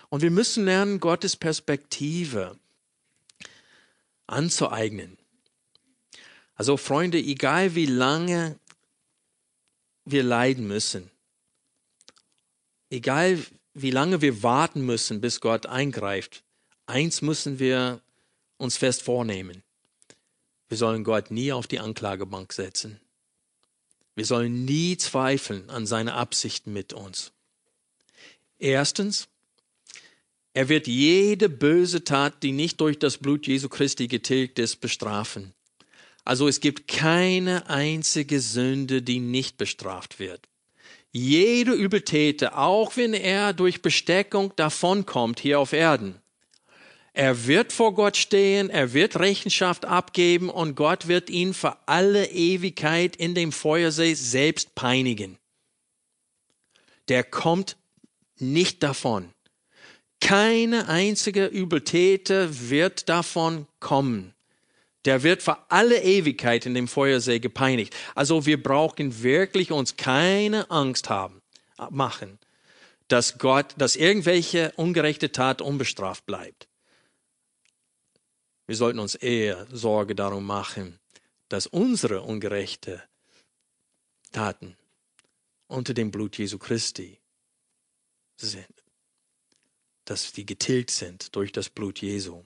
Und 0.09 0.21
wir 0.21 0.29
müssen 0.29 0.65
lernen, 0.65 0.99
Gottes 0.99 1.35
Perspektive 1.35 2.59
anzueignen. 4.27 5.17
Also 6.53 6.77
Freunde, 6.77 7.17
egal 7.17 7.73
wie 7.73 7.87
lange 7.87 8.59
wir 10.05 10.21
leiden 10.21 10.67
müssen, 10.67 11.09
egal 12.91 13.43
wie 13.73 13.89
lange 13.89 14.21
wir 14.21 14.43
warten 14.43 14.85
müssen, 14.85 15.19
bis 15.19 15.41
Gott 15.41 15.65
eingreift, 15.65 16.43
eins 16.93 17.23
müssen 17.23 17.57
wir 17.57 18.01
uns 18.57 18.77
fest 18.77 19.01
vornehmen. 19.01 19.63
Wir 20.69 20.77
sollen 20.77 21.03
Gott 21.03 21.31
nie 21.31 21.51
auf 21.51 21.65
die 21.65 21.79
Anklagebank 21.79 22.53
setzen. 22.53 22.99
Wir 24.15 24.25
sollen 24.25 24.65
nie 24.65 24.95
zweifeln 24.97 25.71
an 25.71 25.87
seine 25.87 26.13
Absichten 26.13 26.71
mit 26.71 26.93
uns. 26.93 27.31
Erstens, 28.59 29.27
er 30.53 30.69
wird 30.69 30.85
jede 30.85 31.49
böse 31.49 32.03
Tat, 32.03 32.43
die 32.43 32.51
nicht 32.51 32.79
durch 32.79 32.99
das 32.99 33.17
Blut 33.17 33.47
Jesu 33.47 33.69
Christi 33.69 34.07
getilgt 34.07 34.59
ist, 34.59 34.79
bestrafen. 34.79 35.53
Also 36.23 36.47
es 36.47 36.59
gibt 36.59 36.87
keine 36.87 37.69
einzige 37.71 38.39
Sünde, 38.39 39.01
die 39.01 39.19
nicht 39.19 39.57
bestraft 39.57 40.19
wird. 40.19 40.47
Jede 41.11 41.73
Übeltäter, 41.73 42.57
auch 42.59 42.95
wenn 42.97 43.15
er 43.15 43.53
durch 43.53 43.81
Besteckung 43.81 44.53
davonkommt 44.55 45.39
hier 45.39 45.59
auf 45.59 45.73
Erden, 45.73 46.22
er 47.13 47.45
wird 47.45 47.71
vor 47.71 47.93
Gott 47.93 48.17
stehen, 48.17 48.71
er 48.71 48.93
wird 48.93 49.19
Rechenschaft 49.19 49.85
abgeben 49.85 50.49
und 50.49 50.75
Gott 50.75 51.07
wird 51.07 51.29
ihn 51.29 51.53
für 51.53 51.77
alle 51.85 52.25
Ewigkeit 52.31 53.15
in 53.15 53.35
dem 53.35 53.51
Feuersee 53.51 54.15
selbst 54.15 54.73
peinigen. 54.73 55.37
Der 57.09 57.23
kommt 57.23 57.77
nicht 58.39 58.81
davon. 58.81 59.29
Keine 60.21 60.87
einzige 60.87 61.45
Übeltäter 61.45 62.69
wird 62.69 63.09
davon 63.09 63.67
kommen. 63.79 64.33
Der 65.05 65.21
wird 65.21 65.43
für 65.43 65.57
alle 65.69 66.01
Ewigkeit 66.01 66.65
in 66.65 66.73
dem 66.73 66.87
Feuersee 66.87 67.39
gepeinigt. 67.39 67.93
Also 68.15 68.45
wir 68.47 68.61
brauchen 68.61 69.21
wirklich 69.21 69.71
uns 69.71 69.97
keine 69.97 70.71
Angst 70.71 71.09
haben, 71.09 71.41
machen, 71.89 72.39
dass 73.07 73.37
Gott, 73.37 73.67
dass 73.77 73.97
irgendwelche 73.97 74.71
ungerechte 74.77 75.31
Tat 75.31 75.61
unbestraft 75.61 76.25
bleibt. 76.25 76.67
Wir 78.65 78.75
sollten 78.75 78.99
uns 78.99 79.15
eher 79.15 79.67
Sorge 79.71 80.15
darum 80.15 80.45
machen, 80.45 80.99
dass 81.49 81.67
unsere 81.67 82.21
ungerechte 82.21 83.03
Taten 84.31 84.75
unter 85.67 85.93
dem 85.93 86.11
Blut 86.11 86.37
Jesu 86.37 86.57
Christi 86.57 87.19
sind, 88.37 88.83
dass 90.05 90.31
die 90.33 90.45
getilgt 90.45 90.91
sind 90.91 91.35
durch 91.35 91.51
das 91.51 91.69
Blut 91.69 92.01
Jesu. 92.01 92.43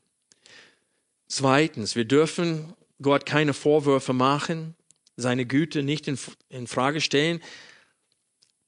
Zweitens, 1.28 1.96
wir 1.96 2.06
dürfen 2.06 2.74
Gott 3.02 3.26
keine 3.26 3.54
Vorwürfe 3.54 4.14
machen, 4.14 4.76
seine 5.18 5.46
Güte 5.46 5.84
nicht 5.84 6.08
in, 6.08 6.18
in 6.50 6.68
Frage 6.68 7.02
stellen, 7.02 7.42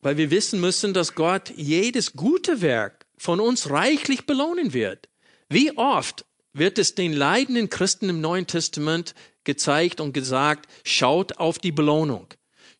weil 0.01 0.17
wir 0.17 0.31
wissen 0.31 0.59
müssen, 0.61 0.93
dass 0.93 1.15
Gott 1.15 1.51
jedes 1.55 2.13
gute 2.13 2.61
Werk 2.61 3.05
von 3.17 3.39
uns 3.39 3.69
reichlich 3.69 4.25
belohnen 4.25 4.73
wird. 4.73 5.09
Wie 5.49 5.75
oft 5.77 6.25
wird 6.53 6.77
es 6.77 6.95
den 6.95 7.13
leidenden 7.13 7.69
Christen 7.69 8.09
im 8.09 8.21
Neuen 8.21 8.47
Testament 8.47 9.13
gezeigt 9.43 10.01
und 10.01 10.13
gesagt, 10.13 10.69
schaut 10.83 11.37
auf 11.37 11.59
die 11.59 11.71
Belohnung, 11.71 12.27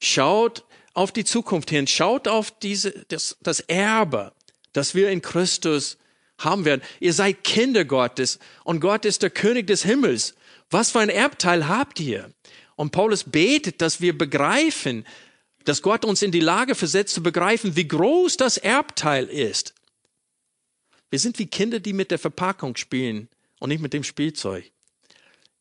schaut 0.02 0.66
auf 0.94 1.12
die 1.12 1.26
Zukunft 1.26 1.70
hin, 1.70 1.88
schaut 1.88 2.28
auf 2.28 2.52
diese, 2.60 3.06
das, 3.08 3.38
das 3.42 3.60
Erbe, 3.62 4.34
das 4.74 4.96
wir 4.96 5.10
in 5.10 5.22
Christus 5.22 5.98
haben 6.38 6.66
werden. 6.66 6.82
Ihr 7.00 7.14
seid 7.14 7.44
Kinder 7.44 7.86
Gottes 7.86 8.40
und 8.64 8.80
Gott 8.80 9.06
ist 9.06 9.22
der 9.22 9.30
König 9.30 9.68
des 9.68 9.84
Himmels. 9.84 10.36
Was 10.70 10.92
für 10.92 11.00
ein 11.00 11.10
Erbteil 11.10 11.68
habt 11.68 12.00
ihr? 12.00 12.32
Und 12.76 12.92
Paulus 12.92 13.24
betet, 13.24 13.82
dass 13.82 14.02
wir 14.02 14.18
begreifen, 14.18 15.06
dass 15.66 15.82
Gott 15.82 16.06
uns 16.06 16.22
in 16.22 16.32
die 16.32 16.40
Lage 16.40 16.76
versetzt 16.76 17.14
zu 17.14 17.24
begreifen, 17.24 17.76
wie 17.76 17.88
groß 17.88 18.38
das 18.38 18.58
Erbteil 18.58 19.26
ist. 19.26 19.74
Wir 21.10 21.20
sind 21.20 21.40
wie 21.40 21.48
Kinder, 21.48 21.80
die 21.80 21.94
mit 21.94 22.12
der 22.12 22.20
Verpackung 22.20 22.76
spielen 22.76 23.30
und 23.60 23.70
nicht 23.70 23.82
mit 23.82 23.94
dem 23.94 24.04
Spielzeug. 24.04 24.72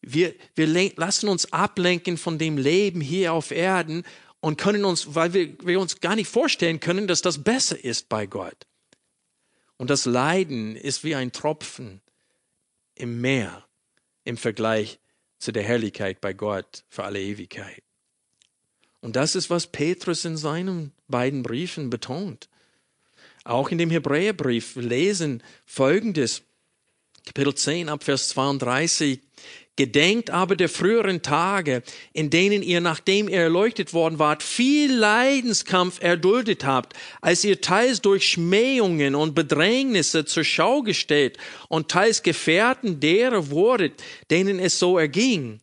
Wir, 0.01 0.35
wir 0.55 0.93
lassen 0.97 1.29
uns 1.29 1.53
ablenken 1.53 2.17
von 2.17 2.39
dem 2.39 2.57
Leben 2.57 3.01
hier 3.01 3.33
auf 3.33 3.51
Erden 3.51 4.05
und 4.41 4.57
können 4.57 4.85
uns, 4.85 5.15
weil 5.15 5.35
wir, 5.35 5.57
wir 5.65 5.81
uns 5.81 6.01
gar 6.01 6.15
nicht 6.15 6.29
vorstellen 6.29 6.81
können, 6.81 7.09
dass 7.09 7.23
das 7.23 7.43
besser 7.43 7.83
ist 7.83 8.09
bei 8.09 8.27
Gott. 8.27 8.67
Und 9.77 9.91
das 9.91 10.05
Leiden 10.07 10.77
ist 10.77 11.05
wie 11.05 11.15
ein 11.15 11.33
Tropfen 11.33 12.01
im 12.95 13.21
Meer 13.21 13.67
im 14.25 14.37
Vergleich 14.37 14.99
zu 15.39 15.53
der 15.53 15.63
Herrlichkeit 15.63 16.21
bei 16.21 16.33
Gott 16.33 16.85
für 16.89 17.05
alle 17.05 17.21
Ewigkeit. 17.21 17.83
Und 19.01 19.17
das 19.17 19.37
ist, 19.37 19.51
was 19.51 19.69
Petrus 19.69 20.25
in 20.25 20.37
seinen 20.37 20.93
beiden 21.07 21.43
Briefen 21.43 21.91
betont. 21.91 22.49
Auch 23.45 23.71
in 23.71 23.79
dem 23.79 23.91
Hebräerbrief 23.91 24.75
lesen 24.77 25.43
Folgendes. 25.65 26.43
Kapitel 27.29 27.55
10 27.55 27.91
ab 27.91 28.05
Vers 28.05 28.29
32. 28.29 29.21
Gedenkt 29.77 30.31
aber 30.31 30.57
der 30.57 30.71
früheren 30.71 31.21
Tage, 31.21 31.83
in 32.15 32.31
denen 32.31 32.63
ihr, 32.63 32.81
nachdem 32.81 33.29
ihr 33.29 33.43
erleuchtet 33.43 33.93
worden 33.93 34.19
wart, 34.19 34.43
viel 34.43 34.93
Leidenskampf 34.93 36.03
erduldet 36.03 36.65
habt, 36.65 36.95
als 37.21 37.45
ihr 37.45 37.61
teils 37.61 38.01
durch 38.01 38.27
Schmähungen 38.27 39.15
und 39.15 39.35
Bedrängnisse 39.35 40.25
zur 40.25 40.43
Schau 40.43 40.81
gestellt 40.81 41.37
und 41.69 41.91
teils 41.91 42.23
Gefährten 42.23 42.99
derer 42.99 43.51
wurdet, 43.51 44.03
denen 44.31 44.59
es 44.59 44.79
so 44.79 44.97
erging 44.97 45.61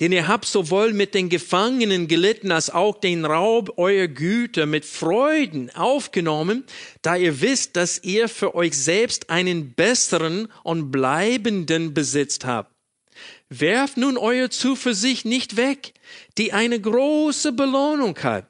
denn 0.00 0.12
ihr 0.12 0.28
habt 0.28 0.44
sowohl 0.44 0.92
mit 0.92 1.14
den 1.14 1.28
Gefangenen 1.28 2.06
gelitten 2.06 2.52
als 2.52 2.68
auch 2.68 3.00
den 3.00 3.24
Raub 3.24 3.78
eurer 3.78 4.08
Güter 4.08 4.66
mit 4.66 4.84
Freuden 4.84 5.74
aufgenommen, 5.74 6.64
da 7.00 7.16
ihr 7.16 7.40
wisst, 7.40 7.76
dass 7.76 8.02
ihr 8.02 8.28
für 8.28 8.54
euch 8.54 8.76
selbst 8.76 9.30
einen 9.30 9.72
besseren 9.72 10.48
und 10.64 10.90
bleibenden 10.90 11.94
besitzt 11.94 12.44
habt. 12.44 12.70
Werft 13.48 13.96
nun 13.96 14.18
euer 14.18 14.50
Zuversicht 14.50 15.24
nicht 15.24 15.56
weg, 15.56 15.94
die 16.36 16.52
eine 16.52 16.78
große 16.80 17.52
Belohnung 17.52 18.18
hat. 18.18 18.46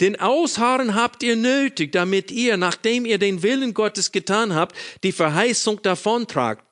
Denn 0.00 0.20
Ausharren 0.20 0.94
habt 0.94 1.22
ihr 1.22 1.36
nötig, 1.36 1.92
damit 1.92 2.30
ihr, 2.30 2.56
nachdem 2.56 3.06
ihr 3.06 3.18
den 3.18 3.42
Willen 3.42 3.72
Gottes 3.72 4.12
getan 4.12 4.54
habt, 4.54 4.76
die 5.02 5.12
Verheißung 5.12 5.80
davontragt. 5.82 6.65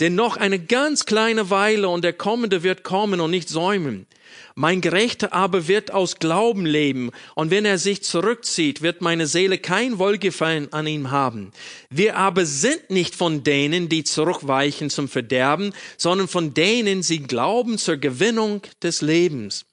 Denn 0.00 0.14
noch 0.14 0.36
eine 0.36 0.58
ganz 0.58 1.04
kleine 1.04 1.50
Weile 1.50 1.88
und 1.88 2.02
der 2.02 2.12
Kommende 2.12 2.62
wird 2.62 2.84
kommen 2.84 3.20
und 3.20 3.30
nicht 3.30 3.48
säumen. 3.48 4.06
Mein 4.54 4.80
Gerechter 4.80 5.32
aber 5.32 5.68
wird 5.68 5.90
aus 5.90 6.18
Glauben 6.18 6.66
leben, 6.66 7.10
und 7.34 7.50
wenn 7.50 7.64
er 7.64 7.78
sich 7.78 8.02
zurückzieht, 8.02 8.82
wird 8.82 9.00
meine 9.00 9.26
Seele 9.26 9.58
kein 9.58 9.98
Wohlgefallen 9.98 10.72
an 10.72 10.86
ihm 10.86 11.10
haben. 11.10 11.52
Wir 11.88 12.16
aber 12.16 12.44
sind 12.46 12.90
nicht 12.90 13.14
von 13.14 13.42
denen, 13.42 13.88
die 13.88 14.04
zurückweichen 14.04 14.90
zum 14.90 15.08
Verderben, 15.08 15.72
sondern 15.96 16.28
von 16.28 16.54
denen, 16.54 17.02
sie 17.02 17.22
glauben 17.22 17.78
zur 17.78 17.96
Gewinnung 17.96 18.62
des 18.82 19.02
Lebens. 19.02 19.64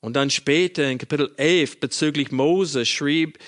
Und 0.00 0.14
dann 0.14 0.30
später 0.30 0.88
in 0.88 0.98
Kapitel 0.98 1.32
11 1.36 1.80
bezüglich 1.80 2.30
Mose 2.30 2.86
schrieb 2.86 3.38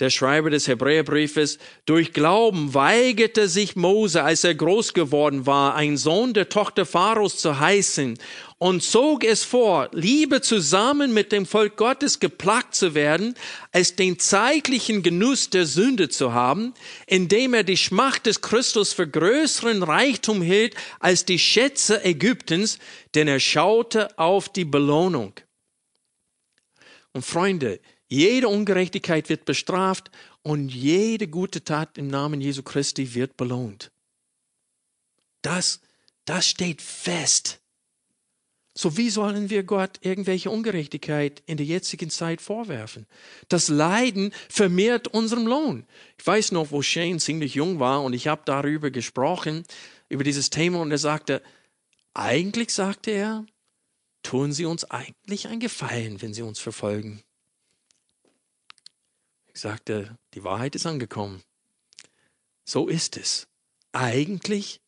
der 0.00 0.10
Schreiber 0.10 0.50
des 0.50 0.66
Hebräerbriefes, 0.66 1.58
durch 1.84 2.12
Glauben 2.12 2.74
weigerte 2.74 3.48
sich 3.48 3.76
Mose, 3.76 4.24
als 4.24 4.42
er 4.44 4.54
groß 4.54 4.94
geworden 4.94 5.46
war, 5.46 5.74
ein 5.74 5.96
Sohn 5.96 6.32
der 6.32 6.48
Tochter 6.48 6.86
Pharaos 6.86 7.36
zu 7.36 7.60
heißen 7.60 8.18
und 8.62 8.82
zog 8.82 9.24
es 9.24 9.42
vor, 9.42 9.88
lieber 9.92 10.42
zusammen 10.42 11.14
mit 11.14 11.32
dem 11.32 11.46
Volk 11.46 11.76
Gottes 11.76 12.20
geplagt 12.20 12.74
zu 12.74 12.94
werden, 12.94 13.34
als 13.72 13.96
den 13.96 14.18
zeitlichen 14.18 15.02
Genuss 15.02 15.48
der 15.48 15.64
Sünde 15.64 16.10
zu 16.10 16.34
haben, 16.34 16.74
indem 17.06 17.54
er 17.54 17.64
die 17.64 17.78
Schmacht 17.78 18.26
des 18.26 18.42
Christus 18.42 18.92
für 18.92 19.08
größeren 19.08 19.82
Reichtum 19.82 20.42
hielt 20.42 20.74
als 20.98 21.24
die 21.24 21.38
Schätze 21.38 22.04
Ägyptens, 22.04 22.78
denn 23.14 23.28
er 23.28 23.40
schaute 23.40 24.18
auf 24.18 24.50
die 24.50 24.66
Belohnung. 24.66 25.32
Und 27.12 27.24
Freunde, 27.24 27.80
jede 28.10 28.48
Ungerechtigkeit 28.48 29.28
wird 29.28 29.44
bestraft 29.44 30.10
und 30.42 30.68
jede 30.68 31.28
gute 31.28 31.62
Tat 31.62 31.96
im 31.96 32.08
Namen 32.08 32.40
Jesu 32.40 32.64
Christi 32.64 33.14
wird 33.14 33.36
belohnt. 33.36 33.92
Das, 35.42 35.80
das 36.24 36.46
steht 36.46 36.82
fest. 36.82 37.60
So 38.74 38.96
wie 38.96 39.10
sollen 39.10 39.48
wir 39.48 39.62
Gott 39.62 39.98
irgendwelche 40.00 40.50
Ungerechtigkeit 40.50 41.42
in 41.46 41.56
der 41.56 41.66
jetzigen 41.66 42.10
Zeit 42.10 42.40
vorwerfen? 42.40 43.06
Das 43.48 43.68
Leiden 43.68 44.32
vermehrt 44.48 45.06
unseren 45.08 45.44
Lohn. 45.44 45.86
Ich 46.18 46.26
weiß 46.26 46.50
noch, 46.52 46.72
wo 46.72 46.82
Shane 46.82 47.20
ziemlich 47.20 47.54
jung 47.54 47.78
war 47.78 48.02
und 48.02 48.12
ich 48.12 48.26
habe 48.26 48.42
darüber 48.44 48.90
gesprochen, 48.90 49.64
über 50.08 50.24
dieses 50.24 50.50
Thema 50.50 50.80
und 50.80 50.90
er 50.90 50.98
sagte, 50.98 51.42
eigentlich 52.12 52.72
sagte 52.74 53.12
er, 53.12 53.46
tun 54.24 54.52
Sie 54.52 54.66
uns 54.66 54.84
eigentlich 54.84 55.46
einen 55.46 55.60
Gefallen, 55.60 56.20
wenn 56.22 56.34
Sie 56.34 56.42
uns 56.42 56.58
verfolgen. 56.58 57.22
Ich 59.52 59.60
sagte, 59.60 60.16
die 60.34 60.44
Wahrheit 60.44 60.74
ist 60.74 60.86
angekommen. 60.86 61.42
So 62.64 62.88
ist 62.88 63.16
es. 63.16 63.48
Eigentlich 63.92 64.80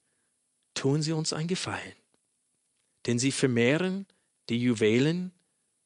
tun 0.75 1.03
Sie 1.03 1.13
uns 1.13 1.33
einen 1.33 1.49
Gefallen, 1.49 1.95
denn 3.07 3.19
Sie 3.19 3.33
vermehren 3.33 4.07
die 4.49 4.61
Juwelen 4.61 5.33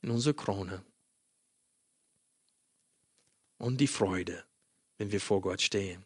in 0.03 0.11
unserer 0.11 0.35
Krone 0.35 0.85
und 3.59 3.81
die 3.81 3.87
Freude, 3.87 4.45
wenn 4.99 5.13
wir 5.13 5.21
vor 5.21 5.41
Gott 5.41 5.63
stehen. 5.63 6.05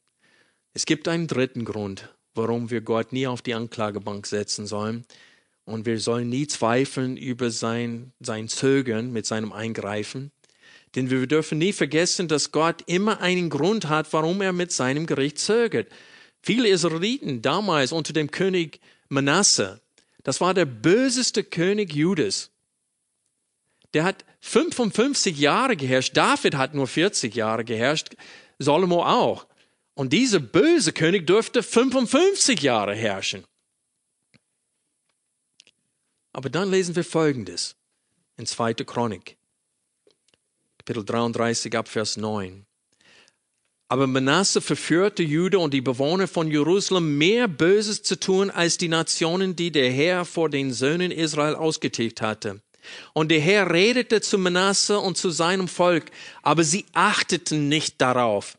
Es 0.73 0.87
gibt 0.87 1.09
einen 1.09 1.27
dritten 1.27 1.64
Grund, 1.64 2.14
warum 2.35 2.71
wir 2.71 2.81
Gott 2.81 3.12
nie 3.12 3.27
auf 3.27 3.43
die 3.43 3.55
Anklagebank 3.55 4.27
setzen 4.27 4.66
sollen. 4.66 5.05
Und 5.64 5.87
wir 5.87 6.01
sollen 6.01 6.29
nie 6.29 6.47
zweifeln 6.47 7.16
über 7.16 7.51
sein, 7.51 8.12
sein 8.21 8.49
Zögern 8.49 9.12
mit 9.12 9.27
seinem 9.27 9.53
Eingreifen. 9.53 10.33
Denn 10.95 11.11
wir 11.11 11.26
dürfen 11.26 11.59
nie 11.59 11.72
vergessen, 11.72 12.26
dass 12.28 12.53
Gott 12.53 12.82
immer 12.86 13.20
einen 13.20 13.49
Grund 13.49 13.88
hat, 13.88 14.12
warum 14.12 14.41
er 14.41 14.53
mit 14.53 14.72
seinem 14.72 15.07
Gericht 15.07 15.38
zögert. 15.38 15.88
Viele 16.43 16.68
Israeliten 16.68 17.43
damals 17.43 17.93
unter 17.93 18.12
dem 18.12 18.30
König 18.30 18.80
Manasse, 19.09 19.80
das 20.22 20.41
war 20.41 20.55
der 20.55 20.66
böseste 20.66 21.45
König 21.45 21.95
Judas. 21.95 22.51
Der 23.95 24.05
hat 24.05 24.24
55 24.41 25.38
Jahre 25.38 25.76
geherrscht. 25.76 26.16
David 26.16 26.57
hat 26.57 26.74
nur 26.74 26.86
40 26.86 27.34
Jahre 27.34 27.64
geherrscht. 27.64 28.14
Salomo 28.59 29.05
auch. 29.05 29.47
Und 29.95 30.12
dieser 30.12 30.38
böse 30.38 30.93
König 30.93 31.26
dürfte 31.26 31.62
55 31.62 32.61
Jahre 32.62 32.95
herrschen. 32.95 33.45
Aber 36.32 36.49
dann 36.49 36.70
lesen 36.70 36.95
wir 36.95 37.05
Folgendes 37.05 37.76
in 38.36 38.47
2. 38.47 38.74
Chronik, 38.74 39.36
Kapitel 40.91 41.05
33 41.05 41.76
ab 41.76 41.86
Vers 41.86 42.16
9. 42.16 42.66
Aber 43.88 44.09
Manasse 44.09 44.61
verführte 44.61 45.22
Jude 45.22 45.61
und 45.61 45.72
die 45.72 45.82
Bewohner 45.82 46.26
von 46.26 46.51
Jerusalem 46.51 47.16
mehr 47.16 47.47
Böses 47.47 48.03
zu 48.03 48.18
tun 48.18 48.51
als 48.51 48.76
die 48.76 48.88
Nationen, 48.88 49.55
die 49.55 49.70
der 49.70 49.88
Herr 49.93 50.24
vor 50.24 50.51
den 50.51 50.72
Söhnen 50.72 51.12
Israel 51.12 51.55
ausgetilgt 51.55 52.20
hatte. 52.22 52.61
Und 53.12 53.30
der 53.30 53.38
Herr 53.38 53.72
redete 53.72 54.20
zu 54.20 54.36
Manasse 54.36 54.99
und 54.99 55.16
zu 55.16 55.30
seinem 55.30 55.68
Volk, 55.68 56.07
aber 56.43 56.64
sie 56.64 56.84
achteten 56.93 57.68
nicht 57.68 58.01
darauf. 58.01 58.57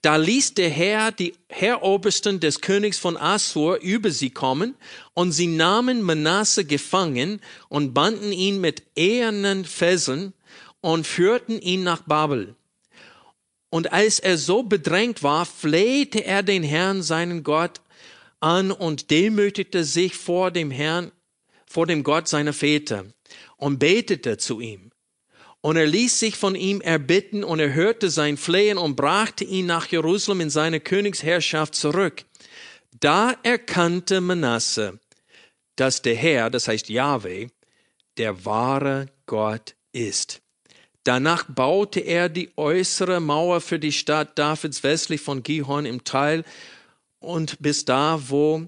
Da 0.00 0.16
ließ 0.16 0.54
der 0.54 0.70
Herr 0.70 1.12
die 1.12 1.34
Herrobersten 1.50 2.40
des 2.40 2.62
Königs 2.62 2.96
von 2.96 3.18
Assur 3.18 3.80
über 3.82 4.10
sie 4.10 4.30
kommen, 4.30 4.74
und 5.12 5.32
sie 5.32 5.48
nahmen 5.48 6.00
Manasse 6.00 6.64
gefangen 6.64 7.42
und 7.68 7.92
banden 7.92 8.32
ihn 8.32 8.58
mit 8.62 8.84
ehernen 8.96 9.66
Fesseln 9.66 10.32
und 10.84 11.06
führten 11.06 11.58
ihn 11.60 11.82
nach 11.82 12.02
Babel. 12.02 12.56
Und 13.70 13.94
als 13.94 14.18
er 14.18 14.36
so 14.36 14.62
bedrängt 14.62 15.22
war, 15.22 15.46
flehte 15.46 16.22
er 16.22 16.42
den 16.42 16.62
Herrn, 16.62 17.02
seinen 17.02 17.42
Gott, 17.42 17.80
an 18.38 18.70
und 18.70 19.10
demütigte 19.10 19.82
sich 19.82 20.14
vor 20.14 20.50
dem 20.50 20.70
Herrn, 20.70 21.10
vor 21.64 21.86
dem 21.86 22.04
Gott 22.04 22.28
seiner 22.28 22.52
Väter 22.52 23.06
und 23.56 23.78
betete 23.78 24.36
zu 24.36 24.60
ihm. 24.60 24.90
Und 25.62 25.76
er 25.76 25.86
ließ 25.86 26.20
sich 26.20 26.36
von 26.36 26.54
ihm 26.54 26.82
erbitten 26.82 27.44
und 27.44 27.60
er 27.60 27.72
hörte 27.72 28.10
sein 28.10 28.36
Flehen 28.36 28.76
und 28.76 28.94
brachte 28.94 29.44
ihn 29.44 29.64
nach 29.64 29.86
Jerusalem 29.86 30.42
in 30.42 30.50
seine 30.50 30.80
Königsherrschaft 30.80 31.74
zurück. 31.74 32.26
Da 33.00 33.34
erkannte 33.42 34.20
Manasse, 34.20 35.00
dass 35.76 36.02
der 36.02 36.14
Herr, 36.14 36.50
das 36.50 36.68
heißt 36.68 36.90
Yahweh, 36.90 37.48
der 38.18 38.44
wahre 38.44 39.06
Gott 39.24 39.74
ist. 39.92 40.43
Danach 41.04 41.44
baute 41.44 42.00
er 42.00 42.30
die 42.30 42.50
äußere 42.56 43.20
Mauer 43.20 43.60
für 43.60 43.78
die 43.78 43.92
Stadt 43.92 44.38
Davids 44.38 44.82
westlich 44.82 45.20
von 45.20 45.42
Gihon 45.42 45.84
im 45.84 46.02
Teil 46.04 46.44
und 47.20 47.60
bis 47.60 47.84
da, 47.84 48.20
wo 48.28 48.66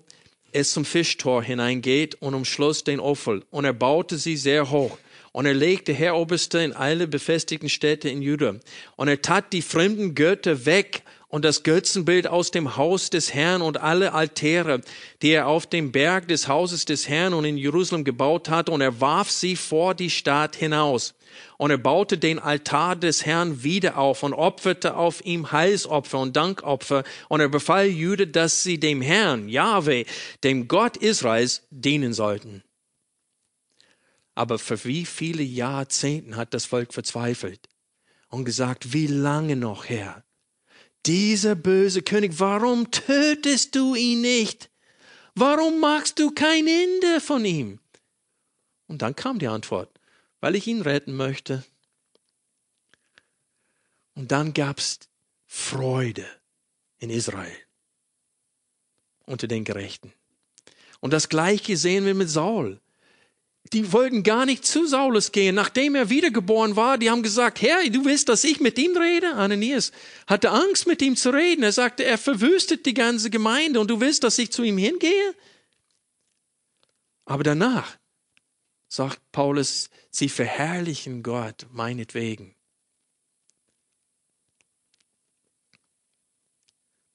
es 0.53 0.73
zum 0.73 0.85
Fischtor 0.85 1.43
hineingeht 1.43 2.17
und 2.17 2.35
umschloss 2.35 2.85
den 2.85 3.01
Offel. 3.01 3.43
Und 3.51 3.65
er 3.65 3.73
baute 3.73 4.19
sie 4.19 4.37
sehr 4.37 4.71
hoch. 4.71 4.99
Und 5.33 5.45
er 5.45 5.55
legte 5.55 5.93
Herroberste 5.93 6.61
in 6.61 6.73
alle 6.73 7.07
befestigten 7.07 7.69
Städte 7.69 8.09
in 8.09 8.23
Juda. 8.23 8.57
Und 8.97 9.09
er 9.09 9.21
tat 9.21 9.53
die 9.53 9.61
fremden 9.61 10.15
Götter 10.15 10.65
weg 10.65 11.03
und 11.29 11.45
das 11.45 11.63
Götzenbild 11.63 12.27
aus 12.27 12.51
dem 12.51 12.77
Haus 12.77 13.11
des 13.11 13.35
Herrn 13.35 13.61
und 13.61 13.79
alle 13.81 14.15
Altäre, 14.15 14.81
die 15.21 15.31
er 15.31 15.47
auf 15.47 15.67
dem 15.67 15.93
Berg 15.93 16.29
des 16.29 16.49
Hauses 16.49 16.85
des 16.87 17.09
Herrn 17.09 17.35
und 17.35 17.45
in 17.45 17.59
Jerusalem 17.59 18.05
gebaut 18.05 18.49
hatte, 18.49 18.73
und 18.73 18.81
er 18.81 19.01
warf 19.01 19.31
sie 19.31 19.57
vor 19.57 19.95
die 19.95 20.11
Stadt 20.11 20.57
hinaus. 20.57 21.15
Und 21.59 21.71
er 21.71 21.79
baute 21.79 22.19
den 22.19 22.39
Altar 22.39 22.97
des 22.97 23.25
Herrn 23.25 23.63
wieder 23.63 23.99
auf 23.99 24.23
und 24.23 24.35
opferte 24.35 24.97
auf 24.97 25.25
ihm 25.25 25.53
Heilsopfer 25.53 26.19
und 26.19 26.37
Dankopfer. 26.37 27.05
Und 27.29 27.41
er 27.41 27.49
befahl 27.49 27.87
Jude, 27.87 28.27
dass 28.27 28.63
sie 28.63 28.79
dem 28.79 29.03
Herrn, 29.03 29.49
Yahweh, 29.49 30.05
dem 30.45 30.69
Gott 30.69 30.97
Israels, 30.97 31.63
dienen 31.71 32.13
sollten. 32.13 32.63
Aber 34.35 34.59
für 34.59 34.85
wie 34.85 35.07
viele 35.07 35.43
Jahrzehnten 35.43 36.37
hat 36.37 36.53
das 36.53 36.67
Volk 36.67 36.93
verzweifelt 36.93 37.69
und 38.29 38.45
gesagt, 38.45 38.93
wie 38.93 39.07
lange 39.07 39.57
noch, 39.57 39.87
Herr? 39.87 40.25
Dieser 41.07 41.55
böse 41.55 42.03
König, 42.03 42.39
warum 42.39 42.91
tötest 42.91 43.75
du 43.75 43.95
ihn 43.95 44.21
nicht? 44.21 44.71
Warum 45.35 45.81
machst 45.81 46.19
du 46.19 46.33
kein 46.33 46.67
Ende 46.67 47.21
von 47.21 47.45
ihm? 47.45 47.79
Und 48.89 49.03
dann 49.03 49.15
kam 49.15 49.39
die 49.39 49.49
Antwort, 49.49 49.96
weil 50.41 50.55
ich 50.55 50.67
ihn 50.67 50.83
retten 50.83 51.15
möchte. 51.15 51.65
Und 54.15 54.33
dann 54.33 54.55
gab's 54.55 55.01
Freude 55.47 56.27
in 56.99 57.11
Israel 57.11 57.57
unter 59.25 59.49
den 59.49 59.65
Gerechten. 59.65 60.13
Und 61.01 61.13
das 61.13 61.29
gleiche 61.29 61.77
sehen 61.77 62.07
wir 62.07 62.15
mit 62.15 62.31
Saul 62.31 62.81
die 63.73 63.93
wollten 63.93 64.23
gar 64.23 64.47
nicht 64.47 64.65
zu 64.65 64.87
Saulus 64.87 65.33
gehen, 65.33 65.55
nachdem 65.55 65.95
er 65.95 66.11
wiedergeboren 66.11 66.77
war. 66.77 66.99
Die 66.99 67.11
haben 67.11 67.23
gesagt, 67.23 67.63
Herr, 67.63 67.89
du 67.89 68.05
willst, 68.05 68.29
dass 68.29 68.45
ich 68.45 68.61
mit 68.61 68.79
ihm 68.79 68.97
rede? 68.97 69.35
Ananias 69.35 69.93
hatte 70.27 70.51
Angst, 70.51 70.87
mit 70.87 71.03
ihm 71.03 71.17
zu 71.17 71.31
reden. 71.31 71.63
Er 71.63 71.73
sagte, 71.73 72.05
er 72.05 72.19
verwüstet 72.19 72.87
die 72.87 72.95
ganze 72.95 73.31
Gemeinde 73.31 73.81
und 73.81 73.91
du 73.91 74.01
willst, 74.01 74.25
dass 74.25 74.39
ich 74.39 74.53
zu 74.53 74.63
ihm 74.63 74.79
hingehe? 74.79 75.35
Aber 77.25 77.43
danach 77.43 77.96
sagt 78.89 79.21
Paulus, 79.33 79.91
sie 80.11 80.29
verherrlichen 80.29 81.23
Gott 81.23 81.67
meinetwegen. 81.73 82.57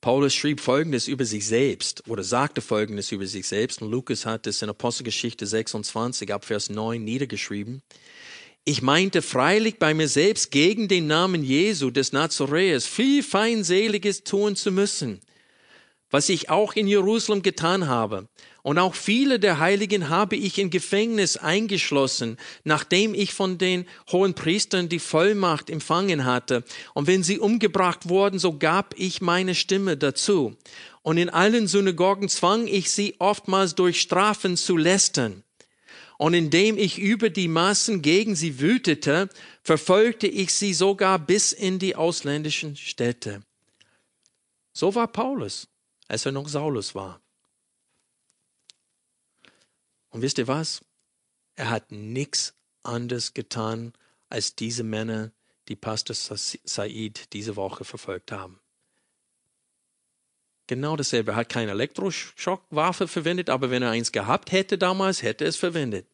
Paulus 0.01 0.33
schrieb 0.33 0.59
Folgendes 0.59 1.07
über 1.07 1.25
sich 1.25 1.45
selbst 1.45 2.07
oder 2.07 2.23
sagte 2.23 2.61
Folgendes 2.61 3.11
über 3.11 3.27
sich 3.27 3.47
selbst 3.47 3.83
und 3.83 3.91
Lukas 3.91 4.25
hat 4.25 4.47
es 4.47 4.63
in 4.63 4.69
Apostelgeschichte 4.69 5.45
26 5.45 6.33
ab 6.33 6.43
Vers 6.43 6.71
9 6.71 7.03
niedergeschrieben. 7.03 7.83
Ich 8.65 8.81
meinte 8.81 9.21
freilich 9.21 9.77
bei 9.77 9.93
mir 9.93 10.07
selbst 10.07 10.49
gegen 10.49 10.87
den 10.87 11.05
Namen 11.05 11.43
Jesu 11.43 11.91
des 11.91 12.13
Nazaräers 12.13 12.87
viel 12.87 13.21
Feindseliges 13.21 14.23
tun 14.23 14.55
zu 14.55 14.71
müssen, 14.71 15.19
was 16.09 16.29
ich 16.29 16.49
auch 16.49 16.73
in 16.73 16.87
Jerusalem 16.87 17.43
getan 17.43 17.87
habe. 17.87 18.27
Und 18.63 18.77
auch 18.77 18.93
viele 18.93 19.39
der 19.39 19.59
Heiligen 19.59 20.09
habe 20.09 20.35
ich 20.35 20.59
in 20.59 20.69
Gefängnis 20.69 21.37
eingeschlossen, 21.37 22.37
nachdem 22.63 23.13
ich 23.13 23.33
von 23.33 23.57
den 23.57 23.85
hohen 24.11 24.35
Priestern 24.35 24.87
die 24.87 24.99
Vollmacht 24.99 25.69
empfangen 25.69 26.25
hatte. 26.25 26.63
Und 26.93 27.07
wenn 27.07 27.23
sie 27.23 27.39
umgebracht 27.39 28.07
wurden, 28.09 28.37
so 28.37 28.57
gab 28.57 28.93
ich 28.97 29.21
meine 29.21 29.55
Stimme 29.55 29.97
dazu. 29.97 30.55
Und 31.01 31.17
in 31.17 31.29
allen 31.29 31.67
Synagogen 31.67 32.29
zwang 32.29 32.67
ich 32.67 32.91
sie 32.91 33.15
oftmals 33.17 33.73
durch 33.73 33.99
Strafen 33.99 34.57
zu 34.57 34.77
lästern. 34.77 35.43
Und 36.19 36.35
indem 36.35 36.77
ich 36.77 36.99
über 36.99 37.31
die 37.31 37.47
Massen 37.47 38.03
gegen 38.03 38.35
sie 38.35 38.59
wütete, 38.59 39.27
verfolgte 39.63 40.27
ich 40.27 40.53
sie 40.53 40.75
sogar 40.75 41.17
bis 41.17 41.51
in 41.51 41.79
die 41.79 41.95
ausländischen 41.95 42.75
Städte. 42.75 43.41
So 44.71 44.93
war 44.93 45.07
Paulus, 45.07 45.67
als 46.07 46.27
er 46.27 46.31
noch 46.31 46.47
Saulus 46.47 46.93
war. 46.93 47.19
Und 50.11 50.21
wisst 50.21 50.37
ihr 50.37 50.47
was? 50.47 50.85
Er 51.55 51.69
hat 51.69 51.91
nichts 51.91 52.53
anderes 52.83 53.33
getan, 53.33 53.93
als 54.29 54.55
diese 54.55 54.83
Männer, 54.83 55.31
die 55.67 55.75
Pastor 55.75 56.15
Said 56.15 57.33
diese 57.33 57.55
Woche 57.55 57.83
verfolgt 57.83 58.31
haben. 58.31 58.59
Genau 60.67 60.95
dasselbe. 60.95 61.31
Er 61.31 61.37
hat 61.37 61.49
keine 61.49 61.71
Elektroschockwaffe 61.71 63.07
verwendet, 63.07 63.49
aber 63.49 63.71
wenn 63.71 63.83
er 63.83 63.91
eins 63.91 64.11
gehabt 64.11 64.51
hätte 64.51 64.77
damals, 64.77 65.21
hätte 65.21 65.43
er 65.43 65.49
es 65.49 65.57
verwendet. 65.57 66.07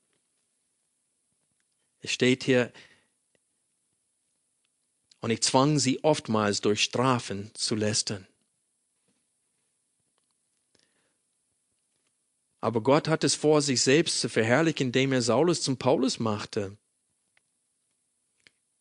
Es 2.00 2.12
steht 2.12 2.44
hier, 2.44 2.72
und 5.20 5.32
ich 5.32 5.42
zwang 5.42 5.80
sie 5.80 6.04
oftmals 6.04 6.62
durch 6.62 6.84
Strafen 6.84 7.52
zu 7.54 7.76
lästern. 7.76 8.28
Aber 12.68 12.82
Gott 12.82 13.08
hat 13.08 13.24
es 13.24 13.34
vor, 13.34 13.62
sich 13.62 13.80
selbst 13.80 14.20
zu 14.20 14.28
verherrlichen, 14.28 14.88
indem 14.88 15.14
er 15.14 15.22
Saulus 15.22 15.62
zum 15.62 15.78
Paulus 15.78 16.20
machte. 16.20 16.78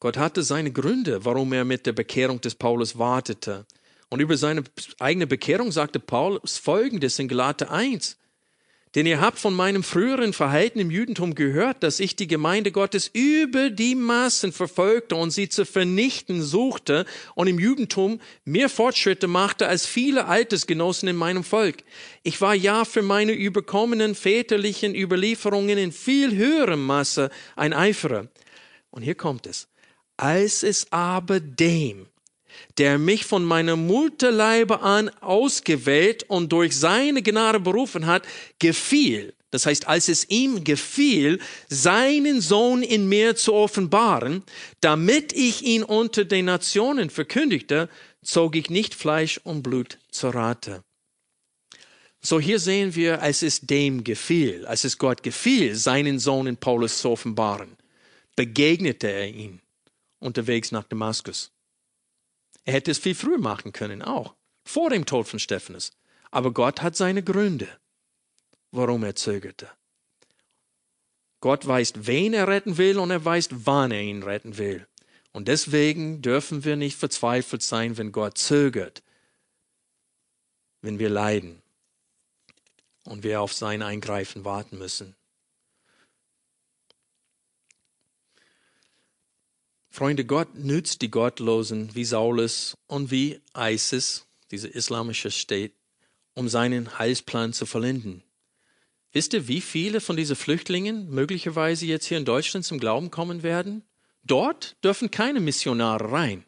Gott 0.01 0.16
hatte 0.16 0.43
seine 0.43 0.72
Gründe, 0.72 1.24
warum 1.24 1.53
er 1.53 1.64
mit 1.64 1.87
der 1.87 1.93
Bekehrung 1.93 2.41
des 2.41 2.57
Paulus 2.57 2.99
wartete. 2.99 3.64
Und 4.11 4.18
über 4.18 4.37
seine 4.37 4.64
eigene 4.99 5.28
Bekehrung 5.28 5.70
sagte 5.70 6.01
Paulus 6.01 6.59
folgendes 6.59 7.20
in 7.20 7.28
Galate 7.28 7.70
1. 7.70 8.18
Denn 8.97 9.05
ihr 9.05 9.20
habt 9.20 9.38
von 9.38 9.53
meinem 9.53 9.82
früheren 9.82 10.32
Verhalten 10.32 10.80
im 10.80 10.90
Judentum 10.90 11.34
gehört, 11.34 11.82
dass 11.82 12.01
ich 12.01 12.16
die 12.16 12.26
Gemeinde 12.26 12.72
Gottes 12.72 13.11
über 13.12 13.68
die 13.68 13.94
Maßen 13.94 14.53
verfolgte 14.53 15.16
und 15.16 15.32
sie 15.32 15.51
zu 15.51 15.66
vernichten 15.66 16.42
suchte 16.42 17.05
und 17.34 17.47
im 17.47 17.59
Judentum 17.59 18.22
mehr 18.47 18.70
Fortschritte 18.70 19.26
machte 19.26 19.68
als 19.68 19.84
viele 19.84 20.24
Altersgenossen 20.24 21.11
in 21.11 21.16
meinem 21.16 21.44
Volk. 21.44 21.84
Ich 22.22 22.40
war 22.40 22.55
ja 22.55 22.86
für 22.86 23.03
meine 23.03 23.32
überkommenen 23.32 24.14
väterlichen 24.14 24.94
Überlieferungen 24.94 25.76
in 25.76 25.92
viel 25.92 26.34
höherem 26.34 26.86
Maße 26.86 27.28
ein 27.55 27.74
Eiferer. 27.74 28.28
Und 28.88 29.03
hier 29.03 29.14
kommt 29.14 29.47
es. 29.47 29.68
Als 30.16 30.62
es 30.62 30.90
aber 30.90 31.40
dem, 31.40 32.07
der 32.78 32.98
mich 32.98 33.24
von 33.24 33.44
meiner 33.44 33.76
Mutterleibe 33.76 34.80
an 34.80 35.09
ausgewählt 35.20 36.24
und 36.28 36.52
durch 36.52 36.76
seine 36.76 37.22
Gnade 37.22 37.61
berufen 37.61 38.07
hat, 38.07 38.22
gefiel. 38.59 39.34
Das 39.50 39.64
heißt, 39.64 39.88
als 39.88 40.09
es 40.09 40.28
ihm 40.28 40.64
gefiel, 40.64 41.40
seinen 41.68 42.40
Sohn 42.40 42.82
in 42.82 43.09
mir 43.09 43.36
zu 43.36 43.54
offenbaren, 43.54 44.42
damit 44.80 45.32
ich 45.32 45.62
ihn 45.62 45.82
unter 45.82 46.24
den 46.24 46.46
Nationen 46.46 47.11
verkündigte, 47.11 47.88
zog 48.22 48.57
ich 48.57 48.70
nicht 48.70 48.94
Fleisch 48.94 49.38
und 49.44 49.62
Blut 49.62 49.98
zur 50.11 50.34
Rate. 50.34 50.82
So 52.20 52.40
hier 52.40 52.59
sehen 52.59 52.94
wir, 52.96 53.22
als 53.22 53.42
es 53.42 53.61
dem 53.61 54.02
gefiel, 54.02 54.66
als 54.66 54.82
es 54.82 54.98
Gott 54.98 55.22
gefiel, 55.22 55.76
seinen 55.76 56.18
Sohn 56.18 56.48
in 56.48 56.57
Paulus 56.57 56.98
zu 56.98 57.11
offenbaren, 57.11 57.76
begegnete 58.34 59.07
er 59.07 59.28
ihn 59.28 59.61
unterwegs 60.18 60.72
nach 60.72 60.84
Damaskus. 60.84 61.52
Er 62.66 62.74
hätte 62.74 62.90
es 62.90 62.98
viel 62.98 63.14
früher 63.14 63.38
machen 63.38 63.72
können, 63.72 64.02
auch 64.02 64.34
vor 64.64 64.90
dem 64.90 65.06
Tod 65.06 65.28
von 65.28 65.38
Stephanus. 65.38 65.92
Aber 66.30 66.52
Gott 66.52 66.82
hat 66.82 66.96
seine 66.96 67.22
Gründe, 67.22 67.68
warum 68.72 69.04
er 69.04 69.14
zögerte. 69.14 69.70
Gott 71.40 71.66
weiß, 71.66 71.92
wen 71.96 72.34
er 72.34 72.48
retten 72.48 72.76
will 72.76 72.98
und 72.98 73.10
er 73.10 73.24
weiß, 73.24 73.48
wann 73.52 73.92
er 73.92 74.02
ihn 74.02 74.24
retten 74.24 74.58
will. 74.58 74.86
Und 75.32 75.48
deswegen 75.48 76.22
dürfen 76.22 76.64
wir 76.64 76.76
nicht 76.76 76.98
verzweifelt 76.98 77.62
sein, 77.62 77.96
wenn 77.98 78.10
Gott 78.10 78.36
zögert, 78.36 79.02
wenn 80.82 80.98
wir 80.98 81.08
leiden 81.08 81.62
und 83.04 83.22
wir 83.22 83.40
auf 83.40 83.52
sein 83.52 83.82
Eingreifen 83.82 84.44
warten 84.44 84.78
müssen. 84.78 85.14
Freunde, 89.97 90.26
Gott 90.26 90.55
nützt 90.55 91.01
die 91.01 91.11
Gottlosen 91.11 91.94
wie 91.94 92.05
Saulus 92.05 92.74
und 92.86 93.11
wie 93.11 93.40
ISIS, 93.57 94.26
diese 94.51 94.68
islamische 94.68 95.30
State, 95.30 95.72
um 96.34 96.51
seinen 96.51 96.99
Heilsplan 96.99 97.55
zu 97.55 97.64
vollenden. 97.64 98.22
Wisst 99.12 99.32
ihr, 99.32 99.49
wie 99.49 99.62
viele 99.62 100.03
von 100.03 100.18
diesen 100.18 100.36
Flüchtlingen 100.36 101.09
möglicherweise 101.09 101.86
jetzt 101.86 102.05
hier 102.05 102.18
in 102.18 102.26
Deutschland 102.26 102.66
zum 102.66 102.78
Glauben 102.78 103.11
kommen 103.11 103.42
werden? 103.42 103.84
Dort 104.22 104.76
dürfen 104.84 105.11
keine 105.11 105.40
Missionare 105.40 106.12
rein. 106.12 106.44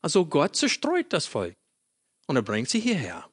Also 0.00 0.24
Gott 0.26 0.54
zerstreut 0.54 1.06
das 1.12 1.26
Volk 1.26 1.56
und 2.28 2.36
er 2.36 2.42
bringt 2.42 2.68
sie 2.68 2.78
hierher. 2.78 3.28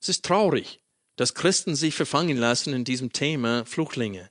Es 0.00 0.08
ist 0.08 0.24
traurig, 0.24 0.78
dass 1.16 1.34
Christen 1.34 1.74
sich 1.74 1.96
verfangen 1.96 2.36
lassen 2.36 2.74
in 2.74 2.84
diesem 2.84 3.12
Thema 3.12 3.64
Flüchtlinge. 3.66 4.30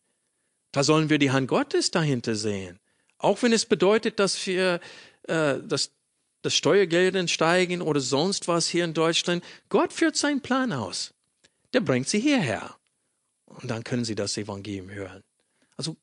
Da 0.72 0.86
sollen 0.86 1.09
wir 1.09 1.20
die 1.20 1.32
Hand 1.32 1.49
Gottes 1.49 1.91
dahinter 1.91 2.36
sehen. 2.36 2.80
Auch 3.18 3.41
wenn 3.43 3.53
es 3.53 3.66
bedeutet, 3.66 4.20
dass 4.20 4.45
wir 4.45 4.80
äh, 5.28 5.59
dass, 5.61 5.91
dass 6.41 6.53
Steuergelder 6.53 7.28
steigen 7.28 7.82
oder 7.82 7.99
sonst 7.99 8.47
was 8.47 8.68
hier 8.68 8.86
in 8.86 8.93
Deutschland. 8.93 9.43
Gott 9.70 9.93
führt 9.93 10.16
seinen 10.16 10.41
Plan 10.41 10.72
aus. 10.72 11.13
Der 11.74 11.82
bringt 11.82 12.07
sie 12.07 12.20
hierher. 12.20 12.76
Und 13.45 13.70
dann 13.72 13.84
können 13.84 14.05
sie 14.05 14.16
das 14.16 14.38
Evangelium 14.38 14.89
hören. 14.89 15.24
Also 15.78 15.95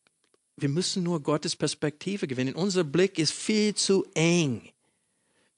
wir 0.57 0.69
müssen 0.69 1.03
nur 1.03 1.23
Gottes 1.23 1.57
Perspektive 1.57 2.27
gewinnen. 2.27 2.55
Unser 2.55 2.85
Blick 2.85 3.19
ist 3.19 3.33
viel 3.33 3.75
zu 3.75 4.05
eng. 4.15 4.71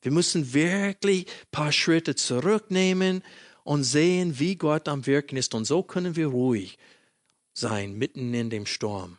Wir 0.02 0.12
müssen 0.12 0.52
wirklich 0.52 1.26
ein 1.26 1.50
paar 1.50 1.72
Schritte 1.72 2.14
zurücknehmen 2.14 3.22
und 3.64 3.84
sehen, 3.84 4.38
wie 4.38 4.56
Gott 4.56 4.88
am 4.88 5.06
Wirken 5.06 5.36
ist. 5.36 5.54
Und 5.54 5.64
so 5.64 5.82
können 5.82 6.16
wir 6.16 6.26
ruhig 6.26 6.76
sein, 7.54 7.94
mitten 7.94 8.34
in 8.34 8.50
dem 8.50 8.66
Sturm. 8.66 9.16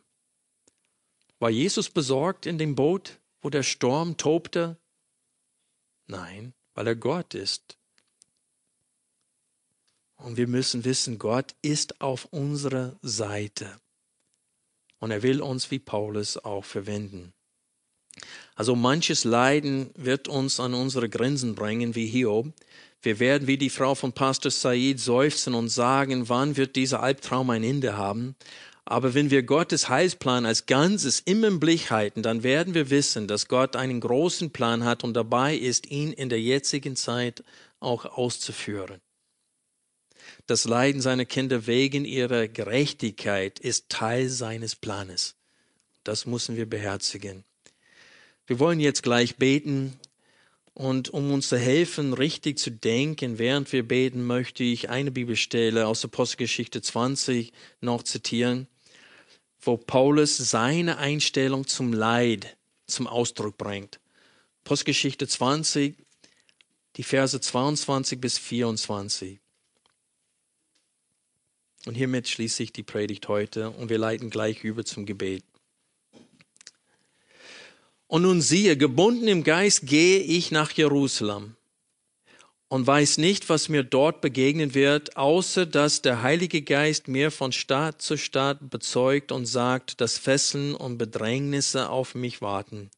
War 1.39 1.49
Jesus 1.49 1.89
besorgt 1.89 2.45
in 2.45 2.57
dem 2.57 2.75
Boot, 2.75 3.19
wo 3.41 3.49
der 3.49 3.63
Sturm 3.63 4.17
tobte? 4.17 4.77
Nein, 6.07 6.53
weil 6.73 6.87
er 6.87 6.95
Gott 6.95 7.33
ist. 7.33 7.77
Und 10.17 10.37
wir 10.37 10.47
müssen 10.47 10.85
wissen, 10.85 11.19
Gott 11.19 11.55
ist 11.61 12.01
auf 12.01 12.25
unserer 12.25 12.97
Seite. 13.01 13.79
Und 14.99 15.11
er 15.11 15.23
will 15.23 15.41
uns 15.41 15.71
wie 15.71 15.79
Paulus 15.79 16.37
auch 16.37 16.63
verwenden. 16.63 17.33
Also 18.55 18.75
manches 18.75 19.25
Leiden 19.25 19.89
wird 19.95 20.29
uns 20.29 20.59
an 20.59 20.73
unsere 20.73 21.09
Grenzen 21.09 21.53
bringen, 21.53 21.95
wie 21.95 22.07
Hiob. 22.07 22.53
Wir 23.01 23.19
werden 23.19 23.47
wie 23.47 23.57
die 23.57 23.69
Frau 23.69 23.93
von 23.93 24.13
Pastor 24.13 24.51
Said 24.51 24.99
seufzen 24.99 25.53
und 25.53 25.67
sagen, 25.67 26.29
wann 26.29 26.55
wird 26.55 26.75
dieser 26.77 27.03
Albtraum 27.03 27.49
ein 27.49 27.63
Ende 27.63 27.97
haben? 27.97 28.35
Aber 28.87 29.15
wenn 29.15 29.31
wir 29.31 29.41
Gottes 29.41 29.89
Heilsplan 29.89 30.45
als 30.45 30.67
Ganzes 30.67 31.19
im 31.19 31.59
Blick 31.59 31.89
halten, 31.89 32.21
dann 32.21 32.43
werden 32.43 32.75
wir 32.75 32.91
wissen, 32.91 33.27
dass 33.27 33.47
Gott 33.47 33.75
einen 33.75 33.99
großen 33.99 34.51
Plan 34.51 34.83
hat 34.83 35.03
und 35.03 35.15
dabei 35.15 35.55
ist, 35.55 35.89
ihn 35.89 36.13
in 36.13 36.29
der 36.29 36.39
jetzigen 36.39 36.95
Zeit 36.95 37.43
auch 37.79 38.05
auszuführen. 38.05 39.01
Das 40.45 40.65
Leiden 40.65 41.01
seiner 41.01 41.25
Kinder 41.25 41.65
wegen 41.65 42.05
ihrer 42.05 42.47
Gerechtigkeit 42.47 43.59
ist 43.59 43.89
Teil 43.89 44.29
seines 44.29 44.75
Planes. 44.75 45.35
Das 46.03 46.27
müssen 46.27 46.55
wir 46.55 46.69
beherzigen. 46.69 47.43
Wir 48.45 48.59
wollen 48.59 48.79
jetzt 48.79 49.01
gleich 49.01 49.37
beten 49.37 49.99
und 50.75 51.09
um 51.09 51.31
uns 51.31 51.49
zu 51.49 51.57
helfen, 51.57 52.13
richtig 52.13 52.59
zu 52.59 52.69
denken, 52.69 53.39
während 53.39 53.73
wir 53.73 53.87
beten, 53.87 54.23
möchte 54.23 54.63
ich 54.63 54.91
eine 54.91 55.09
Bibelstelle 55.09 55.87
aus 55.87 56.05
Apostelgeschichte 56.05 56.83
20 56.83 57.51
noch 57.81 58.03
zitieren 58.03 58.67
wo 59.65 59.77
Paulus 59.77 60.37
seine 60.37 60.97
Einstellung 60.97 61.67
zum 61.67 61.93
Leid 61.93 62.57
zum 62.87 63.07
Ausdruck 63.07 63.57
bringt. 63.57 63.99
Postgeschichte 64.63 65.27
20 65.27 65.95
die 66.95 67.03
Verse 67.03 67.39
22 67.39 68.19
bis 68.19 68.37
24. 68.37 69.39
Und 71.85 71.95
hiermit 71.95 72.27
schließe 72.27 72.63
ich 72.63 72.71
die 72.71 72.83
Predigt 72.83 73.27
heute 73.27 73.69
und 73.69 73.89
wir 73.89 73.97
leiten 73.97 74.29
gleich 74.29 74.63
über 74.63 74.85
zum 74.85 75.05
Gebet. 75.05 75.43
Und 78.07 78.21
nun 78.21 78.41
siehe, 78.41 78.77
gebunden 78.77 79.27
im 79.27 79.43
Geist 79.43 79.85
gehe 79.85 80.19
ich 80.19 80.51
nach 80.51 80.71
Jerusalem 80.71 81.55
und 82.67 82.87
weiß 82.87 83.19
nicht, 83.19 83.49
was 83.49 83.69
mir 83.69 83.83
dort 83.83 84.21
begegnen 84.21 84.73
wird, 84.73 85.17
außer 85.17 85.65
dass 85.65 86.01
der 86.01 86.23
Heilige 86.23 86.61
Geist 86.61 87.07
mir 87.07 87.31
von 87.31 87.51
Stadt 87.51 88.01
zu 88.01 88.17
Stadt 88.17 88.69
bezeugt 88.69 89.31
und 89.31 89.45
sagt, 89.45 90.01
dass 90.01 90.17
Fesseln 90.17 90.73
und 90.73 90.97
Bedrängnisse 90.97 91.89
auf 91.89 92.15
mich 92.15 92.41
warten. 92.41 92.89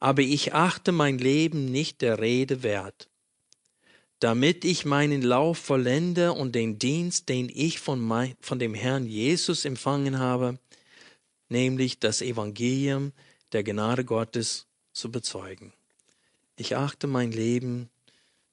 Aber 0.00 0.22
ich 0.22 0.54
achte 0.54 0.92
mein 0.92 1.18
Leben 1.18 1.66
nicht 1.66 2.00
der 2.00 2.20
Rede 2.20 2.62
wert, 2.62 3.08
damit 4.18 4.64
ich 4.64 4.84
meinen 4.84 5.22
Lauf 5.22 5.58
vollende 5.58 6.32
und 6.32 6.54
den 6.54 6.78
Dienst, 6.78 7.28
den 7.28 7.48
ich 7.52 7.78
von, 7.78 8.00
mein, 8.00 8.34
von 8.40 8.58
dem 8.58 8.74
Herrn 8.74 9.06
Jesus 9.06 9.64
empfangen 9.64 10.18
habe, 10.18 10.58
nämlich 11.48 12.00
das 12.00 12.22
Evangelium 12.22 13.12
der 13.52 13.62
Gnade 13.62 14.04
Gottes 14.04 14.66
zu 14.92 15.10
bezeugen. 15.10 15.72
Ich 16.56 16.76
achte 16.76 17.06
mein 17.06 17.30
Leben 17.32 17.88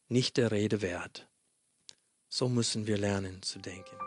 nicht 0.10 0.38
der 0.38 0.51
Rede 0.51 0.82
wert. 0.82 1.28
So 2.30 2.49
müssen 2.49 2.88
wir 2.88 2.97
lernen 2.97 3.41
zu 3.41 3.60
denken. 3.60 4.07